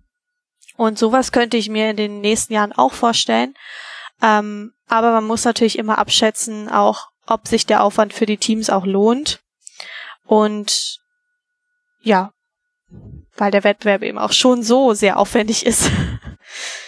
Und 0.77 0.99
sowas 0.99 1.31
könnte 1.31 1.57
ich 1.57 1.69
mir 1.69 1.89
in 1.89 1.97
den 1.97 2.21
nächsten 2.21 2.53
Jahren 2.53 2.71
auch 2.71 2.93
vorstellen. 2.93 3.55
Ähm, 4.21 4.73
aber 4.87 5.11
man 5.11 5.25
muss 5.25 5.43
natürlich 5.43 5.79
immer 5.79 5.97
abschätzen, 5.97 6.69
auch 6.69 7.07
ob 7.25 7.47
sich 7.47 7.65
der 7.65 7.83
Aufwand 7.83 8.13
für 8.13 8.27
die 8.27 8.37
Teams 8.37 8.69
auch 8.69 8.85
lohnt. 8.85 9.39
Und 10.25 10.99
ja, 12.01 12.31
weil 13.35 13.49
der 13.49 13.63
Wettbewerb 13.63 14.03
eben 14.03 14.19
auch 14.19 14.33
schon 14.33 14.61
so 14.61 14.93
sehr 14.93 15.17
aufwendig 15.17 15.65
ist. 15.65 15.89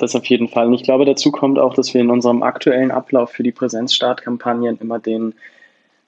Das 0.00 0.16
auf 0.16 0.24
jeden 0.24 0.48
Fall. 0.48 0.66
Und 0.66 0.72
ich 0.72 0.82
glaube, 0.82 1.04
dazu 1.04 1.30
kommt 1.30 1.58
auch, 1.58 1.74
dass 1.74 1.92
wir 1.92 2.00
in 2.00 2.08
unserem 2.08 2.42
aktuellen 2.42 2.90
Ablauf 2.90 3.32
für 3.32 3.42
die 3.42 3.52
Präsenzstartkampagnen 3.52 4.78
immer 4.80 4.98
den, 4.98 5.34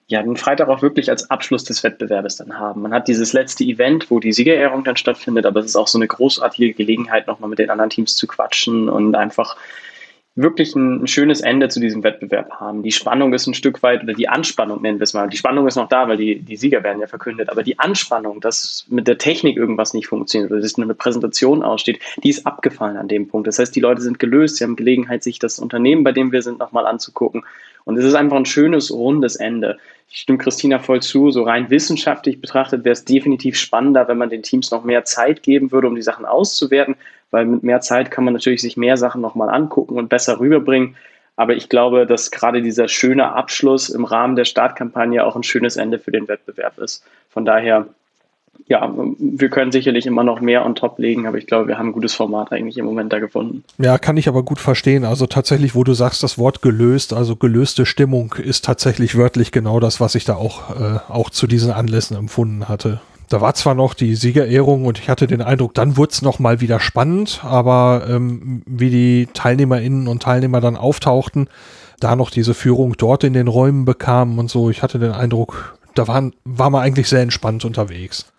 ja, 0.07 0.23
den 0.23 0.37
Freitag 0.37 0.69
auch 0.69 0.81
wirklich 0.81 1.11
als 1.11 1.31
Abschluss 1.31 1.65
des 1.65 1.85
Wettbewerbes 1.85 2.37
dann 2.37 2.59
haben. 2.59 2.81
Man 2.81 2.95
hat 2.95 3.07
dieses 3.07 3.35
letzte 3.35 3.65
Event, 3.65 4.11
wo 4.11 4.19
die 4.19 4.33
Siegerehrung 4.33 4.83
dann 4.83 4.97
stattfindet, 4.97 5.45
aber 5.45 5.61
es 5.61 5.67
ist 5.67 5.77
auch 5.77 5.89
so 5.89 5.99
eine 5.99 6.07
großartige 6.07 6.73
Gelegenheit, 6.73 7.27
nochmal 7.27 7.51
mit 7.51 7.59
den 7.59 7.69
anderen 7.69 7.91
Teams 7.91 8.17
zu 8.17 8.27
quatschen 8.27 8.89
und 8.89 9.15
einfach 9.15 9.59
wirklich 10.35 10.75
ein, 10.75 11.07
schönes 11.07 11.43
Ende 11.43 11.69
zu 11.69 11.79
diesem 11.79 12.03
Wettbewerb 12.03 12.53
haben. 12.53 12.83
Die 12.83 12.93
Spannung 12.93 13.35
ist 13.35 13.47
ein 13.47 13.55
Stück 13.55 13.83
weit, 13.83 14.03
oder 14.03 14.15
die 14.15 14.29
Anspannung 14.29 14.81
nennen 14.81 14.99
wir 14.99 15.05
es 15.05 15.13
mal. 15.13 15.29
Die 15.29 15.37
Spannung 15.37 15.67
ist 15.67 15.77
noch 15.77 15.89
da, 15.89 16.09
weil 16.09 16.17
die, 16.17 16.39
die 16.41 16.57
Sieger 16.57 16.83
werden 16.83 17.01
ja 17.01 17.07
verkündet. 17.07 17.51
Aber 17.51 17.63
die 17.63 17.79
Anspannung, 17.79 18.41
dass 18.41 18.87
mit 18.89 19.07
der 19.09 19.19
Technik 19.19 19.57
irgendwas 19.59 19.93
nicht 19.93 20.07
funktioniert 20.07 20.51
oder 20.51 20.61
dass 20.61 20.79
eine 20.79 20.95
Präsentation 20.95 21.63
aussteht, 21.63 22.01
die 22.23 22.31
ist 22.31 22.47
abgefallen 22.47 22.97
an 22.97 23.09
dem 23.09 23.29
Punkt. 23.29 23.47
Das 23.47 23.59
heißt, 23.59 23.77
die 23.77 23.81
Leute 23.81 24.01
sind 24.01 24.19
gelöst, 24.19 24.57
sie 24.57 24.65
haben 24.65 24.77
Gelegenheit, 24.77 25.23
sich 25.23 25.39
das 25.39 25.59
Unternehmen, 25.59 26.03
bei 26.03 26.13
dem 26.13 26.33
wir 26.33 26.41
sind, 26.41 26.59
nochmal 26.59 26.87
anzugucken. 26.87 27.45
Und 27.85 27.99
es 27.99 28.05
ist 28.05 28.15
einfach 28.15 28.37
ein 28.37 28.47
schönes, 28.47 28.91
rundes 28.91 29.37
Ende. 29.37 29.79
Ich 30.09 30.21
stimme 30.21 30.39
Christina 30.39 30.79
voll 30.79 31.03
zu. 31.03 31.31
So 31.31 31.43
rein 31.43 31.69
wissenschaftlich 31.69 32.41
betrachtet 32.41 32.85
wäre 32.85 32.93
es 32.93 33.05
definitiv 33.05 33.59
spannender, 33.59 34.09
wenn 34.09 34.19
man 34.19 34.31
den 34.31 34.43
Teams 34.43 34.71
noch 34.71 34.85
mehr 34.85 35.05
Zeit 35.05 35.43
geben 35.43 35.73
würde, 35.73 35.89
um 35.89 35.95
die 35.95 36.03
Sachen 36.03 36.25
auszuwerten 36.25 36.97
weil 37.33 37.47
mit 37.47 37.65
mehr 37.65 37.81
Zeit 37.81 38.13
kann 38.13 38.25
man 38.25 38.35
natürlich 38.35 38.63
sich 38.63 38.77
mehr 38.77 38.97
Sachen 38.97 39.21
nochmal 39.21 39.51
angucken 39.51 39.99
und 39.99 40.09
besser 40.09 40.39
rüberbringen. 40.39 40.95
Aber 41.35 41.57
ich 41.57 41.69
glaube, 41.69 42.07
dass 42.07 42.31
gerade 42.31 42.63
dieser 42.63 42.89
schöne 42.89 43.33
Abschluss 43.33 43.89
im 43.89 44.05
Rahmen 44.05 44.37
der 44.37 44.45
Startkampagne 44.45 45.25
auch 45.25 45.35
ein 45.35 45.43
schönes 45.43 45.77
Ende 45.77 45.99
für 45.99 46.13
den 46.13 46.29
Wettbewerb 46.29 46.79
ist. 46.79 47.05
Von 47.31 47.47
daher, 47.47 47.87
ja, 48.67 48.93
wir 49.19 49.49
können 49.49 49.73
sicherlich 49.73 50.05
immer 50.05 50.25
noch 50.25 50.43
mehr 50.43 50.65
on 50.67 50.75
top 50.75 50.99
legen, 50.99 51.27
aber 51.27 51.39
ich 51.39 51.47
glaube, 51.47 51.69
wir 51.69 51.79
haben 51.79 51.89
ein 51.89 51.93
gutes 51.93 52.13
Format 52.13 52.53
eigentlich 52.53 52.77
im 52.77 52.85
Moment 52.85 53.15
da 53.15 53.19
gefunden. 53.19 53.65
Ja, 53.79 53.97
kann 53.97 54.19
ich 54.19 54.29
aber 54.29 54.43
gut 54.43 54.61
verstehen. 54.61 55.07
Also 55.07 55.27
tatsächlich, 55.27 55.75
wo 55.75 55.85
du 55.85 55.95
sagst, 55.95 56.23
das 56.23 56.37
Wort 56.37 56.61
gelöst, 56.61 57.15
also 57.15 57.35
gelöste 57.35 57.87
Stimmung 57.87 58.35
ist 58.35 58.67
tatsächlich 58.67 59.17
wörtlich 59.17 59.53
genau 59.53 59.81
das, 59.81 60.01
was 60.01 60.15
ich 60.15 60.27
da 60.27 60.35
auch, 60.35 60.79
äh, 60.79 60.99
auch 61.09 61.31
zu 61.31 61.47
diesen 61.47 61.73
Anlässen 61.73 62.15
empfunden 62.15 62.69
hatte. 62.69 63.01
Da 63.33 63.41
war 63.41 63.55
zwar 63.55 63.75
noch 63.75 63.95
die 63.95 64.15
Siegerehrung 64.15 64.85
und 64.85 64.99
ich 64.99 65.09
hatte 65.09 65.27
den 65.27 65.41
Eindruck, 65.41 65.73
dann 65.73 65.97
wurde 65.97 66.13
es 66.13 66.21
nochmal 66.21 66.61
wieder 66.61 66.81
spannend, 66.81 67.41
aber 67.43 68.05
ähm, 68.07 68.63
wie 68.67 68.91
die 68.91 69.27
Teilnehmerinnen 69.33 70.07
und 70.07 70.23
Teilnehmer 70.23 70.61
dann 70.61 70.77
auftauchten, 70.77 71.49
da 71.99 72.15
noch 72.15 72.29
diese 72.29 72.53
Führung 72.53 72.95
dort 72.99 73.25
in 73.25 73.33
den 73.33 73.49
Räumen 73.49 73.87
bekamen 73.87 74.39
und 74.39 74.51
so, 74.51 74.69
ich 74.69 74.83
hatte 74.83 74.99
den 74.99 75.13
Eindruck, 75.13 75.79
da 75.95 76.09
waren, 76.09 76.35
war 76.45 76.69
man 76.69 76.83
eigentlich 76.83 77.09
sehr 77.09 77.23
entspannt 77.23 77.65
unterwegs. 77.65 78.31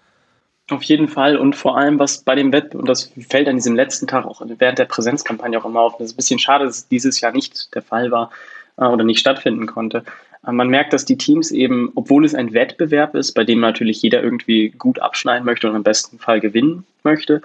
Auf 0.70 0.84
jeden 0.84 1.08
Fall 1.08 1.38
und 1.38 1.56
vor 1.56 1.76
allem, 1.76 1.98
was 1.98 2.20
bei 2.20 2.36
dem 2.36 2.54
Wett, 2.54 2.76
und 2.76 2.88
das 2.88 3.12
fällt 3.28 3.48
an 3.48 3.56
diesem 3.56 3.76
letzten 3.76 4.06
Tag 4.06 4.28
auch 4.28 4.44
während 4.60 4.78
der 4.78 4.86
Präsenzkampagne 4.86 5.60
auch 5.60 5.66
immer 5.66 5.82
auf, 5.82 5.98
das 5.98 6.10
ist 6.10 6.14
ein 6.14 6.18
bisschen 6.18 6.39
schade, 6.39 6.66
dass 6.66 6.78
es 6.78 6.88
dieses 6.88 7.20
Jahr 7.20 7.32
nicht 7.32 7.74
der 7.74 7.82
Fall 7.82 8.12
war 8.12 8.30
äh, 8.78 8.86
oder 8.86 9.04
nicht 9.04 9.22
stattfinden 9.22 9.66
konnte. 9.66 10.04
Man 10.46 10.68
merkt, 10.68 10.91
dass 10.91 11.06
die 11.06 11.18
Teams 11.18 11.52
eben, 11.52 11.91
obwohl 11.96 12.26
es 12.26 12.36
ein 12.36 12.54
Wettbewerb 12.54 13.16
ist, 13.16 13.32
bei 13.32 13.46
dem 13.46 13.62
natürlich 13.62 14.02
jeder 14.02 14.22
irgendwie 14.22 14.70
gut 14.72 15.00
abschneiden 15.00 15.46
möchte 15.46 15.70
und 15.70 15.76
im 15.76 15.84
besten 15.84 16.20
Fall 16.20 16.41
gewinnen 16.41 16.86
möchte, 17.04 17.41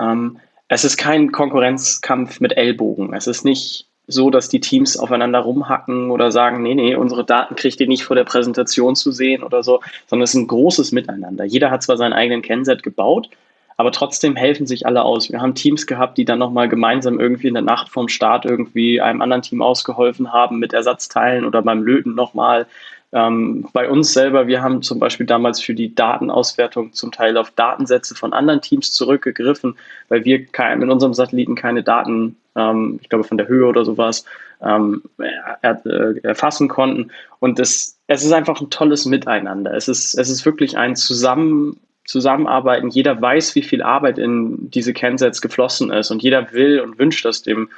ähm, 0.00 0.38
es 0.68 0.84
ist 0.84 0.96
kein 0.96 1.32
Konkurrenzkampf 1.32 2.40
mit 2.40 2.56
Ellbogen. 2.56 3.12
Es 3.14 3.26
ist 3.26 3.44
nicht 3.44 3.86
so, 4.06 4.30
dass 4.30 4.48
die 4.48 4.60
Teams 4.60 4.96
aufeinander 4.96 5.40
rumhacken 5.40 6.10
oder 6.10 6.30
sagen, 6.30 6.62
nee, 6.62 6.74
nee, 6.74 6.94
unsere 6.94 7.24
Daten 7.24 7.56
kriegt 7.56 7.80
ihr 7.80 7.88
nicht 7.88 8.04
vor 8.04 8.16
der 8.16 8.24
Präsentation 8.24 8.96
zu 8.96 9.12
sehen 9.12 9.42
oder 9.42 9.62
so, 9.62 9.80
sondern 10.06 10.24
es 10.24 10.30
ist 10.30 10.40
ein 10.40 10.46
großes 10.46 10.92
Miteinander. 10.92 11.44
Jeder 11.44 11.70
hat 11.70 11.82
zwar 11.82 11.96
seinen 11.96 12.14
eigenen 12.14 12.42
Kennset 12.42 12.82
gebaut, 12.82 13.28
aber 13.78 13.92
trotzdem 13.92 14.34
helfen 14.34 14.66
sich 14.66 14.86
alle 14.86 15.04
aus. 15.04 15.30
Wir 15.30 15.40
haben 15.40 15.54
Teams 15.54 15.86
gehabt, 15.86 16.18
die 16.18 16.24
dann 16.24 16.40
nochmal 16.40 16.68
gemeinsam 16.68 17.20
irgendwie 17.20 17.46
in 17.46 17.54
der 17.54 17.62
Nacht 17.62 17.88
vorm 17.88 18.08
Start 18.08 18.44
irgendwie 18.44 19.00
einem 19.00 19.22
anderen 19.22 19.42
Team 19.42 19.62
ausgeholfen 19.62 20.32
haben 20.32 20.58
mit 20.58 20.72
Ersatzteilen 20.72 21.44
oder 21.44 21.62
beim 21.62 21.84
Löten 21.84 22.16
nochmal. 22.16 22.66
Ähm, 23.12 23.68
bei 23.72 23.88
uns 23.88 24.12
selber, 24.12 24.48
wir 24.48 24.62
haben 24.62 24.82
zum 24.82 24.98
Beispiel 24.98 25.26
damals 25.26 25.60
für 25.60 25.74
die 25.74 25.94
Datenauswertung 25.94 26.92
zum 26.92 27.12
Teil 27.12 27.36
auf 27.36 27.52
Datensätze 27.52 28.16
von 28.16 28.32
anderen 28.32 28.60
Teams 28.60 28.92
zurückgegriffen, 28.92 29.76
weil 30.08 30.24
wir 30.24 30.44
kein, 30.44 30.80
mit 30.80 30.90
unserem 30.90 31.14
Satelliten 31.14 31.54
keine 31.54 31.84
Daten, 31.84 32.36
ähm, 32.56 32.98
ich 33.00 33.08
glaube 33.08 33.24
von 33.24 33.38
der 33.38 33.46
Höhe 33.46 33.66
oder 33.66 33.84
sowas, 33.84 34.24
ähm, 34.60 35.04
er, 35.62 35.86
äh, 35.86 36.18
erfassen 36.24 36.66
konnten. 36.66 37.12
Und 37.38 37.60
das, 37.60 37.96
es 38.08 38.24
ist 38.24 38.32
einfach 38.32 38.60
ein 38.60 38.70
tolles 38.70 39.06
Miteinander. 39.06 39.72
Es 39.72 39.86
ist, 39.86 40.18
es 40.18 40.28
ist 40.28 40.44
wirklich 40.44 40.76
ein 40.76 40.96
Zusammen 40.96 41.78
zusammenarbeiten. 42.08 42.88
Jeder 42.88 43.20
weiß, 43.20 43.54
wie 43.54 43.62
viel 43.62 43.82
Arbeit 43.82 44.18
in 44.18 44.70
diese 44.70 44.94
Kensets 44.94 45.42
geflossen 45.42 45.90
ist 45.92 46.10
und 46.10 46.22
jeder 46.22 46.52
will 46.52 46.80
und 46.80 46.98
wünscht 46.98 47.24
das 47.24 47.42
dem 47.42 47.68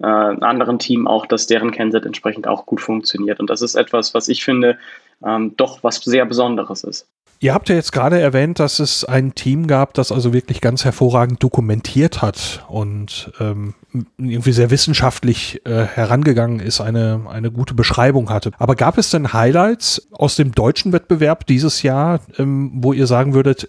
äh, 0.00 0.06
anderen 0.06 0.78
Team 0.78 1.08
auch, 1.08 1.26
dass 1.26 1.46
deren 1.46 1.70
Kenset 1.70 2.04
entsprechend 2.04 2.46
auch 2.46 2.66
gut 2.66 2.80
funktioniert. 2.80 3.40
Und 3.40 3.48
das 3.48 3.62
ist 3.62 3.74
etwas, 3.74 4.12
was 4.12 4.28
ich 4.28 4.44
finde, 4.44 4.78
ähm, 5.24 5.56
doch 5.56 5.82
was 5.82 5.96
sehr 5.96 6.26
Besonderes 6.26 6.84
ist. 6.84 7.08
Ihr 7.40 7.54
habt 7.54 7.68
ja 7.68 7.76
jetzt 7.76 7.92
gerade 7.92 8.18
erwähnt, 8.18 8.58
dass 8.58 8.80
es 8.80 9.04
ein 9.04 9.34
Team 9.34 9.68
gab, 9.68 9.94
das 9.94 10.10
also 10.10 10.32
wirklich 10.32 10.60
ganz 10.60 10.84
hervorragend 10.84 11.40
dokumentiert 11.40 12.20
hat 12.20 12.64
und 12.68 13.32
ähm, 13.38 13.74
irgendwie 14.18 14.50
sehr 14.50 14.70
wissenschaftlich 14.70 15.64
äh, 15.64 15.84
herangegangen 15.84 16.58
ist, 16.58 16.80
eine, 16.80 17.26
eine 17.30 17.52
gute 17.52 17.74
Beschreibung 17.74 18.30
hatte. 18.30 18.50
Aber 18.58 18.74
gab 18.74 18.98
es 18.98 19.10
denn 19.10 19.32
Highlights 19.32 20.08
aus 20.10 20.34
dem 20.34 20.50
deutschen 20.50 20.92
Wettbewerb 20.92 21.46
dieses 21.46 21.82
Jahr, 21.84 22.20
ähm, 22.38 22.72
wo 22.74 22.92
ihr 22.92 23.06
sagen 23.06 23.34
würdet, 23.34 23.68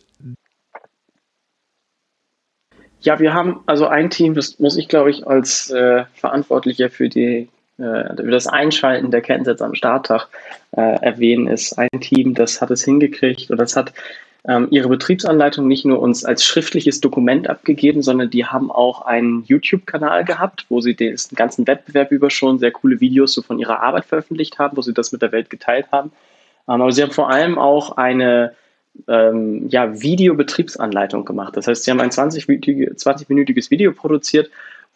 ja, 3.02 3.20
wir 3.20 3.34
haben 3.34 3.62
also 3.66 3.88
ein 3.88 4.10
Team, 4.10 4.34
das 4.34 4.60
muss 4.60 4.78
ich, 4.78 4.88
glaube 4.88 5.10
ich, 5.10 5.26
als 5.26 5.70
äh, 5.70 6.04
Verantwortlicher 6.16 6.90
für 6.90 7.08
die 7.08 7.50
äh, 7.80 8.16
für 8.16 8.32
das 8.32 8.48
Einschalten 8.48 9.12
der 9.12 9.22
Kennsets 9.22 9.62
am 9.62 9.76
Starttag 9.76 10.28
äh, 10.72 10.82
erwähnen, 10.82 11.48
ist 11.48 11.78
ein 11.78 12.00
Team, 12.02 12.34
das 12.34 12.62
hat 12.62 12.72
es 12.72 12.84
hingekriegt 12.84 13.50
und 13.50 13.58
das 13.58 13.76
hat 13.76 13.94
ähm, 14.48 14.68
ihre 14.72 14.88
Betriebsanleitung 14.88 15.68
nicht 15.68 15.86
nur 15.86 16.00
uns 16.00 16.24
als 16.24 16.46
schriftliches 16.46 17.02
Dokument 17.02 17.50
abgegeben, 17.50 18.02
sondern 18.02 18.30
die 18.30 18.46
haben 18.46 18.72
auch 18.72 19.02
einen 19.02 19.44
YouTube-Kanal 19.46 20.24
gehabt, 20.24 20.66
wo 20.70 20.80
sie 20.80 20.96
den 20.96 21.18
ganzen 21.36 21.68
Wettbewerb 21.68 22.12
über 22.12 22.30
schon 22.30 22.58
sehr 22.60 22.72
coole 22.72 23.02
Videos 23.02 23.34
so 23.34 23.42
von 23.42 23.60
ihrer 23.60 23.82
Arbeit 23.82 24.06
veröffentlicht 24.06 24.58
haben, 24.58 24.78
wo 24.78 24.82
sie 24.82 24.94
das 24.94 25.12
mit 25.12 25.22
der 25.22 25.32
Welt 25.32 25.50
geteilt 25.50 25.88
haben. 25.92 26.12
Ähm, 26.68 26.82
aber 26.82 26.92
sie 26.92 27.02
haben 27.02 27.12
vor 27.12 27.30
allem 27.30 27.58
auch 27.58 27.98
eine 27.98 28.54
ähm, 29.08 29.68
ja, 29.70 30.02
Videobetriebsanleitung 30.02 31.26
gemacht. 31.26 31.56
Das 31.58 31.68
heißt, 31.68 31.84
sie 31.84 31.92
haben 31.92 32.02
ein 32.02 32.10
20-minütiges 32.10 32.96
20 32.96 33.30
Video 33.70 33.92
produziert, 33.92 34.50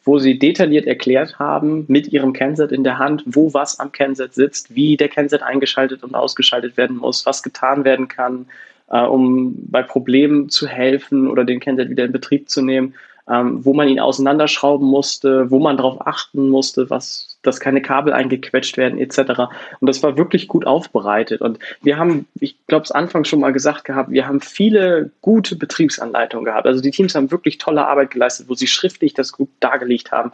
wo 0.04 0.20
sie 0.20 0.38
detailliert 0.38 0.86
erklärt 0.86 1.40
haben, 1.40 1.86
mit 1.88 2.10
ihrem 2.10 2.34
Kenset 2.34 2.72
in 2.72 2.84
der 2.84 2.98
Hand, 3.00 3.24
wo 3.26 3.54
was 3.54 3.80
am 3.80 3.92
Kenset 3.92 4.34
sitzt, 4.34 4.76
wie 4.76 4.98
der 4.98 5.10
Kenset 5.10 5.42
eingeschaltet 5.42 6.04
und 6.04 6.16
ausgeschaltet 6.16 6.78
werden 6.78 6.98
muss, 6.98 7.26
was 7.26 7.44
getan 7.44 7.86
werden 7.86 8.08
kann, 8.08 8.48
äh, 8.90 9.02
um 9.02 9.56
bei 9.70 9.82
Problemen 9.82 10.50
zu 10.50 10.68
helfen 10.68 11.30
oder 11.30 11.46
den 11.46 11.60
Kenset 11.60 11.90
wieder 11.90 12.06
in 12.06 12.12
Betrieb 12.12 12.50
zu 12.50 12.62
nehmen 12.62 12.96
ähm, 13.30 13.64
wo 13.64 13.74
man 13.74 13.88
ihn 13.88 14.00
auseinanderschrauben 14.00 14.88
musste, 14.88 15.50
wo 15.50 15.60
man 15.60 15.78
darauf 15.78 16.06
achten 16.06 16.50
musste, 16.50 16.90
was, 16.90 17.38
dass 17.42 17.60
keine 17.60 17.82
Kabel 17.82 18.12
eingequetscht 18.12 18.78
werden 18.78 19.00
etc. 19.00 19.44
Und 19.80 19.88
das 19.88 20.04
war 20.04 20.18
wirklich 20.18 20.48
gut 20.48 20.66
aufbereitet. 20.66 21.42
Und 21.42 21.60
wir 21.82 21.98
haben, 21.98 22.28
ich 22.40 22.58
glaube, 22.68 22.84
es 22.84 22.92
Anfang 22.92 23.24
schon 23.24 23.40
mal 23.40 23.54
gesagt 23.54 23.86
gehabt, 23.86 24.12
wir 24.12 24.28
haben 24.28 24.42
viele 24.42 25.12
gute 25.22 25.56
Betriebsanleitungen 25.56 26.46
gehabt. 26.46 26.68
Also 26.68 26.82
die 26.82 26.92
Teams 26.92 27.16
haben 27.16 27.32
wirklich 27.32 27.58
tolle 27.60 27.88
Arbeit 27.88 28.12
geleistet, 28.12 28.50
wo 28.50 28.56
sie 28.56 28.68
schriftlich 28.68 29.14
das 29.14 29.32
gut 29.32 29.50
dargelegt 29.62 30.12
haben. 30.12 30.34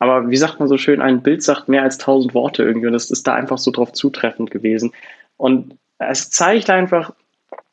Aber 0.00 0.28
wie 0.28 0.36
sagt 0.36 0.58
man 0.58 0.68
so 0.68 0.76
schön, 0.76 1.00
ein 1.00 1.22
Bild 1.22 1.42
sagt 1.42 1.68
mehr 1.68 1.82
als 1.82 1.98
tausend 1.98 2.34
Worte 2.34 2.64
irgendwie. 2.64 2.88
Und 2.88 2.94
das 2.94 3.12
ist 3.12 3.26
da 3.26 3.34
einfach 3.34 3.58
so 3.58 3.70
drauf 3.70 3.92
zutreffend 3.92 4.50
gewesen. 4.50 4.92
Und 5.36 5.78
es 5.98 6.30
zeigt 6.30 6.68
einfach, 6.68 7.12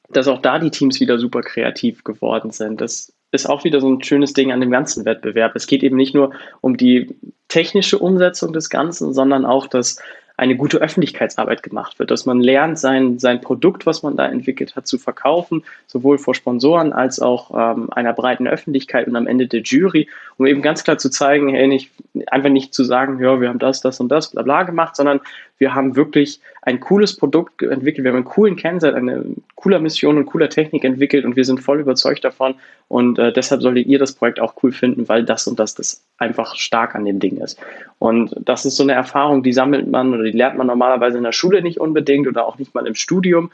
dass 0.09 0.27
auch 0.27 0.41
da 0.41 0.59
die 0.59 0.69
Teams 0.69 0.99
wieder 0.99 1.17
super 1.17 1.41
kreativ 1.41 2.03
geworden 2.03 2.51
sind. 2.51 2.79
Das 2.79 3.11
ist 3.31 3.49
auch 3.49 3.63
wieder 3.63 3.79
so 3.79 3.89
ein 3.89 4.03
schönes 4.03 4.33
Ding 4.33 4.51
an 4.51 4.61
dem 4.61 4.71
ganzen 4.71 5.05
Wettbewerb. 5.05 5.55
Es 5.55 5.67
geht 5.67 5.83
eben 5.83 5.95
nicht 5.95 6.13
nur 6.13 6.31
um 6.61 6.77
die 6.77 7.15
technische 7.47 7.97
Umsetzung 7.97 8.53
des 8.53 8.69
Ganzen, 8.69 9.13
sondern 9.13 9.45
auch, 9.45 9.67
dass 9.67 9.97
eine 10.41 10.55
gute 10.55 10.79
Öffentlichkeitsarbeit 10.79 11.61
gemacht 11.61 11.99
wird, 11.99 12.09
dass 12.09 12.25
man 12.25 12.39
lernt, 12.39 12.79
sein, 12.79 13.19
sein 13.19 13.41
Produkt, 13.41 13.85
was 13.85 14.01
man 14.01 14.15
da 14.15 14.25
entwickelt 14.25 14.75
hat, 14.75 14.87
zu 14.87 14.97
verkaufen, 14.97 15.63
sowohl 15.85 16.17
vor 16.17 16.33
Sponsoren 16.33 16.93
als 16.93 17.19
auch 17.19 17.51
ähm, 17.53 17.89
einer 17.91 18.13
breiten 18.13 18.47
Öffentlichkeit 18.47 19.07
und 19.07 19.15
am 19.15 19.27
Ende 19.27 19.45
der 19.45 19.61
Jury, 19.61 20.09
um 20.37 20.47
eben 20.47 20.63
ganz 20.63 20.83
klar 20.83 20.97
zu 20.97 21.11
zeigen, 21.11 21.49
hey, 21.49 21.67
nicht, 21.67 21.91
einfach 22.25 22.49
nicht 22.49 22.73
zu 22.73 22.83
sagen, 22.83 23.21
ja, 23.23 23.39
wir 23.39 23.49
haben 23.49 23.59
das, 23.59 23.81
das 23.81 23.99
und 23.99 24.09
das, 24.09 24.31
bla 24.31 24.41
bla 24.41 24.63
gemacht, 24.63 24.95
sondern 24.95 25.19
wir 25.61 25.75
haben 25.75 25.95
wirklich 25.95 26.41
ein 26.63 26.79
cooles 26.79 27.15
Produkt 27.15 27.61
entwickelt, 27.61 28.03
wir 28.03 28.11
haben 28.11 28.17
einen 28.17 28.25
coolen 28.25 28.55
Kennzeit, 28.55 28.95
eine 28.95 29.23
cooler 29.53 29.79
Mission 29.79 30.17
und 30.17 30.25
cooler 30.25 30.49
Technik 30.49 30.83
entwickelt 30.83 31.23
und 31.23 31.35
wir 31.35 31.45
sind 31.45 31.59
voll 31.59 31.79
überzeugt 31.79 32.23
davon 32.23 32.55
und 32.87 33.19
äh, 33.19 33.31
deshalb 33.31 33.61
solltet 33.61 33.85
ihr 33.85 33.99
das 33.99 34.13
Projekt 34.13 34.39
auch 34.39 34.55
cool 34.63 34.71
finden, 34.71 35.07
weil 35.07 35.23
das 35.23 35.45
und 35.45 35.59
das 35.59 35.75
das 35.75 36.03
einfach 36.17 36.55
stark 36.55 36.95
an 36.95 37.05
dem 37.05 37.19
Ding 37.19 37.37
ist. 37.37 37.59
Und 37.99 38.35
das 38.43 38.65
ist 38.65 38.75
so 38.75 38.81
eine 38.81 38.93
Erfahrung, 38.93 39.43
die 39.43 39.53
sammelt 39.53 39.87
man 39.87 40.11
oder 40.15 40.23
die 40.23 40.31
lernt 40.31 40.57
man 40.57 40.65
normalerweise 40.65 41.19
in 41.19 41.23
der 41.23 41.31
Schule 41.31 41.61
nicht 41.61 41.79
unbedingt 41.79 42.27
oder 42.27 42.47
auch 42.47 42.57
nicht 42.57 42.73
mal 42.73 42.87
im 42.87 42.95
Studium. 42.95 43.51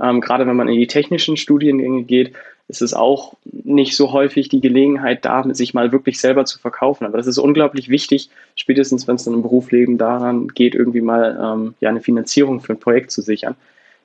Ähm, 0.00 0.20
gerade 0.20 0.46
wenn 0.46 0.54
man 0.54 0.68
in 0.68 0.78
die 0.78 0.86
technischen 0.86 1.36
Studiengänge 1.36 2.04
geht, 2.04 2.34
ist 2.68 2.82
es 2.82 2.92
auch 2.92 3.34
nicht 3.44 3.96
so 3.96 4.12
häufig 4.12 4.50
die 4.50 4.60
Gelegenheit 4.60 5.24
da, 5.24 5.42
sich 5.54 5.72
mal 5.72 5.90
wirklich 5.90 6.20
selber 6.20 6.44
zu 6.44 6.58
verkaufen. 6.58 7.06
Aber 7.06 7.16
das 7.16 7.26
ist 7.26 7.38
unglaublich 7.38 7.88
wichtig, 7.88 8.28
spätestens 8.56 9.08
wenn 9.08 9.16
es 9.16 9.24
dann 9.24 9.34
im 9.34 9.42
Berufsleben 9.42 9.96
daran 9.96 10.48
geht, 10.48 10.74
irgendwie 10.74 11.00
mal 11.00 11.38
ähm, 11.42 11.74
ja, 11.80 11.88
eine 11.88 12.02
Finanzierung 12.02 12.60
für 12.60 12.74
ein 12.74 12.80
Projekt 12.80 13.10
zu 13.10 13.22
sichern. 13.22 13.56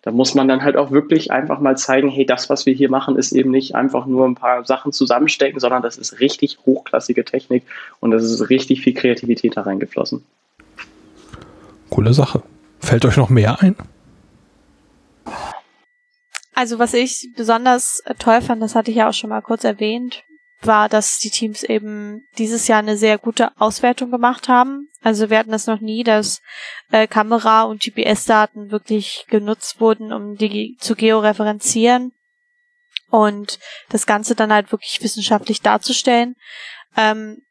Da 0.02 0.12
muss 0.12 0.34
man 0.34 0.48
dann 0.48 0.64
halt 0.64 0.76
auch 0.76 0.92
wirklich 0.92 1.32
einfach 1.32 1.60
mal 1.60 1.78
zeigen, 1.78 2.10
hey, 2.10 2.26
das, 2.26 2.50
was 2.50 2.66
wir 2.66 2.74
hier 2.74 2.90
machen, 2.90 3.18
ist 3.18 3.32
eben 3.34 3.52
nicht 3.52 3.76
einfach 3.76 4.06
nur 4.06 4.26
ein 4.26 4.36
paar 4.36 4.66
Sachen 4.66 4.92
zusammenstecken, 4.92 5.60
sondern 5.60 5.82
das 5.82 5.98
ist 5.98 6.20
richtig 6.20 6.58
hochklassige 6.66 7.24
Technik 7.24 7.64
und 8.00 8.12
das 8.12 8.24
ist 8.24 8.50
richtig 8.50 8.82
viel 8.82 8.94
Kreativität 8.94 9.56
da 9.56 9.62
reingeflossen. 9.62 10.24
Coole 11.90 12.14
Sache. 12.14 12.44
Fällt 12.80 13.06
euch 13.06 13.18
noch 13.18 13.30
mehr 13.30 13.62
ein? 13.62 13.76
Also 16.54 16.80
was 16.80 16.94
ich 16.94 17.32
besonders 17.36 18.02
äh, 18.06 18.16
toll 18.16 18.42
fand, 18.42 18.62
das 18.62 18.76
hatte 18.76 18.92
ich 18.92 18.98
ja 18.98 19.10
auch 19.10 19.14
schon 19.14 19.30
mal 19.30 19.42
kurz 19.42 19.64
erwähnt, 19.64 20.24
war, 20.62 20.88
dass 20.88 21.18
die 21.18 21.30
Teams 21.30 21.64
eben 21.64 22.26
dieses 22.38 22.68
Jahr 22.68 22.80
eine 22.80 22.96
sehr 22.96 23.18
gute 23.18 23.52
Auswertung 23.60 24.12
gemacht 24.12 24.48
haben. 24.48 24.90
Also 25.02 25.30
wir 25.30 25.38
hatten 25.38 25.52
das 25.52 25.68
noch 25.68 25.82
nie, 25.82 26.04
dass 26.04 26.42
äh, 26.92 27.08
Kamera- 27.08 27.64
und 27.64 27.82
GPS-Daten 27.82 28.72
wirklich 28.72 29.26
genutzt 29.30 29.82
wurden, 29.82 30.14
um 30.14 30.36
die 30.36 30.78
zu 30.80 30.96
georeferenzieren 30.96 32.14
und 33.10 33.60
das 33.90 34.06
Ganze 34.06 34.36
dann 34.36 34.54
halt 34.54 34.72
wirklich 34.72 35.02
wissenschaftlich 35.02 35.62
darzustellen. 35.62 36.36
Ähm, 36.96 37.42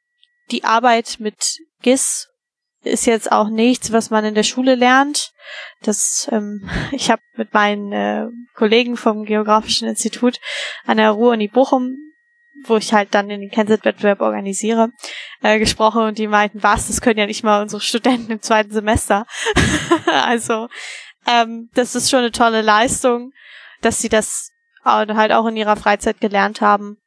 die 0.50 0.64
Arbeit 0.64 1.16
mit 1.18 1.58
GIS 1.82 2.31
ist 2.84 3.06
jetzt 3.06 3.30
auch 3.30 3.48
nichts, 3.48 3.92
was 3.92 4.10
man 4.10 4.24
in 4.24 4.34
der 4.34 4.42
Schule 4.42 4.74
lernt. 4.74 5.32
Das, 5.82 6.28
ähm, 6.32 6.68
ich 6.92 7.10
habe 7.10 7.22
mit 7.36 7.52
meinen 7.54 7.92
äh, 7.92 8.26
Kollegen 8.54 8.96
vom 8.96 9.24
Geografischen 9.24 9.88
Institut 9.88 10.40
an 10.84 10.96
der 10.96 11.10
Ruhr-Uni 11.10 11.48
Bochum, 11.48 11.96
wo 12.64 12.76
ich 12.76 12.92
halt 12.92 13.14
dann 13.14 13.28
den 13.28 13.50
Kennset-Wettbewerb 13.50 14.20
organisiere, 14.20 14.90
äh, 15.42 15.58
gesprochen 15.58 16.02
und 16.02 16.18
die 16.18 16.28
meinten, 16.28 16.62
was, 16.62 16.86
das 16.86 17.00
können 17.00 17.18
ja 17.18 17.26
nicht 17.26 17.44
mal 17.44 17.62
unsere 17.62 17.80
Studenten 17.80 18.30
im 18.30 18.42
zweiten 18.42 18.72
Semester. 18.72 19.26
also 20.24 20.68
ähm, 21.26 21.70
das 21.74 21.94
ist 21.94 22.10
schon 22.10 22.20
eine 22.20 22.32
tolle 22.32 22.62
Leistung, 22.62 23.32
dass 23.80 24.00
sie 24.00 24.08
das 24.08 24.50
halt 24.84 25.32
auch 25.32 25.46
in 25.46 25.56
ihrer 25.56 25.76
Freizeit 25.76 26.20
gelernt 26.20 26.60
haben 26.60 26.98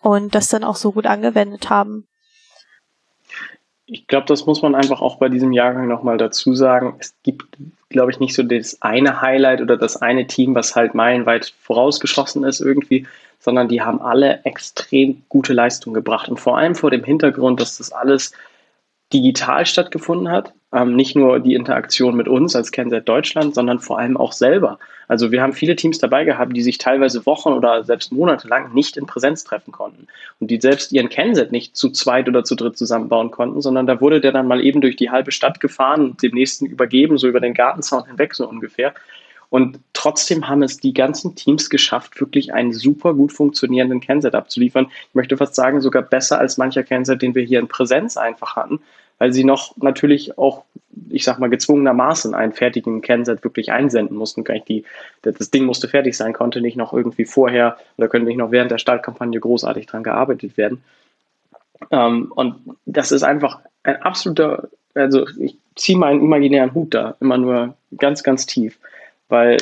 und 0.00 0.34
das 0.34 0.48
dann 0.48 0.64
auch 0.64 0.76
so 0.76 0.92
gut 0.92 1.06
angewendet 1.06 1.70
haben 1.70 2.08
ich 3.90 4.06
glaube, 4.06 4.26
das 4.26 4.44
muss 4.44 4.60
man 4.60 4.74
einfach 4.74 5.00
auch 5.00 5.16
bei 5.16 5.30
diesem 5.30 5.52
Jahrgang 5.52 5.88
nochmal 5.88 6.18
dazu 6.18 6.54
sagen. 6.54 6.96
Es 6.98 7.14
gibt, 7.22 7.44
glaube 7.88 8.10
ich, 8.10 8.20
nicht 8.20 8.34
so 8.34 8.42
das 8.42 8.82
eine 8.82 9.22
Highlight 9.22 9.62
oder 9.62 9.78
das 9.78 9.96
eine 9.96 10.26
Team, 10.26 10.54
was 10.54 10.76
halt 10.76 10.94
meilenweit 10.94 11.54
vorausgeschossen 11.62 12.44
ist 12.44 12.60
irgendwie, 12.60 13.06
sondern 13.38 13.68
die 13.68 13.80
haben 13.80 14.02
alle 14.02 14.44
extrem 14.44 15.22
gute 15.30 15.54
Leistung 15.54 15.94
gebracht. 15.94 16.28
Und 16.28 16.38
vor 16.38 16.58
allem 16.58 16.74
vor 16.74 16.90
dem 16.90 17.02
Hintergrund, 17.02 17.60
dass 17.60 17.78
das 17.78 17.90
alles 17.90 18.32
digital 19.10 19.64
stattgefunden 19.64 20.30
hat. 20.30 20.52
Ähm, 20.70 20.96
nicht 20.96 21.16
nur 21.16 21.40
die 21.40 21.54
Interaktion 21.54 22.14
mit 22.14 22.28
uns 22.28 22.54
als 22.54 22.72
Kennset 22.72 23.08
Deutschland, 23.08 23.54
sondern 23.54 23.78
vor 23.78 23.98
allem 23.98 24.18
auch 24.18 24.32
selber. 24.32 24.78
Also 25.06 25.32
wir 25.32 25.40
haben 25.40 25.54
viele 25.54 25.76
Teams 25.76 25.98
dabei 25.98 26.24
gehabt, 26.24 26.54
die 26.54 26.60
sich 26.60 26.76
teilweise 26.76 27.24
Wochen 27.24 27.54
oder 27.54 27.84
selbst 27.84 28.12
Monate 28.12 28.46
lang 28.48 28.74
nicht 28.74 28.98
in 28.98 29.06
Präsenz 29.06 29.44
treffen 29.44 29.72
konnten 29.72 30.06
und 30.40 30.50
die 30.50 30.60
selbst 30.60 30.92
ihren 30.92 31.08
Kennset 31.08 31.52
nicht 31.52 31.74
zu 31.74 31.88
zweit 31.90 32.28
oder 32.28 32.44
zu 32.44 32.54
dritt 32.54 32.76
zusammenbauen 32.76 33.30
konnten, 33.30 33.62
sondern 33.62 33.86
da 33.86 34.02
wurde 34.02 34.20
der 34.20 34.32
dann 34.32 34.46
mal 34.46 34.62
eben 34.62 34.82
durch 34.82 34.96
die 34.96 35.10
halbe 35.10 35.32
Stadt 35.32 35.60
gefahren 35.60 36.02
und 36.02 36.22
dem 36.22 36.34
nächsten 36.34 36.66
übergeben, 36.66 37.16
so 37.16 37.28
über 37.28 37.40
den 37.40 37.54
Gartenzaun 37.54 38.04
hinweg 38.04 38.34
so 38.34 38.46
ungefähr. 38.46 38.92
Und 39.50 39.80
trotzdem 39.94 40.46
haben 40.48 40.62
es 40.62 40.76
die 40.76 40.92
ganzen 40.92 41.34
Teams 41.34 41.70
geschafft, 41.70 42.20
wirklich 42.20 42.52
einen 42.52 42.72
super 42.74 43.14
gut 43.14 43.32
funktionierenden 43.32 44.00
Kennset 44.00 44.34
abzuliefern. 44.34 44.88
Ich 44.90 45.14
möchte 45.14 45.38
fast 45.38 45.54
sagen, 45.54 45.80
sogar 45.80 46.02
besser 46.02 46.38
als 46.38 46.58
mancher 46.58 46.82
Kennset, 46.82 47.22
den 47.22 47.34
wir 47.34 47.42
hier 47.42 47.58
in 47.58 47.68
Präsenz 47.68 48.18
einfach 48.18 48.56
hatten, 48.56 48.80
weil 49.18 49.32
sie 49.32 49.44
noch 49.44 49.76
natürlich 49.76 50.38
auch, 50.38 50.64
ich 51.08 51.24
sag 51.24 51.38
mal, 51.38 51.50
gezwungenermaßen 51.50 52.34
einen 52.34 52.52
fertigen 52.52 53.00
Kennset 53.00 53.44
wirklich 53.44 53.72
einsenden 53.72 54.16
mussten. 54.16 54.44
Die, 54.68 54.84
das 55.22 55.50
Ding 55.50 55.64
musste 55.64 55.88
fertig 55.88 56.16
sein, 56.16 56.32
konnte 56.32 56.60
nicht 56.60 56.76
noch 56.76 56.92
irgendwie 56.92 57.24
vorher 57.24 57.76
oder 57.96 58.08
könnte 58.08 58.28
nicht 58.28 58.38
noch 58.38 58.50
während 58.50 58.70
der 58.70 58.78
Startkampagne 58.78 59.40
großartig 59.40 59.86
dran 59.86 60.02
gearbeitet 60.02 60.56
werden. 60.56 60.82
Ähm, 61.90 62.32
und 62.34 62.56
das 62.86 63.12
ist 63.12 63.22
einfach 63.22 63.60
ein 63.82 64.02
absoluter, 64.02 64.68
also 64.94 65.26
ich 65.38 65.56
ziehe 65.76 65.98
meinen 65.98 66.22
imaginären 66.22 66.74
Hut 66.74 66.94
da 66.94 67.16
immer 67.20 67.38
nur 67.38 67.74
ganz, 67.96 68.22
ganz 68.22 68.46
tief 68.46 68.78
weil 69.28 69.58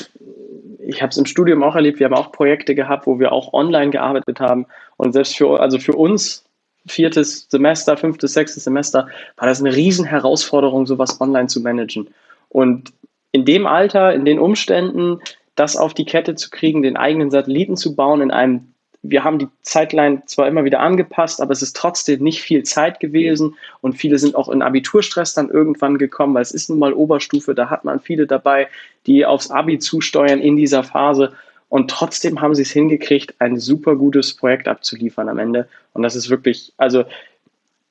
ich 0.78 1.02
habe 1.02 1.11
es 1.11 1.16
im 1.16 1.26
Studium 1.26 1.62
auch 1.62 1.74
erlebt, 1.74 1.98
wir 1.98 2.07
haben 2.07 2.14
auch 2.14 2.32
Projekte 2.32 2.74
gehabt, 2.74 3.07
wo 3.07 3.18
wir 3.18 3.32
auch 3.32 3.52
online 3.52 3.90
gearbeitet 3.90 4.40
haben 4.40 4.66
und 4.96 5.12
selbst 5.12 5.36
für, 5.36 5.61
also 5.61 5.78
für 5.78 5.94
uns 5.94 6.44
viertes 6.87 7.49
Semester, 7.51 7.97
fünftes, 7.97 8.32
sechstes 8.32 8.64
Semester 8.64 9.09
war 9.37 9.49
das 9.49 9.61
eine 9.61 9.74
riesen 9.74 10.05
Herausforderung, 10.05 10.87
sowas 10.87 11.20
online 11.20 11.49
zu 11.49 11.61
managen. 11.61 12.09
Und 12.49 12.93
in 13.32 13.45
dem 13.45 13.66
Alter, 13.66 14.14
in 14.14 14.24
den 14.24 14.39
Umständen, 14.39 15.20
das 15.57 15.76
auf 15.76 15.95
die 15.95 16.05
Kette 16.05 16.34
zu 16.34 16.51
kriegen, 16.51 16.82
den 16.82 16.97
eigenen 16.97 17.30
Satelliten 17.30 17.76
zu 17.76 17.95
bauen 17.95 18.20
in 18.20 18.30
einem 18.30 18.72
wir 19.11 19.24
haben 19.24 19.39
die 19.39 19.49
Zeitline 19.62 20.22
zwar 20.26 20.49
immer 20.49 20.64
wieder 20.64 20.80
angepasst, 20.80 21.41
aber 21.41 21.53
es 21.53 21.62
ist 21.62 21.76
trotzdem 21.76 22.22
nicht 22.22 22.41
viel 22.41 22.62
Zeit 22.62 23.01
gewesen 23.01 23.55
und 23.80 23.95
viele 23.95 24.18
sind 24.18 24.34
auch 24.34 24.49
in 24.49 24.62
Abiturstress 24.62 25.34
dann 25.34 25.49
irgendwann 25.49 25.99
gekommen, 25.99 26.34
weil 26.34 26.43
es 26.43 26.53
ist 26.53 26.68
nun 26.70 26.78
mal 26.78 26.93
Oberstufe, 26.93 27.55
da 27.55 27.70
hat 27.70 27.84
man 27.84 28.01
viele 28.01 28.26
dabei, 28.26 28.68
die 29.07 29.24
aufs 29.26 29.51
Abi 29.51 29.78
zusteuern 29.78 30.41
in 30.41 30.57
dieser 30.57 30.82
Phase 30.82 31.32
und 31.69 31.91
trotzdem 31.91 32.41
haben 32.41 32.55
sie 32.55 32.62
es 32.62 32.71
hingekriegt, 32.71 33.35
ein 33.41 33.59
super 33.59 33.97
gutes 33.97 34.35
Projekt 34.35 34.69
abzuliefern 34.69 35.29
am 35.29 35.39
Ende 35.39 35.69
und 35.93 36.03
das 36.03 36.17
ist 36.17 36.31
wirklich, 36.31 36.73
also 36.77 37.05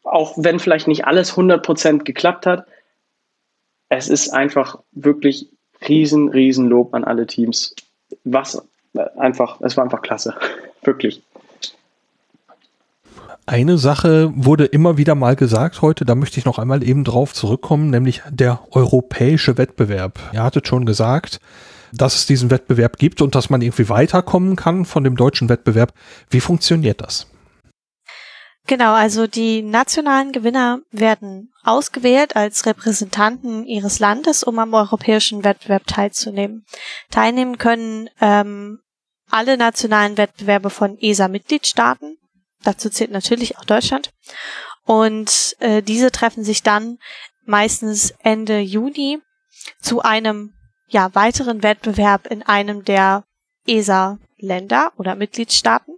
auch 0.04 0.34
wenn 0.38 0.60
vielleicht 0.60 0.88
nicht 0.88 1.06
alles 1.06 1.34
100% 1.34 2.04
geklappt 2.04 2.46
hat, 2.46 2.68
es 3.90 4.08
ist 4.08 4.30
einfach 4.30 4.80
wirklich 4.92 5.50
riesen, 5.88 6.30
riesen 6.30 6.68
Lob 6.68 6.94
an 6.94 7.04
alle 7.04 7.28
Teams, 7.28 7.76
was 8.24 8.62
einfach, 9.18 9.60
es 9.62 9.76
war 9.78 9.84
einfach 9.84 10.02
klasse. 10.02 10.36
Wirklich. 10.84 11.22
Eine 13.48 13.78
Sache 13.78 14.32
wurde 14.36 14.66
immer 14.66 14.98
wieder 14.98 15.14
mal 15.14 15.36
gesagt 15.36 15.82
heute, 15.82 16.04
da 16.04 16.16
möchte 16.16 16.40
ich 16.40 16.46
noch 16.46 16.58
einmal 16.58 16.84
eben 16.84 17.04
drauf 17.04 17.34
zurückkommen, 17.34 17.92
nämlich 17.92 18.22
der 18.30 18.60
europäische 18.72 19.58
Wettbewerb. 19.58 20.20
Ihr 20.34 20.42
hattet 20.42 20.68
schon 20.68 20.86
gesagt, 20.86 21.40
dass 21.98 22.16
es 22.16 22.26
diesen 22.26 22.52
Wettbewerb 22.52 22.98
gibt 22.98 23.22
und 23.22 23.36
dass 23.36 23.50
man 23.50 23.62
irgendwie 23.62 23.90
weiterkommen 23.90 24.56
kann 24.56 24.86
von 24.86 25.04
dem 25.04 25.16
deutschen 25.16 25.50
Wettbewerb. 25.50 25.94
Wie 26.30 26.42
funktioniert 26.42 27.02
das? 27.02 27.28
Genau, 28.68 28.94
also 28.94 29.28
die 29.28 29.62
nationalen 29.62 30.32
Gewinner 30.32 30.80
werden 30.92 31.52
ausgewählt 31.64 32.36
als 32.36 32.66
Repräsentanten 32.66 33.64
ihres 33.66 34.00
Landes, 34.00 34.44
um 34.44 34.58
am 34.58 34.74
europäischen 34.74 35.44
Wettbewerb 35.44 35.86
teilzunehmen. 35.86 36.66
Teilnehmen 37.12 37.60
können 37.60 38.10
ähm, 38.20 38.80
alle 39.30 39.58
nationalen 39.58 40.18
Wettbewerbe 40.18 40.72
von 40.72 40.98
ESA-Mitgliedstaaten. 40.98 42.18
Dazu 42.64 42.90
zählt 42.90 43.12
natürlich 43.12 43.58
auch 43.60 43.66
Deutschland. 43.66 44.10
Und 44.84 45.56
äh, 45.60 45.84
diese 45.84 46.12
treffen 46.12 46.44
sich 46.44 46.64
dann 46.64 46.98
meistens 47.46 48.16
Ende 48.24 48.60
Juni 48.60 49.20
zu 49.80 50.02
einem 50.02 50.54
ja, 50.88 51.14
weiteren 51.16 51.64
Wettbewerb 51.64 52.28
in 52.28 52.44
einem 52.44 52.84
der 52.86 53.24
ESA-Länder 53.68 54.92
oder 54.98 55.16
Mitgliedstaaten, 55.16 55.96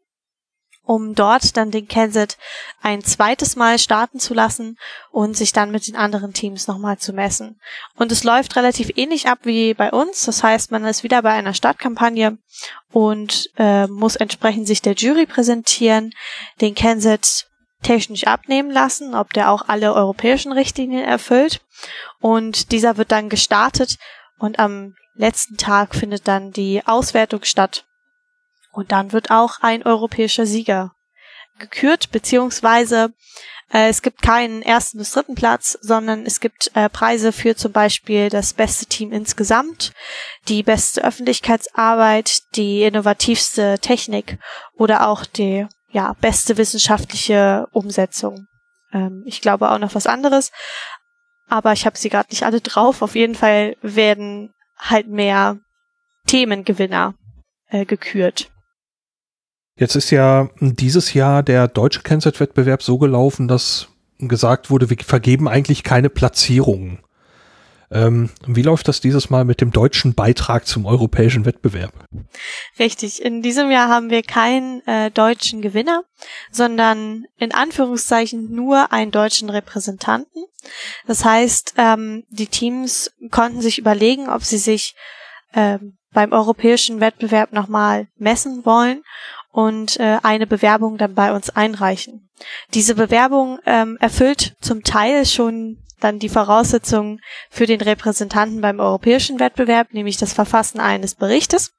um 0.84 1.16
dort 1.16 1.58
dann 1.58 1.70
den 1.70 1.88
Kenset 1.88 2.38
ein 2.82 3.04
zweites 3.04 3.58
Mal 3.58 3.78
starten 3.78 4.20
zu 4.20 4.34
lassen 4.34 4.78
und 5.12 5.36
sich 5.36 5.52
dann 5.52 5.72
mit 5.72 5.88
den 5.88 5.98
anderen 5.98 6.34
Teams 6.34 6.68
nochmal 6.68 6.98
zu 6.98 7.12
messen. 7.12 7.60
Und 7.96 8.12
es 8.12 8.24
läuft 8.24 8.56
relativ 8.56 8.92
ähnlich 8.96 9.28
ab 9.28 9.40
wie 9.44 9.74
bei 9.74 9.92
uns. 9.92 10.24
Das 10.26 10.44
heißt, 10.44 10.72
man 10.72 10.86
ist 10.86 11.04
wieder 11.04 11.22
bei 11.22 11.32
einer 11.32 11.54
Startkampagne 11.54 12.38
und 12.92 13.50
äh, 13.58 13.88
muss 13.88 14.16
entsprechend 14.16 14.68
sich 14.68 14.82
der 14.82 14.94
Jury 14.94 15.26
präsentieren, 15.26 16.14
den 16.62 16.74
Kenset 16.74 17.48
technisch 17.84 18.26
abnehmen 18.26 18.72
lassen, 18.72 19.14
ob 19.14 19.34
der 19.34 19.52
auch 19.52 19.68
alle 19.68 19.94
europäischen 19.94 20.52
Richtlinien 20.52 21.04
erfüllt. 21.04 21.62
Und 22.20 22.72
dieser 22.72 22.98
wird 22.98 23.12
dann 23.12 23.30
gestartet 23.30 23.98
und 24.38 24.60
am 24.60 24.96
letzten 25.16 25.58
Tag 25.58 25.96
findet 25.96 26.28
dann 26.28 26.52
die 26.52 26.82
Auswertung 26.86 27.44
statt. 27.44 27.86
Und 28.72 28.92
dann 28.92 29.12
wird 29.12 29.32
auch 29.32 29.60
ein 29.62 29.84
europäischer 29.84 30.46
Sieger 30.46 30.94
gekürt, 31.58 32.12
beziehungsweise 32.12 33.14
äh, 33.72 33.90
es 33.90 34.02
gibt 34.02 34.22
keinen 34.22 34.62
ersten 34.62 34.98
bis 34.98 35.12
dritten 35.12 35.36
Platz, 35.36 35.78
sondern 35.82 36.26
es 36.26 36.40
gibt 36.40 36.72
äh, 36.76 36.90
Preise 36.90 37.32
für 37.32 37.56
zum 37.56 37.72
Beispiel 37.72 38.30
das 38.30 38.54
beste 38.54 38.86
Team 38.86 39.12
insgesamt, 39.12 39.94
die 40.48 40.64
beste 40.64 41.04
Öffentlichkeitsarbeit, 41.04 42.56
die 42.56 42.84
innovativste 42.84 43.80
Technik 43.80 44.38
oder 44.74 45.08
auch 45.08 45.26
die 45.26 45.68
ja, 45.90 46.14
beste 46.22 46.58
wissenschaftliche 46.58 47.68
Umsetzung. 47.72 48.48
Ähm, 48.94 49.24
ich 49.26 49.42
glaube 49.42 49.70
auch 49.72 49.80
noch 49.80 49.96
was 49.96 50.08
anderes, 50.08 50.52
aber 51.48 51.74
ich 51.74 51.86
habe 51.86 51.98
sie 51.98 52.10
gerade 52.10 52.30
nicht 52.30 52.44
alle 52.44 52.62
drauf. 52.62 53.02
Auf 53.02 53.16
jeden 53.16 53.36
Fall 53.36 53.76
werden 53.82 54.54
halt 54.78 55.08
mehr 55.08 55.60
Themengewinner 56.28 57.16
äh, 57.70 57.86
gekürt. 57.86 58.52
Jetzt 59.80 59.96
ist 59.96 60.10
ja 60.10 60.50
dieses 60.60 61.14
Jahr 61.14 61.44
der 61.44 61.68
deutsche 61.68 62.02
Kennzeitwettbewerb 62.02 62.82
so 62.82 62.98
gelaufen, 62.98 63.48
dass 63.48 63.90
gesagt 64.20 64.70
wurde, 64.72 64.90
wir 64.90 64.98
vergeben 65.00 65.48
eigentlich 65.48 65.84
keine 65.84 66.10
Platzierungen. 66.10 67.00
Ähm, 67.90 68.30
wie 68.46 68.64
läuft 68.64 68.88
das 68.88 69.00
dieses 69.00 69.30
Mal 69.30 69.46
mit 69.46 69.62
dem 69.62 69.72
deutschen 69.72 70.14
Beitrag 70.14 70.68
zum 70.68 70.86
europäischen 70.86 71.46
Wettbewerb? 71.46 71.94
Richtig. 72.78 73.22
In 73.24 73.42
diesem 73.42 73.72
Jahr 73.72 73.88
haben 73.88 74.10
wir 74.10 74.24
keinen 74.24 74.86
äh, 74.86 75.10
deutschen 75.10 75.62
Gewinner, 75.62 76.04
sondern 76.52 77.26
in 77.38 77.54
Anführungszeichen 77.54 78.52
nur 78.52 78.92
einen 78.92 79.12
deutschen 79.12 79.50
Repräsentanten. 79.50 80.44
Das 81.06 81.24
heißt, 81.24 81.76
ähm, 81.78 82.26
die 82.30 82.48
Teams 82.48 83.12
konnten 83.32 83.62
sich 83.62 83.80
überlegen, 83.80 84.30
ob 84.30 84.44
sie 84.44 84.58
sich 84.58 84.96
ähm, 85.54 85.98
beim 86.12 86.34
europäischen 86.34 87.00
Wettbewerb 87.00 87.54
nochmal 87.54 88.08
messen 88.18 88.66
wollen 88.66 89.04
und 89.52 90.00
äh, 90.00 90.18
eine 90.24 90.46
Bewerbung 90.46 90.98
dann 90.98 91.14
bei 91.14 91.32
uns 91.32 91.50
einreichen. 91.50 92.30
Diese 92.74 92.96
Bewerbung 92.96 93.60
ähm, 93.66 93.98
erfüllt 94.00 94.56
zum 94.62 94.84
Teil 94.84 95.26
schon 95.26 95.78
dann 96.00 96.20
die 96.20 96.30
Voraussetzungen 96.30 97.20
für 97.50 97.66
den 97.66 97.82
Repräsentanten 97.82 98.62
beim 98.62 98.80
europäischen 98.80 99.40
Wettbewerb, 99.40 99.94
nämlich 99.94 100.18
das 100.18 100.34
Verfassen 100.34 100.80
eines 100.80 101.16
Berichtes. 101.16 101.72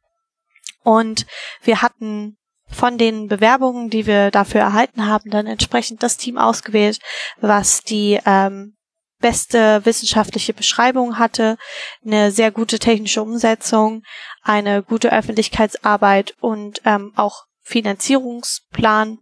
Und 0.83 1.27
wir 1.63 1.83
hatten 1.83 2.37
von 2.71 2.99
den 2.99 3.29
Bewerbungen, 3.29 3.91
die 3.91 4.07
wir 4.07 4.31
dafür 4.31 4.61
erhalten 4.61 5.07
haben, 5.07 5.31
dann 5.31 5.47
entsprechend 5.47 6.03
das 6.03 6.17
Team 6.17 6.37
ausgewählt, 6.39 6.99
was 7.41 7.83
die 7.83 8.21
ähm, 8.27 8.77
beste 9.21 9.85
wissenschaftliche 9.85 10.53
Beschreibung 10.53 11.19
hatte, 11.19 11.57
eine 12.05 12.31
sehr 12.31 12.51
gute 12.51 12.79
technische 12.79 13.23
Umsetzung, 13.23 14.03
eine 14.43 14.83
gute 14.83 15.13
Öffentlichkeitsarbeit 15.13 16.35
und 16.41 16.83
ähm, 16.85 17.13
auch 17.17 17.45
Finanzierungsplan 17.63 19.19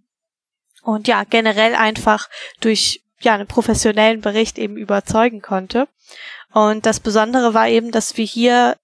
und 0.82 1.08
ja, 1.08 1.24
generell 1.24 1.74
einfach 1.74 2.28
durch 2.60 3.02
ja, 3.20 3.34
einen 3.34 3.46
professionellen 3.46 4.20
Bericht 4.20 4.58
eben 4.58 4.76
überzeugen 4.76 5.42
konnte. 5.42 5.88
Und 6.52 6.86
das 6.86 7.00
Besondere 7.00 7.54
war 7.54 7.68
eben, 7.68 7.90
dass 7.90 8.16
wir 8.16 8.24
hier 8.24 8.76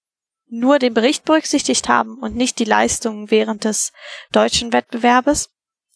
nur 0.48 0.78
den 0.78 0.92
Bericht 0.92 1.24
berücksichtigt 1.24 1.88
haben 1.88 2.18
und 2.18 2.36
nicht 2.36 2.58
die 2.58 2.64
Leistungen 2.64 3.30
während 3.30 3.64
des 3.64 3.92
deutschen 4.32 4.72
Wettbewerbes, 4.72 5.48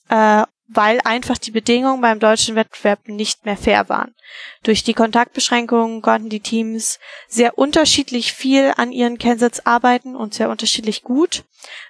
äh, 0.08 0.44
weil 0.68 1.00
einfach 1.04 1.38
die 1.38 1.50
Bedingungen 1.50 2.00
beim 2.00 2.18
deutschen 2.18 2.56
Wettbewerb 2.56 3.06
nicht 3.06 3.44
mehr 3.44 3.56
fair 3.56 3.88
waren. 3.88 4.14
Durch 4.62 4.82
die 4.82 4.94
Kontaktbeschränkungen 4.94 6.02
konnten 6.02 6.28
die 6.28 6.40
Teams 6.40 6.98
sehr 7.28 7.58
unterschiedlich 7.58 8.32
viel 8.32 8.72
an 8.76 8.90
ihren 8.90 9.18
Kensets 9.18 9.64
arbeiten 9.64 10.16
und 10.16 10.34
sehr 10.34 10.50
unterschiedlich 10.50 11.02
gut, 11.02 11.44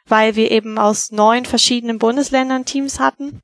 weil 0.04 0.34
wir 0.34 0.50
eben 0.50 0.78
aus 0.78 1.10
neun 1.10 1.44
verschiedenen 1.46 1.98
Bundesländern 1.98 2.64
Teams 2.64 2.98
hatten. 2.98 3.42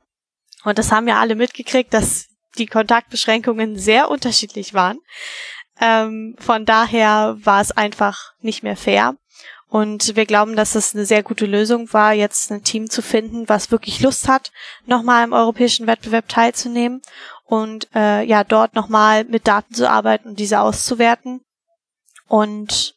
Und 0.65 0.79
das 0.79 0.93
haben 0.93 1.09
ja 1.09 1.21
alle 1.21 1.35
mitgekriegt, 1.35 1.95
dass 1.95 2.27
die 2.59 2.67
Kontaktbeschränkungen 2.67 3.79
sehr 3.79 4.11
unterschiedlich 4.11 4.75
waren. 4.75 4.99
Ähm, 5.81 6.37
von 6.39 6.65
daher 6.65 7.37
war 7.41 7.61
es 7.61 7.73
einfach 7.73 8.33
nicht 8.41 8.63
mehr 8.63 8.77
fair. 8.77 9.17
Und 9.69 10.17
wir 10.17 10.27
glauben, 10.27 10.55
dass 10.55 10.75
es 10.75 10.95
eine 10.95 11.07
sehr 11.07 11.23
gute 11.23 11.47
Lösung 11.47 11.91
war, 11.95 12.13
jetzt 12.13 12.53
ein 12.53 12.63
Team 12.63 12.91
zu 12.91 13.01
finden, 13.01 13.49
was 13.49 13.71
wirklich 13.71 14.01
Lust 14.01 14.29
hat, 14.29 14.53
nochmal 14.85 15.25
im 15.25 15.33
europäischen 15.33 15.87
Wettbewerb 15.87 16.29
teilzunehmen 16.29 17.01
und 17.47 17.89
äh, 17.95 18.23
ja, 18.23 18.45
dort 18.45 18.75
nochmal 18.75 19.25
mit 19.25 19.49
Daten 19.49 19.73
zu 19.73 19.89
arbeiten 19.89 20.29
und 20.29 20.39
diese 20.39 20.61
auszuwerten. 20.61 21.41
Und 22.29 22.97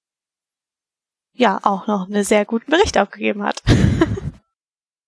ja, 1.31 1.59
auch 1.63 1.87
noch 1.87 2.07
einen 2.07 2.23
sehr 2.23 2.45
guten 2.45 2.71
Bericht 2.71 2.97
abgegeben 2.97 3.43
hat. 3.43 3.63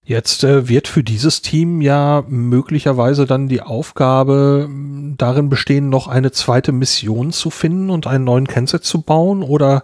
Jetzt 0.07 0.45
äh, 0.45 0.69
wird 0.69 0.87
für 0.87 1.03
dieses 1.03 1.41
Team 1.41 1.81
ja 1.81 2.23
möglicherweise 2.29 3.25
dann 3.25 3.49
die 3.49 3.61
Aufgabe 3.61 4.69
darin 5.17 5.49
bestehen, 5.49 5.89
noch 5.89 6.07
eine 6.07 6.31
zweite 6.31 6.71
Mission 6.71 7.33
zu 7.33 7.49
finden 7.49 7.89
und 7.89 8.07
einen 8.07 8.23
neuen 8.23 8.47
Kenset 8.47 8.85
zu 8.85 9.01
bauen 9.01 9.43
oder 9.43 9.83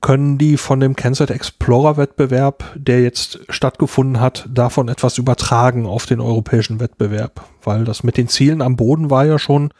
können 0.00 0.38
die 0.38 0.56
von 0.56 0.80
dem 0.80 0.96
Kenset 0.96 1.28
Explorer 1.30 1.98
Wettbewerb, 1.98 2.72
der 2.74 3.02
jetzt 3.02 3.40
stattgefunden 3.50 4.18
hat, 4.18 4.48
davon 4.50 4.88
etwas 4.88 5.18
übertragen 5.18 5.84
auf 5.84 6.06
den 6.06 6.22
europäischen 6.22 6.80
Wettbewerb? 6.80 7.44
Weil 7.62 7.84
das 7.84 8.02
mit 8.02 8.16
den 8.16 8.28
Zielen 8.28 8.62
am 8.62 8.76
Boden 8.76 9.10
war 9.10 9.26
ja 9.26 9.38
schon 9.38 9.74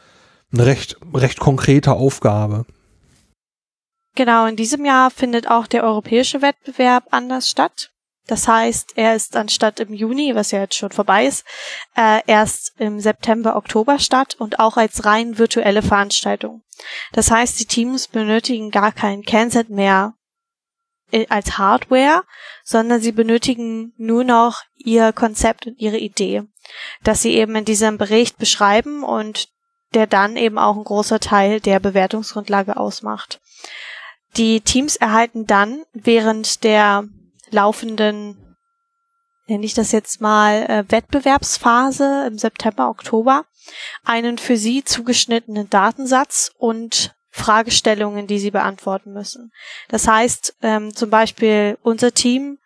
eine 0.53 0.67
recht, 0.67 0.97
recht 1.11 1.39
konkrete 1.39 1.93
Aufgabe. 1.93 2.67
Genau, 4.13 4.45
in 4.45 4.57
diesem 4.57 4.85
Jahr 4.85 5.09
findet 5.09 5.49
auch 5.49 5.65
der 5.65 5.83
europäische 5.83 6.43
Wettbewerb 6.43 7.05
anders 7.09 7.49
statt. 7.49 7.89
Das 8.29 8.47
heißt, 8.47 8.93
er 8.95 9.15
ist 9.15 9.35
anstatt 9.35 9.79
im 9.79 9.91
Juni, 9.91 10.35
was 10.35 10.51
ja 10.51 10.59
jetzt 10.59 10.75
schon 10.75 10.91
vorbei 10.91 11.25
ist, 11.25 11.43
äh, 11.97 12.21
erst 12.27 12.73
im 12.77 12.99
September, 12.99 13.55
Oktober 13.55 13.97
statt 13.97 14.35
und 14.37 14.59
auch 14.59 14.77
als 14.77 15.03
rein 15.03 15.39
virtuelle 15.39 15.81
Veranstaltung. 15.81 16.61
Das 17.11 17.31
heißt, 17.31 17.59
die 17.59 17.65
Teams 17.65 18.07
benötigen 18.07 18.69
gar 18.69 18.91
kein 18.91 19.23
Canset 19.23 19.71
mehr 19.71 20.13
äh, 21.11 21.25
als 21.29 21.57
Hardware, 21.57 22.21
sondern 22.63 23.01
sie 23.01 23.13
benötigen 23.13 23.93
nur 23.97 24.23
noch 24.23 24.61
ihr 24.77 25.11
Konzept 25.11 25.65
und 25.65 25.79
ihre 25.79 25.97
Idee, 25.97 26.43
dass 27.03 27.23
sie 27.23 27.33
eben 27.33 27.55
in 27.55 27.65
diesem 27.65 27.97
Bericht 27.97 28.37
beschreiben 28.37 29.03
und 29.03 29.49
der 29.95 30.05
dann 30.05 30.37
eben 30.37 30.59
auch 30.59 30.77
ein 30.77 30.83
großer 30.83 31.19
Teil 31.19 31.61
der 31.61 31.79
Bewertungsgrundlage 31.79 32.77
ausmacht. 32.77 33.41
Die 34.37 34.61
Teams 34.61 34.97
erhalten 34.97 35.47
dann 35.47 35.83
während 35.93 36.63
der 36.63 37.05
laufenden, 37.51 38.55
nenne 39.47 39.65
ich 39.65 39.73
das 39.73 39.91
jetzt 39.91 40.21
mal, 40.21 40.63
äh, 40.63 40.83
Wettbewerbsphase 40.89 42.25
im 42.27 42.37
September, 42.37 42.89
Oktober 42.89 43.45
einen 44.03 44.37
für 44.37 44.57
sie 44.57 44.83
zugeschnittenen 44.83 45.69
Datensatz 45.69 46.51
und 46.57 47.15
Fragestellungen, 47.31 48.27
die 48.27 48.39
sie 48.39 48.51
beantworten 48.51 49.13
müssen. 49.13 49.51
Das 49.87 50.07
heißt, 50.07 50.55
ähm, 50.61 50.95
zum 50.95 51.09
Beispiel 51.09 51.77
unser 51.83 52.11
Team, 52.11 52.57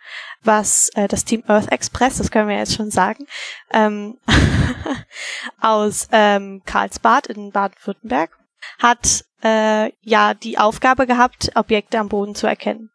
was 0.41 0.89
äh, 0.95 1.07
das 1.07 1.25
Team 1.25 1.43
Earth 1.47 1.71
Express, 1.71 2.17
das 2.17 2.31
können 2.31 2.47
wir 2.47 2.57
jetzt 2.57 2.75
schon 2.75 2.89
sagen, 2.89 3.27
ähm, 3.71 4.17
aus 5.61 6.07
ähm, 6.11 6.61
Karlsbad 6.65 7.27
in 7.27 7.51
Baden-Württemberg, 7.51 8.31
hat 8.79 9.25
äh, 9.43 9.91
ja 10.01 10.33
die 10.33 10.57
Aufgabe 10.57 11.05
gehabt, 11.07 11.51
Objekte 11.55 11.99
am 11.99 12.09
Boden 12.09 12.33
zu 12.33 12.47
erkennen. 12.47 12.89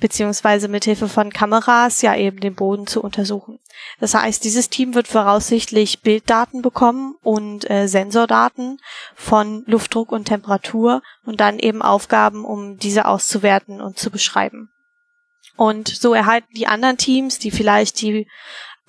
Beziehungsweise 0.00 0.68
mithilfe 0.68 1.08
von 1.08 1.32
Kameras 1.32 2.02
ja 2.02 2.16
eben 2.16 2.40
den 2.40 2.54
Boden 2.54 2.86
zu 2.86 3.02
untersuchen. 3.02 3.58
Das 4.00 4.14
heißt, 4.14 4.44
dieses 4.44 4.70
Team 4.70 4.94
wird 4.94 5.08
voraussichtlich 5.08 6.02
Bilddaten 6.02 6.62
bekommen 6.62 7.16
und 7.22 7.68
äh, 7.70 7.86
Sensordaten 7.86 8.78
von 9.14 9.64
Luftdruck 9.66 10.12
und 10.12 10.26
Temperatur 10.26 11.02
und 11.24 11.40
dann 11.40 11.58
eben 11.58 11.82
Aufgaben, 11.82 12.44
um 12.44 12.78
diese 12.78 13.06
auszuwerten 13.06 13.80
und 13.80 13.98
zu 13.98 14.10
beschreiben. 14.10 14.70
Und 15.56 15.88
so 15.88 16.14
erhalten 16.14 16.52
die 16.54 16.66
anderen 16.66 16.96
Teams, 16.96 17.38
die 17.38 17.50
vielleicht 17.50 18.00
die 18.00 18.26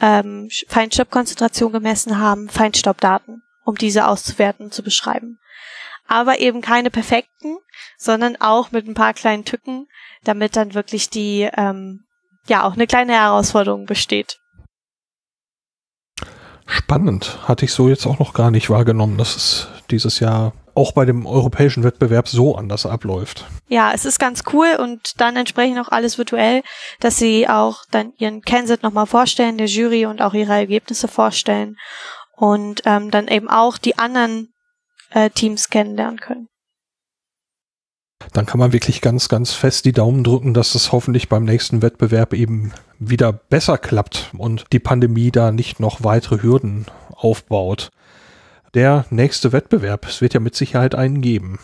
ähm, 0.02 0.50
Feinstaubkonzentration 0.68 1.72
gemessen 1.72 2.20
haben, 2.20 2.50
Feinstaubdaten, 2.50 3.44
um 3.64 3.76
diese 3.76 4.08
auszuwerten 4.08 4.66
und 4.66 4.74
zu 4.74 4.84
beschreiben. 4.84 5.40
Aber 6.08 6.40
eben 6.40 6.62
keine 6.62 6.92
perfekten, 6.92 7.58
sondern 7.98 8.36
auch 8.40 8.72
mit 8.72 8.88
ein 8.88 8.94
paar 8.94 9.14
kleinen 9.14 9.46
Tücken, 9.46 9.88
damit 10.24 10.56
dann 10.56 10.74
wirklich 10.74 11.10
die, 11.10 11.50
ähm, 11.56 12.06
ja, 12.48 12.64
auch 12.64 12.74
eine 12.74 12.88
kleine 12.88 13.14
Herausforderung 13.14 13.86
besteht. 13.86 14.40
Spannend. 16.68 17.40
Hatte 17.48 17.66
ich 17.66 17.74
so 17.74 17.90
jetzt 17.90 18.06
auch 18.06 18.20
noch 18.20 18.34
gar 18.34 18.52
nicht 18.52 18.70
wahrgenommen, 18.70 19.18
dass 19.18 19.36
es 19.36 19.68
dieses 19.92 20.20
Jahr 20.20 20.54
auch 20.74 20.92
bei 20.92 21.06
dem 21.06 21.26
europäischen 21.26 21.84
Wettbewerb 21.84 22.28
so 22.28 22.56
anders 22.56 22.86
abläuft. 22.86 23.46
Ja, 23.68 23.94
es 23.94 24.06
ist 24.06 24.20
ganz 24.20 24.44
cool 24.52 24.78
und 24.80 25.20
dann 25.22 25.38
entsprechend 25.38 25.80
auch 25.80 25.90
alles 25.90 26.18
virtuell, 26.18 26.64
dass 27.00 27.18
sie 27.18 27.48
auch 27.48 27.86
dann 27.92 28.12
ihren 28.18 28.42
Kenset 28.42 28.84
nochmal 28.84 29.06
vorstellen, 29.06 29.58
der 29.58 29.68
Jury 29.68 30.06
und 30.06 30.22
auch 30.22 30.34
ihre 30.34 30.54
Ergebnisse 30.54 31.08
vorstellen 31.08 31.78
und 32.36 32.82
ähm, 32.86 33.10
dann 33.10 33.28
eben 33.30 33.50
auch 33.50 33.78
die 33.78 33.98
anderen 33.98 34.50
äh, 35.12 35.30
Teams 35.30 35.70
kennenlernen 35.70 36.20
können. 36.20 36.48
Dann 38.34 38.46
kann 38.46 38.60
man 38.60 38.74
wirklich 38.74 39.02
ganz, 39.02 39.30
ganz 39.30 39.54
fest 39.54 39.86
die 39.86 39.92
Daumen 39.92 40.24
drücken, 40.24 40.54
dass 40.54 40.74
es 40.74 40.92
hoffentlich 40.92 41.30
beim 41.30 41.44
nächsten 41.44 41.82
Wettbewerb 41.82 42.34
eben 42.34 42.74
wieder 42.98 43.34
besser 43.34 43.78
klappt 43.78 44.32
und 44.38 44.66
die 44.72 44.80
Pandemie 44.80 45.32
da 45.32 45.52
nicht 45.52 45.80
noch 45.80 46.04
weitere 46.04 46.42
Hürden 46.42 46.86
aufbaut 47.12 47.92
der 48.74 49.06
nächste 49.10 49.52
Wettbewerb? 49.52 50.06
Es 50.06 50.22
wird 50.22 50.34
ja 50.34 50.40
mit 50.40 50.56
Sicherheit 50.56 50.96
einen 50.96 51.22
geben. 51.22 51.60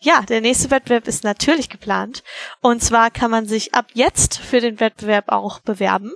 Ja, 0.00 0.22
der 0.22 0.40
nächste 0.40 0.70
Wettbewerb 0.70 1.06
ist 1.06 1.24
natürlich 1.24 1.68
geplant. 1.68 2.22
Und 2.62 2.82
zwar 2.82 3.10
kann 3.10 3.30
man 3.30 3.46
sich 3.46 3.74
ab 3.74 3.86
jetzt 3.92 4.38
für 4.38 4.60
den 4.60 4.80
Wettbewerb 4.80 5.26
auch 5.28 5.58
bewerben. 5.60 6.12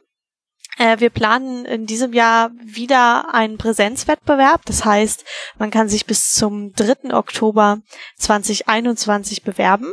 Äh, 0.78 0.98
wir 1.00 1.10
planen 1.10 1.64
in 1.64 1.86
diesem 1.86 2.12
Jahr 2.12 2.50
wieder 2.62 3.34
einen 3.34 3.58
Präsenzwettbewerb. 3.58 4.64
Das 4.66 4.84
heißt, 4.84 5.24
man 5.58 5.70
kann 5.70 5.88
sich 5.88 6.06
bis 6.06 6.32
zum 6.32 6.72
3. 6.72 7.14
Oktober 7.14 7.78
2021 8.18 9.42
bewerben. 9.42 9.92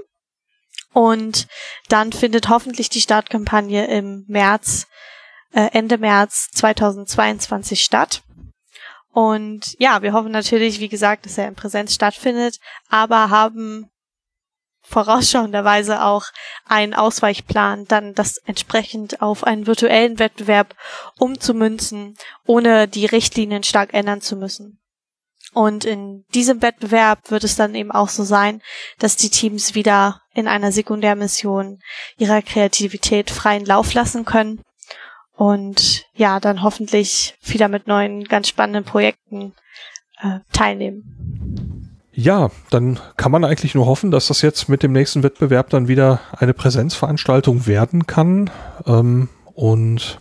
Und 0.93 1.47
dann 1.87 2.11
findet 2.11 2.49
hoffentlich 2.49 2.89
die 2.89 3.01
Startkampagne 3.01 3.87
im 3.87 4.25
März, 4.27 4.87
äh, 5.53 5.69
Ende 5.71 5.97
März 5.97 6.49
2022 6.51 7.83
statt. 7.83 8.23
Und 9.13 9.75
ja, 9.79 10.01
wir 10.01 10.13
hoffen 10.13 10.31
natürlich, 10.31 10.79
wie 10.79 10.89
gesagt, 10.89 11.25
dass 11.25 11.37
er 11.37 11.47
in 11.47 11.55
Präsenz 11.55 11.93
stattfindet, 11.93 12.59
aber 12.89 13.29
haben 13.29 13.89
vorausschauenderweise 14.91 16.03
auch 16.03 16.25
einen 16.65 16.93
Ausweichplan, 16.93 17.85
dann 17.85 18.13
das 18.13 18.37
entsprechend 18.37 19.21
auf 19.21 19.43
einen 19.43 19.67
virtuellen 19.67 20.19
Wettbewerb 20.19 20.75
umzumünzen, 21.17 22.15
ohne 22.45 22.87
die 22.87 23.05
Richtlinien 23.05 23.63
stark 23.63 23.93
ändern 23.93 24.21
zu 24.21 24.35
müssen. 24.35 24.79
Und 25.53 25.83
in 25.83 26.23
diesem 26.33 26.61
Wettbewerb 26.61 27.29
wird 27.29 27.43
es 27.43 27.55
dann 27.55 27.75
eben 27.75 27.91
auch 27.91 28.09
so 28.09 28.23
sein, 28.23 28.61
dass 28.99 29.17
die 29.17 29.29
Teams 29.29 29.75
wieder 29.75 30.21
in 30.33 30.47
einer 30.47 30.71
Sekundärmission 30.71 31.79
ihrer 32.17 32.41
Kreativität 32.41 33.31
freien 33.31 33.65
Lauf 33.65 33.93
lassen 33.93 34.23
können 34.23 34.61
und 35.33 36.05
ja, 36.13 36.39
dann 36.39 36.63
hoffentlich 36.63 37.35
wieder 37.43 37.67
mit 37.67 37.87
neuen, 37.87 38.25
ganz 38.25 38.47
spannenden 38.47 38.85
Projekten 38.85 39.53
äh, 40.21 40.39
teilnehmen. 40.53 41.70
Ja, 42.21 42.51
dann 42.69 42.99
kann 43.17 43.31
man 43.31 43.43
eigentlich 43.43 43.73
nur 43.73 43.87
hoffen, 43.87 44.11
dass 44.11 44.27
das 44.27 44.43
jetzt 44.43 44.69
mit 44.69 44.83
dem 44.83 44.91
nächsten 44.91 45.23
Wettbewerb 45.23 45.71
dann 45.71 45.87
wieder 45.87 46.21
eine 46.37 46.53
Präsenzveranstaltung 46.53 47.65
werden 47.65 48.05
kann. 48.05 48.51
Ähm, 48.85 49.27
und 49.55 50.19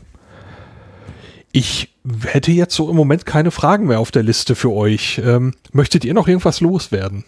ich 1.52 1.94
hätte 2.24 2.52
jetzt 2.52 2.74
so 2.74 2.88
im 2.88 2.96
Moment 2.96 3.26
keine 3.26 3.50
Fragen 3.50 3.86
mehr 3.86 4.00
auf 4.00 4.10
der 4.12 4.22
Liste 4.22 4.54
für 4.54 4.72
euch. 4.72 5.20
Ähm, 5.22 5.54
möchtet 5.72 6.06
ihr 6.06 6.14
noch 6.14 6.26
irgendwas 6.26 6.62
loswerden? 6.62 7.26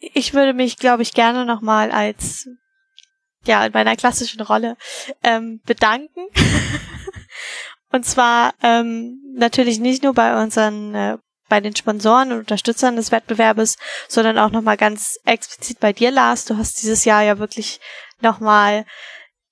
Ich 0.00 0.32
würde 0.32 0.54
mich, 0.54 0.78
glaube 0.78 1.02
ich, 1.02 1.12
gerne 1.12 1.44
nochmal 1.44 1.90
als 1.90 2.48
ja, 3.44 3.66
in 3.66 3.72
meiner 3.72 3.94
klassischen 3.96 4.40
Rolle 4.40 4.78
ähm, 5.22 5.60
bedanken. 5.66 6.28
und 7.92 8.06
zwar 8.06 8.54
ähm, 8.62 9.20
natürlich 9.36 9.80
nicht 9.80 10.02
nur 10.02 10.14
bei 10.14 10.42
unseren, 10.42 10.94
äh, 10.94 11.18
bei 11.52 11.60
den 11.60 11.76
Sponsoren 11.76 12.32
und 12.32 12.38
Unterstützern 12.38 12.96
des 12.96 13.12
Wettbewerbes, 13.12 13.76
sondern 14.08 14.38
auch 14.38 14.50
nochmal 14.50 14.78
ganz 14.78 15.18
explizit 15.26 15.80
bei 15.80 15.92
dir, 15.92 16.10
Lars. 16.10 16.46
Du 16.46 16.56
hast 16.56 16.80
dieses 16.80 17.04
Jahr 17.04 17.22
ja 17.22 17.38
wirklich 17.38 17.78
nochmal 18.22 18.86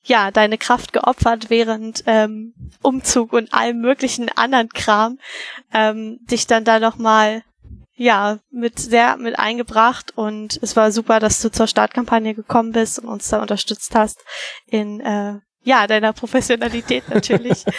ja, 0.03 0.31
deine 0.31 0.57
Kraft 0.57 0.95
geopfert 0.95 1.51
während 1.51 2.03
ähm, 2.07 2.55
Umzug 2.81 3.35
und 3.35 3.53
allem 3.53 3.83
möglichen 3.83 4.31
anderen 4.31 4.71
Kram, 4.71 5.19
ähm, 5.75 6.21
dich 6.23 6.47
dann 6.47 6.65
da 6.65 6.81
nochmal 6.81 7.43
ja, 7.97 8.39
mit 8.51 8.79
sehr 8.79 9.19
mit 9.19 9.39
eingebracht 9.39 10.17
und 10.17 10.59
es 10.63 10.77
war 10.77 10.93
super, 10.93 11.21
dass 11.21 11.43
du 11.43 11.51
zur 11.51 11.67
Startkampagne 11.67 12.35
gekommen 12.35 12.73
bist 12.73 12.99
und 12.99 13.09
uns 13.09 13.29
da 13.29 13.43
unterstützt 13.43 13.95
hast 13.95 14.25
in 14.65 15.01
äh, 15.01 15.41
ja, 15.63 15.87
deiner 15.87 16.13
Professionalität 16.13 17.05
natürlich. 17.09 17.65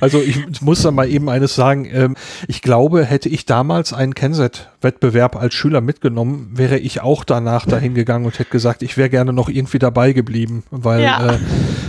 Also 0.00 0.20
ich 0.20 0.60
muss 0.60 0.82
da 0.82 0.90
mal 0.90 1.08
eben 1.08 1.30
eines 1.30 1.54
sagen. 1.54 1.88
Ähm, 1.90 2.16
ich 2.46 2.62
glaube, 2.62 3.04
hätte 3.04 3.28
ich 3.28 3.46
damals 3.46 3.92
einen 3.92 4.14
Kenset-Wettbewerb 4.14 5.36
als 5.36 5.54
Schüler 5.54 5.80
mitgenommen, 5.80 6.50
wäre 6.52 6.78
ich 6.78 7.00
auch 7.00 7.24
danach 7.24 7.64
dahin 7.64 7.94
gegangen 7.94 8.26
und 8.26 8.38
hätte 8.38 8.50
gesagt, 8.50 8.82
ich 8.82 8.96
wäre 8.96 9.08
gerne 9.08 9.32
noch 9.32 9.48
irgendwie 9.48 9.78
dabei 9.78 10.12
geblieben. 10.12 10.64
Weil 10.70 11.02
ja. 11.02 11.34
äh, 11.34 11.38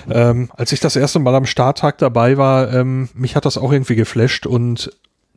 ähm, 0.10 0.50
als 0.56 0.72
ich 0.72 0.80
das 0.80 0.96
erste 0.96 1.20
Mal 1.20 1.36
am 1.36 1.46
Starttag 1.46 1.98
dabei 1.98 2.38
war, 2.38 2.74
ähm, 2.74 3.10
mich 3.14 3.36
hat 3.36 3.46
das 3.46 3.58
auch 3.58 3.72
irgendwie 3.72 3.96
geflasht 3.96 4.46
und 4.46 4.92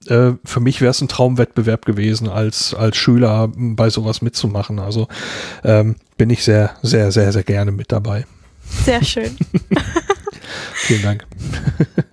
äh, 0.07 0.33
für 0.45 0.61
mich 0.61 0.81
wäre 0.81 0.91
es 0.91 1.01
ein 1.01 1.09
Traumwettbewerb 1.09 1.85
gewesen, 1.85 2.29
als, 2.29 2.75
als 2.75 2.97
Schüler 2.97 3.51
bei 3.57 3.91
sowas 3.91 4.23
mitzumachen. 4.23 4.79
Also 4.79 5.09
ähm, 5.65 5.97
bin 6.17 6.31
ich 6.31 6.45
sehr, 6.45 6.77
sehr, 6.83 7.11
sehr, 7.11 7.33
sehr 7.33 7.45
gerne 7.45 7.73
mit 7.73 7.91
dabei. 7.91 8.25
Sehr 8.85 9.03
schön. 9.05 9.37
Vielen 10.75 11.03
Dank. 11.03 11.27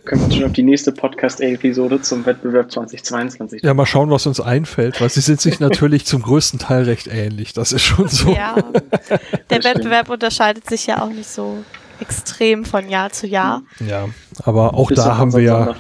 Können 0.04 0.22
wir 0.22 0.26
uns 0.26 0.36
schon 0.36 0.44
auf 0.44 0.54
die 0.54 0.64
nächste 0.64 0.92
Podcast-Episode 0.92 2.02
zum 2.02 2.26
Wettbewerb 2.26 2.72
2022 2.72 3.64
Ja, 3.64 3.74
mal 3.74 3.86
schauen, 3.86 4.10
was 4.10 4.28
uns 4.28 4.40
einfällt, 4.40 5.00
weil 5.02 5.10
sie 5.10 5.22
sind 5.22 5.42
sich 5.42 5.60
natürlich 5.62 6.06
zum 6.06 6.22
größten 6.22 6.60
Teil 6.60 6.84
recht 6.84 7.08
ähnlich. 7.08 7.54
Das 7.54 7.72
ist 7.72 7.84
schon 7.84 8.08
so. 8.08 8.34
Ja, 8.34 8.56
der 9.50 9.64
Wettbewerb 9.64 10.10
unterscheidet 10.10 10.70
sich 10.70 10.88
ja 10.88 11.02
auch 11.02 11.10
nicht 11.10 11.30
so 11.30 11.64
extrem 12.02 12.66
von 12.66 12.90
Jahr 12.90 13.12
zu 13.12 13.26
Jahr. 13.26 13.62
Ja, 13.80 14.10
aber 14.44 14.74
auch 14.74 14.92
da 14.92 15.18
haben 15.18 15.32
wir 15.32 15.40
ja, 15.40 15.76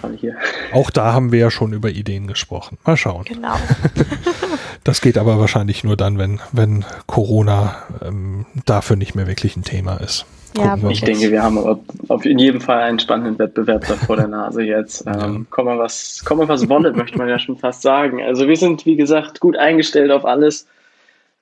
auch 0.71 0.89
da 0.89 1.11
haben 1.11 1.33
wir 1.33 1.39
ja 1.39 1.51
schon 1.51 1.73
über 1.73 1.89
Ideen 1.89 2.27
gesprochen. 2.27 2.77
Mal 2.85 2.95
schauen. 2.95 3.25
Genau. 3.25 3.55
das 4.85 5.01
geht 5.01 5.17
aber 5.17 5.39
wahrscheinlich 5.39 5.83
nur 5.83 5.97
dann, 5.97 6.17
wenn, 6.17 6.39
wenn 6.53 6.85
Corona 7.05 7.75
ähm, 8.01 8.45
dafür 8.65 8.95
nicht 8.95 9.15
mehr 9.15 9.27
wirklich 9.27 9.57
ein 9.57 9.63
Thema 9.63 9.97
ist. 9.97 10.25
Ja, 10.57 10.77
ich 10.89 11.01
denke, 11.01 11.31
wir 11.31 11.43
haben 11.43 11.57
auf 12.07 12.25
in 12.25 12.39
jedem 12.39 12.61
Fall 12.61 12.81
einen 12.81 12.99
spannenden 12.99 13.37
Wettbewerb 13.37 13.85
da 13.87 13.95
vor 13.95 14.15
der 14.15 14.27
Nase 14.27 14.63
jetzt. 14.63 15.05
Ähm, 15.15 15.15
ja. 15.15 15.45
Kommen 15.49 15.77
was, 15.77 16.23
kommen 16.25 16.47
was 16.47 16.67
wolle, 16.67 16.91
möchte 16.93 17.17
man 17.17 17.29
ja 17.29 17.37
schon 17.37 17.57
fast 17.57 17.81
sagen. 17.81 18.23
Also 18.23 18.47
wir 18.47 18.55
sind, 18.55 18.85
wie 18.85 18.95
gesagt, 18.95 19.39
gut 19.39 19.55
eingestellt 19.55 20.11
auf 20.11 20.25
alles. 20.25 20.67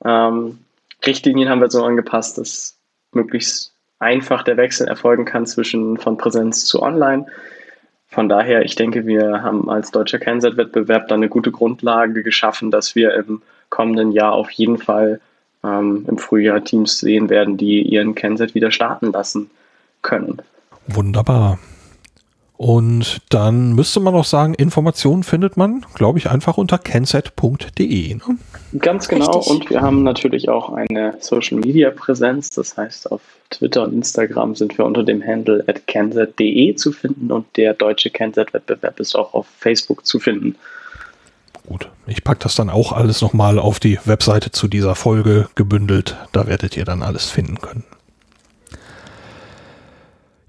Ähm, 0.03 0.59
Richtlinien 1.05 1.49
haben 1.49 1.61
wir 1.61 1.69
so 1.69 1.83
angepasst, 1.83 2.37
dass 2.37 2.77
möglichst 3.13 3.73
einfach 3.99 4.43
der 4.43 4.57
Wechsel 4.57 4.87
erfolgen 4.87 5.25
kann 5.25 5.45
zwischen 5.45 5.97
von 5.97 6.17
Präsenz 6.17 6.65
zu 6.65 6.81
Online. 6.81 7.25
Von 8.07 8.29
daher, 8.29 8.63
ich 8.63 8.75
denke, 8.75 9.07
wir 9.07 9.41
haben 9.41 9.69
als 9.69 9.91
deutscher 9.91 10.19
Kennset-Wettbewerb 10.19 11.07
dann 11.07 11.19
eine 11.19 11.29
gute 11.29 11.51
Grundlage 11.51 12.21
geschaffen, 12.21 12.69
dass 12.69 12.95
wir 12.95 13.13
im 13.13 13.41
kommenden 13.69 14.11
Jahr 14.11 14.33
auf 14.33 14.51
jeden 14.51 14.77
Fall 14.77 15.19
ähm, 15.63 16.05
im 16.07 16.17
Frühjahr 16.17 16.63
Teams 16.63 16.99
sehen 16.99 17.29
werden, 17.29 17.57
die 17.57 17.81
ihren 17.81 18.15
Kennset 18.15 18.55
wieder 18.55 18.71
starten 18.71 19.11
lassen 19.11 19.49
können. 20.01 20.41
Wunderbar. 20.87 21.59
Und 22.55 23.19
dann 23.29 23.73
müsste 23.73 23.99
man 23.99 24.13
noch 24.13 24.25
sagen, 24.25 24.53
Informationen 24.53 25.23
findet 25.23 25.57
man, 25.57 25.85
glaube 25.95 26.19
ich, 26.19 26.29
einfach 26.29 26.57
unter 26.57 26.77
kenset.de. 26.77 28.13
Ne? 28.13 28.21
Ganz 28.79 29.07
genau. 29.07 29.39
Richtig. 29.39 29.51
Und 29.51 29.69
wir 29.69 29.81
haben 29.81 30.03
natürlich 30.03 30.49
auch 30.49 30.71
eine 30.71 31.15
Social 31.19 31.57
Media 31.57 31.89
Präsenz. 31.89 32.51
Das 32.51 32.77
heißt, 32.77 33.11
auf 33.11 33.21
Twitter 33.49 33.83
und 33.83 33.93
Instagram 33.93 34.55
sind 34.55 34.77
wir 34.77 34.85
unter 34.85 35.03
dem 35.03 35.21
Handle 35.21 35.63
at 35.67 35.87
kenset.de 35.87 36.75
zu 36.75 36.91
finden 36.91 37.31
und 37.31 37.45
der 37.57 37.73
deutsche 37.73 38.09
Kenset-Wettbewerb 38.09 38.99
ist 38.99 39.15
auch 39.15 39.33
auf 39.33 39.47
Facebook 39.59 40.05
zu 40.05 40.19
finden. 40.19 40.55
Gut, 41.67 41.89
ich 42.07 42.23
packe 42.23 42.39
das 42.43 42.55
dann 42.55 42.69
auch 42.69 42.91
alles 42.91 43.21
nochmal 43.21 43.57
auf 43.57 43.79
die 43.79 43.97
Webseite 44.05 44.51
zu 44.51 44.67
dieser 44.67 44.95
Folge 44.95 45.47
gebündelt. 45.55 46.17
Da 46.31 46.47
werdet 46.47 46.75
ihr 46.75 46.85
dann 46.85 47.01
alles 47.01 47.29
finden 47.29 47.59
können. 47.61 47.83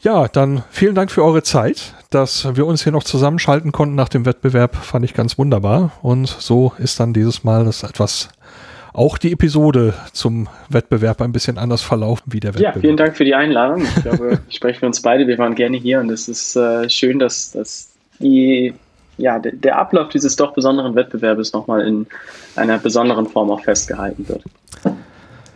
Ja, 0.01 0.29
dann 0.29 0.65
vielen 0.71 0.95
Dank 0.95 1.11
für 1.11 1.25
eure 1.25 1.43
Zeit, 1.43 1.95
dass 2.11 2.57
wir 2.57 2.67
uns 2.67 2.83
hier 2.83 2.93
noch 2.93 3.05
zusammenschalten 3.05 3.73
konnten 3.73 3.95
nach 3.95 4.11
dem 4.11 4.27
Wettbewerb, 4.27 4.77
fand 4.77 5.05
ich 5.05 5.15
ganz 5.15 5.39
wunderbar. 5.39 5.93
Und 6.03 6.29
so 6.29 6.75
ist 6.79 7.01
dann 7.01 7.15
dieses 7.15 7.43
Mal 7.43 7.65
das 7.65 7.85
etwas 7.85 8.29
auch 8.93 9.19
die 9.19 9.33
Episode 9.33 9.95
zum 10.13 10.49
Wettbewerb 10.69 11.21
ein 11.21 11.33
bisschen 11.33 11.59
anders 11.59 11.83
verlaufen 11.83 12.33
wie 12.33 12.41
der 12.41 12.55
Wettbewerb. 12.55 12.77
Ja, 12.77 12.81
vielen 12.81 12.97
Dank 12.97 13.17
für 13.17 13.25
die 13.25 13.35
Einladung. 13.35 13.83
Ich 13.83 14.03
glaube, 14.03 14.41
ich 14.49 14.57
spreche 14.57 14.81
für 14.81 14.87
uns 14.87 15.03
beide. 15.03 15.27
Wir 15.27 15.39
waren 15.39 15.55
gerne 15.55 15.77
hier 15.77 16.01
und 16.01 16.11
es 16.11 16.29
ist 16.29 16.55
äh, 16.55 16.89
schön, 16.89 17.19
dass, 17.19 17.53
dass 17.53 17.91
die, 18.21 18.75
ja, 19.17 19.39
der, 19.39 19.53
der 19.53 19.79
Ablauf 19.79 20.09
dieses 20.09 20.37
doch 20.37 20.53
besonderen 20.53 20.95
Wettbewerbes 20.95 21.53
nochmal 21.53 21.87
in 21.87 22.07
einer 22.57 22.79
besonderen 22.79 23.27
Form 23.27 23.51
auch 23.51 23.63
festgehalten 23.63 24.29
wird. 24.29 24.43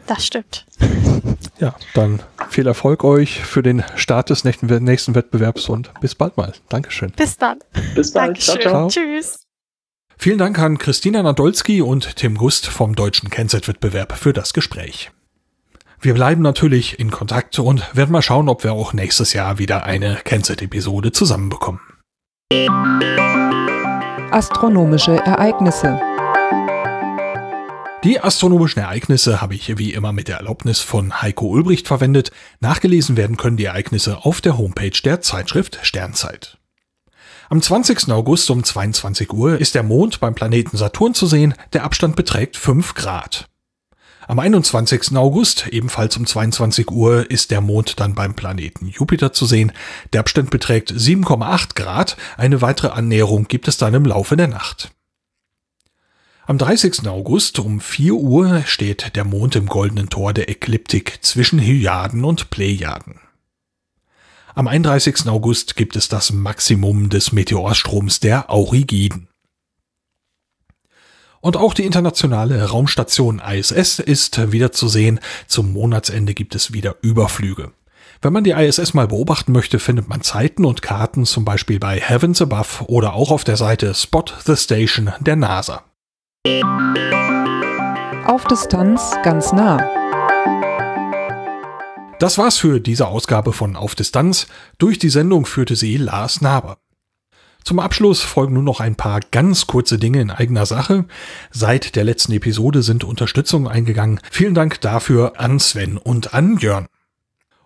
Das 0.06 0.24
stimmt. 0.26 0.66
Ja, 1.60 1.74
dann 1.92 2.22
viel 2.50 2.68
Erfolg 2.68 3.02
euch 3.02 3.40
für 3.40 3.64
den 3.64 3.82
Start 3.96 4.30
des 4.30 4.44
nächsten, 4.44 4.66
nächsten 4.84 5.16
Wettbewerbs 5.16 5.68
und 5.68 5.90
bis 6.00 6.14
bald 6.14 6.36
mal. 6.36 6.52
Dankeschön. 6.68 7.10
Bis 7.16 7.36
dann. 7.36 7.58
Bis 7.96 8.12
bald. 8.12 8.40
Ciao, 8.40 8.58
ciao. 8.58 8.88
Tschüss. 8.88 9.42
Vielen 10.16 10.38
Dank 10.38 10.58
an 10.60 10.78
Christina 10.78 11.20
Nadolski 11.20 11.82
und 11.82 12.14
Tim 12.14 12.36
Gust 12.36 12.68
vom 12.68 12.94
Deutschen 12.94 13.28
Kennzeitwettbewerb 13.28 14.12
für 14.12 14.32
das 14.32 14.52
Gespräch. 14.52 15.10
Wir 16.00 16.14
bleiben 16.14 16.42
natürlich 16.42 17.00
in 17.00 17.10
Kontakt 17.10 17.58
und 17.58 17.96
werden 17.96 18.12
mal 18.12 18.22
schauen, 18.22 18.48
ob 18.48 18.62
wir 18.62 18.72
auch 18.72 18.92
nächstes 18.92 19.32
Jahr 19.32 19.58
wieder 19.58 19.82
eine 19.82 20.20
Kennzeit-Episode 20.22 21.10
zusammenbekommen. 21.10 21.80
Astronomische 24.30 25.16
Ereignisse 25.16 26.00
die 28.04 28.20
astronomischen 28.20 28.80
Ereignisse 28.80 29.42
habe 29.42 29.54
ich 29.54 29.76
wie 29.76 29.92
immer 29.92 30.12
mit 30.12 30.28
der 30.28 30.36
Erlaubnis 30.36 30.80
von 30.80 31.20
Heiko 31.20 31.48
Ulbricht 31.48 31.88
verwendet. 31.88 32.30
Nachgelesen 32.60 33.16
werden 33.16 33.36
können 33.36 33.56
die 33.56 33.64
Ereignisse 33.64 34.24
auf 34.24 34.40
der 34.40 34.56
Homepage 34.56 34.98
der 35.04 35.20
Zeitschrift 35.20 35.80
Sternzeit. 35.82 36.58
Am 37.50 37.60
20. 37.60 38.10
August 38.12 38.48
um 38.50 38.62
22 38.64 39.32
Uhr 39.32 39.58
ist 39.58 39.74
der 39.74 39.82
Mond 39.82 40.20
beim 40.20 40.34
Planeten 40.34 40.76
Saturn 40.76 41.12
zu 41.12 41.26
sehen, 41.26 41.54
der 41.72 41.82
Abstand 41.84 42.14
beträgt 42.14 42.56
5 42.56 42.94
Grad. 42.94 43.48
Am 44.28 44.38
21. 44.38 45.16
August, 45.16 45.68
ebenfalls 45.68 46.14
um 46.18 46.26
22 46.26 46.90
Uhr, 46.90 47.30
ist 47.30 47.50
der 47.50 47.62
Mond 47.62 47.98
dann 47.98 48.14
beim 48.14 48.34
Planeten 48.34 48.86
Jupiter 48.86 49.32
zu 49.32 49.46
sehen. 49.46 49.72
Der 50.12 50.20
Abstand 50.20 50.50
beträgt 50.50 50.92
7,8 50.92 51.74
Grad. 51.74 52.18
Eine 52.36 52.60
weitere 52.60 52.88
Annäherung 52.88 53.48
gibt 53.48 53.68
es 53.68 53.78
dann 53.78 53.94
im 53.94 54.04
Laufe 54.04 54.36
der 54.36 54.48
Nacht. 54.48 54.90
Am 56.46 56.58
30. 56.58 57.08
August 57.08 57.58
um 57.58 57.80
4 57.80 58.12
Uhr 58.16 58.64
steht 58.66 59.16
der 59.16 59.24
Mond 59.24 59.56
im 59.56 59.64
goldenen 59.64 60.10
Tor 60.10 60.34
der 60.34 60.50
Ekliptik 60.50 61.20
zwischen 61.22 61.58
Hyaden 61.58 62.22
und 62.22 62.50
Plejaden. 62.50 63.20
Am 64.54 64.68
31. 64.68 65.26
August 65.26 65.74
gibt 65.74 65.96
es 65.96 66.08
das 66.08 66.34
Maximum 66.34 67.08
des 67.08 67.32
Meteorstroms 67.32 68.20
der 68.20 68.50
Aurigiden. 68.50 69.28
Und 71.40 71.56
auch 71.56 71.74
die 71.74 71.84
internationale 71.84 72.70
Raumstation 72.70 73.40
ISS 73.40 74.00
ist 74.00 74.52
wieder 74.52 74.72
zu 74.72 74.88
sehen. 74.88 75.20
Zum 75.46 75.72
Monatsende 75.72 76.34
gibt 76.34 76.54
es 76.54 76.72
wieder 76.72 76.96
Überflüge. 77.02 77.72
Wenn 78.20 78.32
man 78.32 78.42
die 78.42 78.50
ISS 78.50 78.94
mal 78.94 79.06
beobachten 79.06 79.52
möchte, 79.52 79.78
findet 79.78 80.08
man 80.08 80.22
Zeiten 80.22 80.64
und 80.64 80.82
Karten 80.82 81.24
zum 81.24 81.44
Beispiel 81.44 81.78
bei 81.78 82.00
Heavens 82.00 82.42
Above 82.42 82.86
oder 82.86 83.14
auch 83.14 83.30
auf 83.30 83.44
der 83.44 83.56
Seite 83.56 83.94
Spot 83.94 84.24
the 84.44 84.56
Station 84.56 85.12
der 85.20 85.36
NASA. 85.36 85.84
Auf 88.26 88.44
Distanz 88.46 89.16
ganz 89.22 89.52
nah. 89.52 89.78
Das 92.18 92.36
war's 92.36 92.58
für 92.58 92.80
diese 92.80 93.06
Ausgabe 93.06 93.52
von 93.52 93.76
Auf 93.76 93.94
Distanz. 93.94 94.48
Durch 94.78 94.98
die 94.98 95.08
Sendung 95.08 95.46
führte 95.46 95.76
sie 95.76 95.96
Lars 95.96 96.40
Naber. 96.40 96.78
Zum 97.64 97.78
Abschluss 97.78 98.22
folgen 98.22 98.54
nur 98.54 98.62
noch 98.62 98.80
ein 98.80 98.94
paar 98.94 99.20
ganz 99.30 99.66
kurze 99.66 99.98
Dinge 99.98 100.20
in 100.20 100.30
eigener 100.30 100.64
Sache. 100.64 101.04
Seit 101.50 101.96
der 101.96 102.04
letzten 102.04 102.32
Episode 102.32 102.82
sind 102.82 103.04
Unterstützungen 103.04 103.68
eingegangen. 103.68 104.20
Vielen 104.30 104.54
Dank 104.54 104.80
dafür 104.80 105.38
an 105.38 105.60
Sven 105.60 105.98
und 105.98 106.34
an 106.34 106.56
Jörn. 106.58 106.86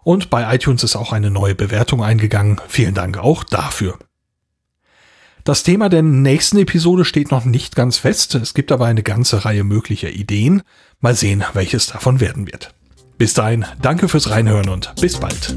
Und 0.03 0.31
bei 0.31 0.55
iTunes 0.55 0.83
ist 0.83 0.97
auch 0.97 1.13
eine 1.13 1.31
neue 1.31 1.55
Bewertung 1.55 2.03
eingegangen. 2.03 2.61
Vielen 2.67 2.95
Dank 2.95 3.19
auch 3.19 3.45
dafür. 3.45 3.99
Das 5.45 5.65
Thema 5.65 5.89
der 5.89 6.03
nächsten 6.03 6.59
Episode 6.59 7.05
steht 7.05 7.31
noch 7.31 7.45
nicht 7.45 7.75
ganz 7.75 7.99
fest. 7.99 8.35
Es 8.37 8.55
gibt 8.55 8.71
aber 8.71 8.87
eine 8.87 9.03
ganze 9.03 9.45
Reihe 9.45 9.65
möglicher 9.65 10.11
Ideen. 10.11 10.63
Mal 11.01 11.15
sehen, 11.15 11.45
welches 11.53 11.89
davon 11.89 12.21
werden 12.21 12.47
wird. 12.47 12.75
Bis 13.19 13.35
dahin, 13.35 13.65
danke 13.81 14.09
fürs 14.09 14.31
Reinhören 14.31 14.69
und 14.69 14.95
bis 15.01 15.19
bald. 15.19 15.55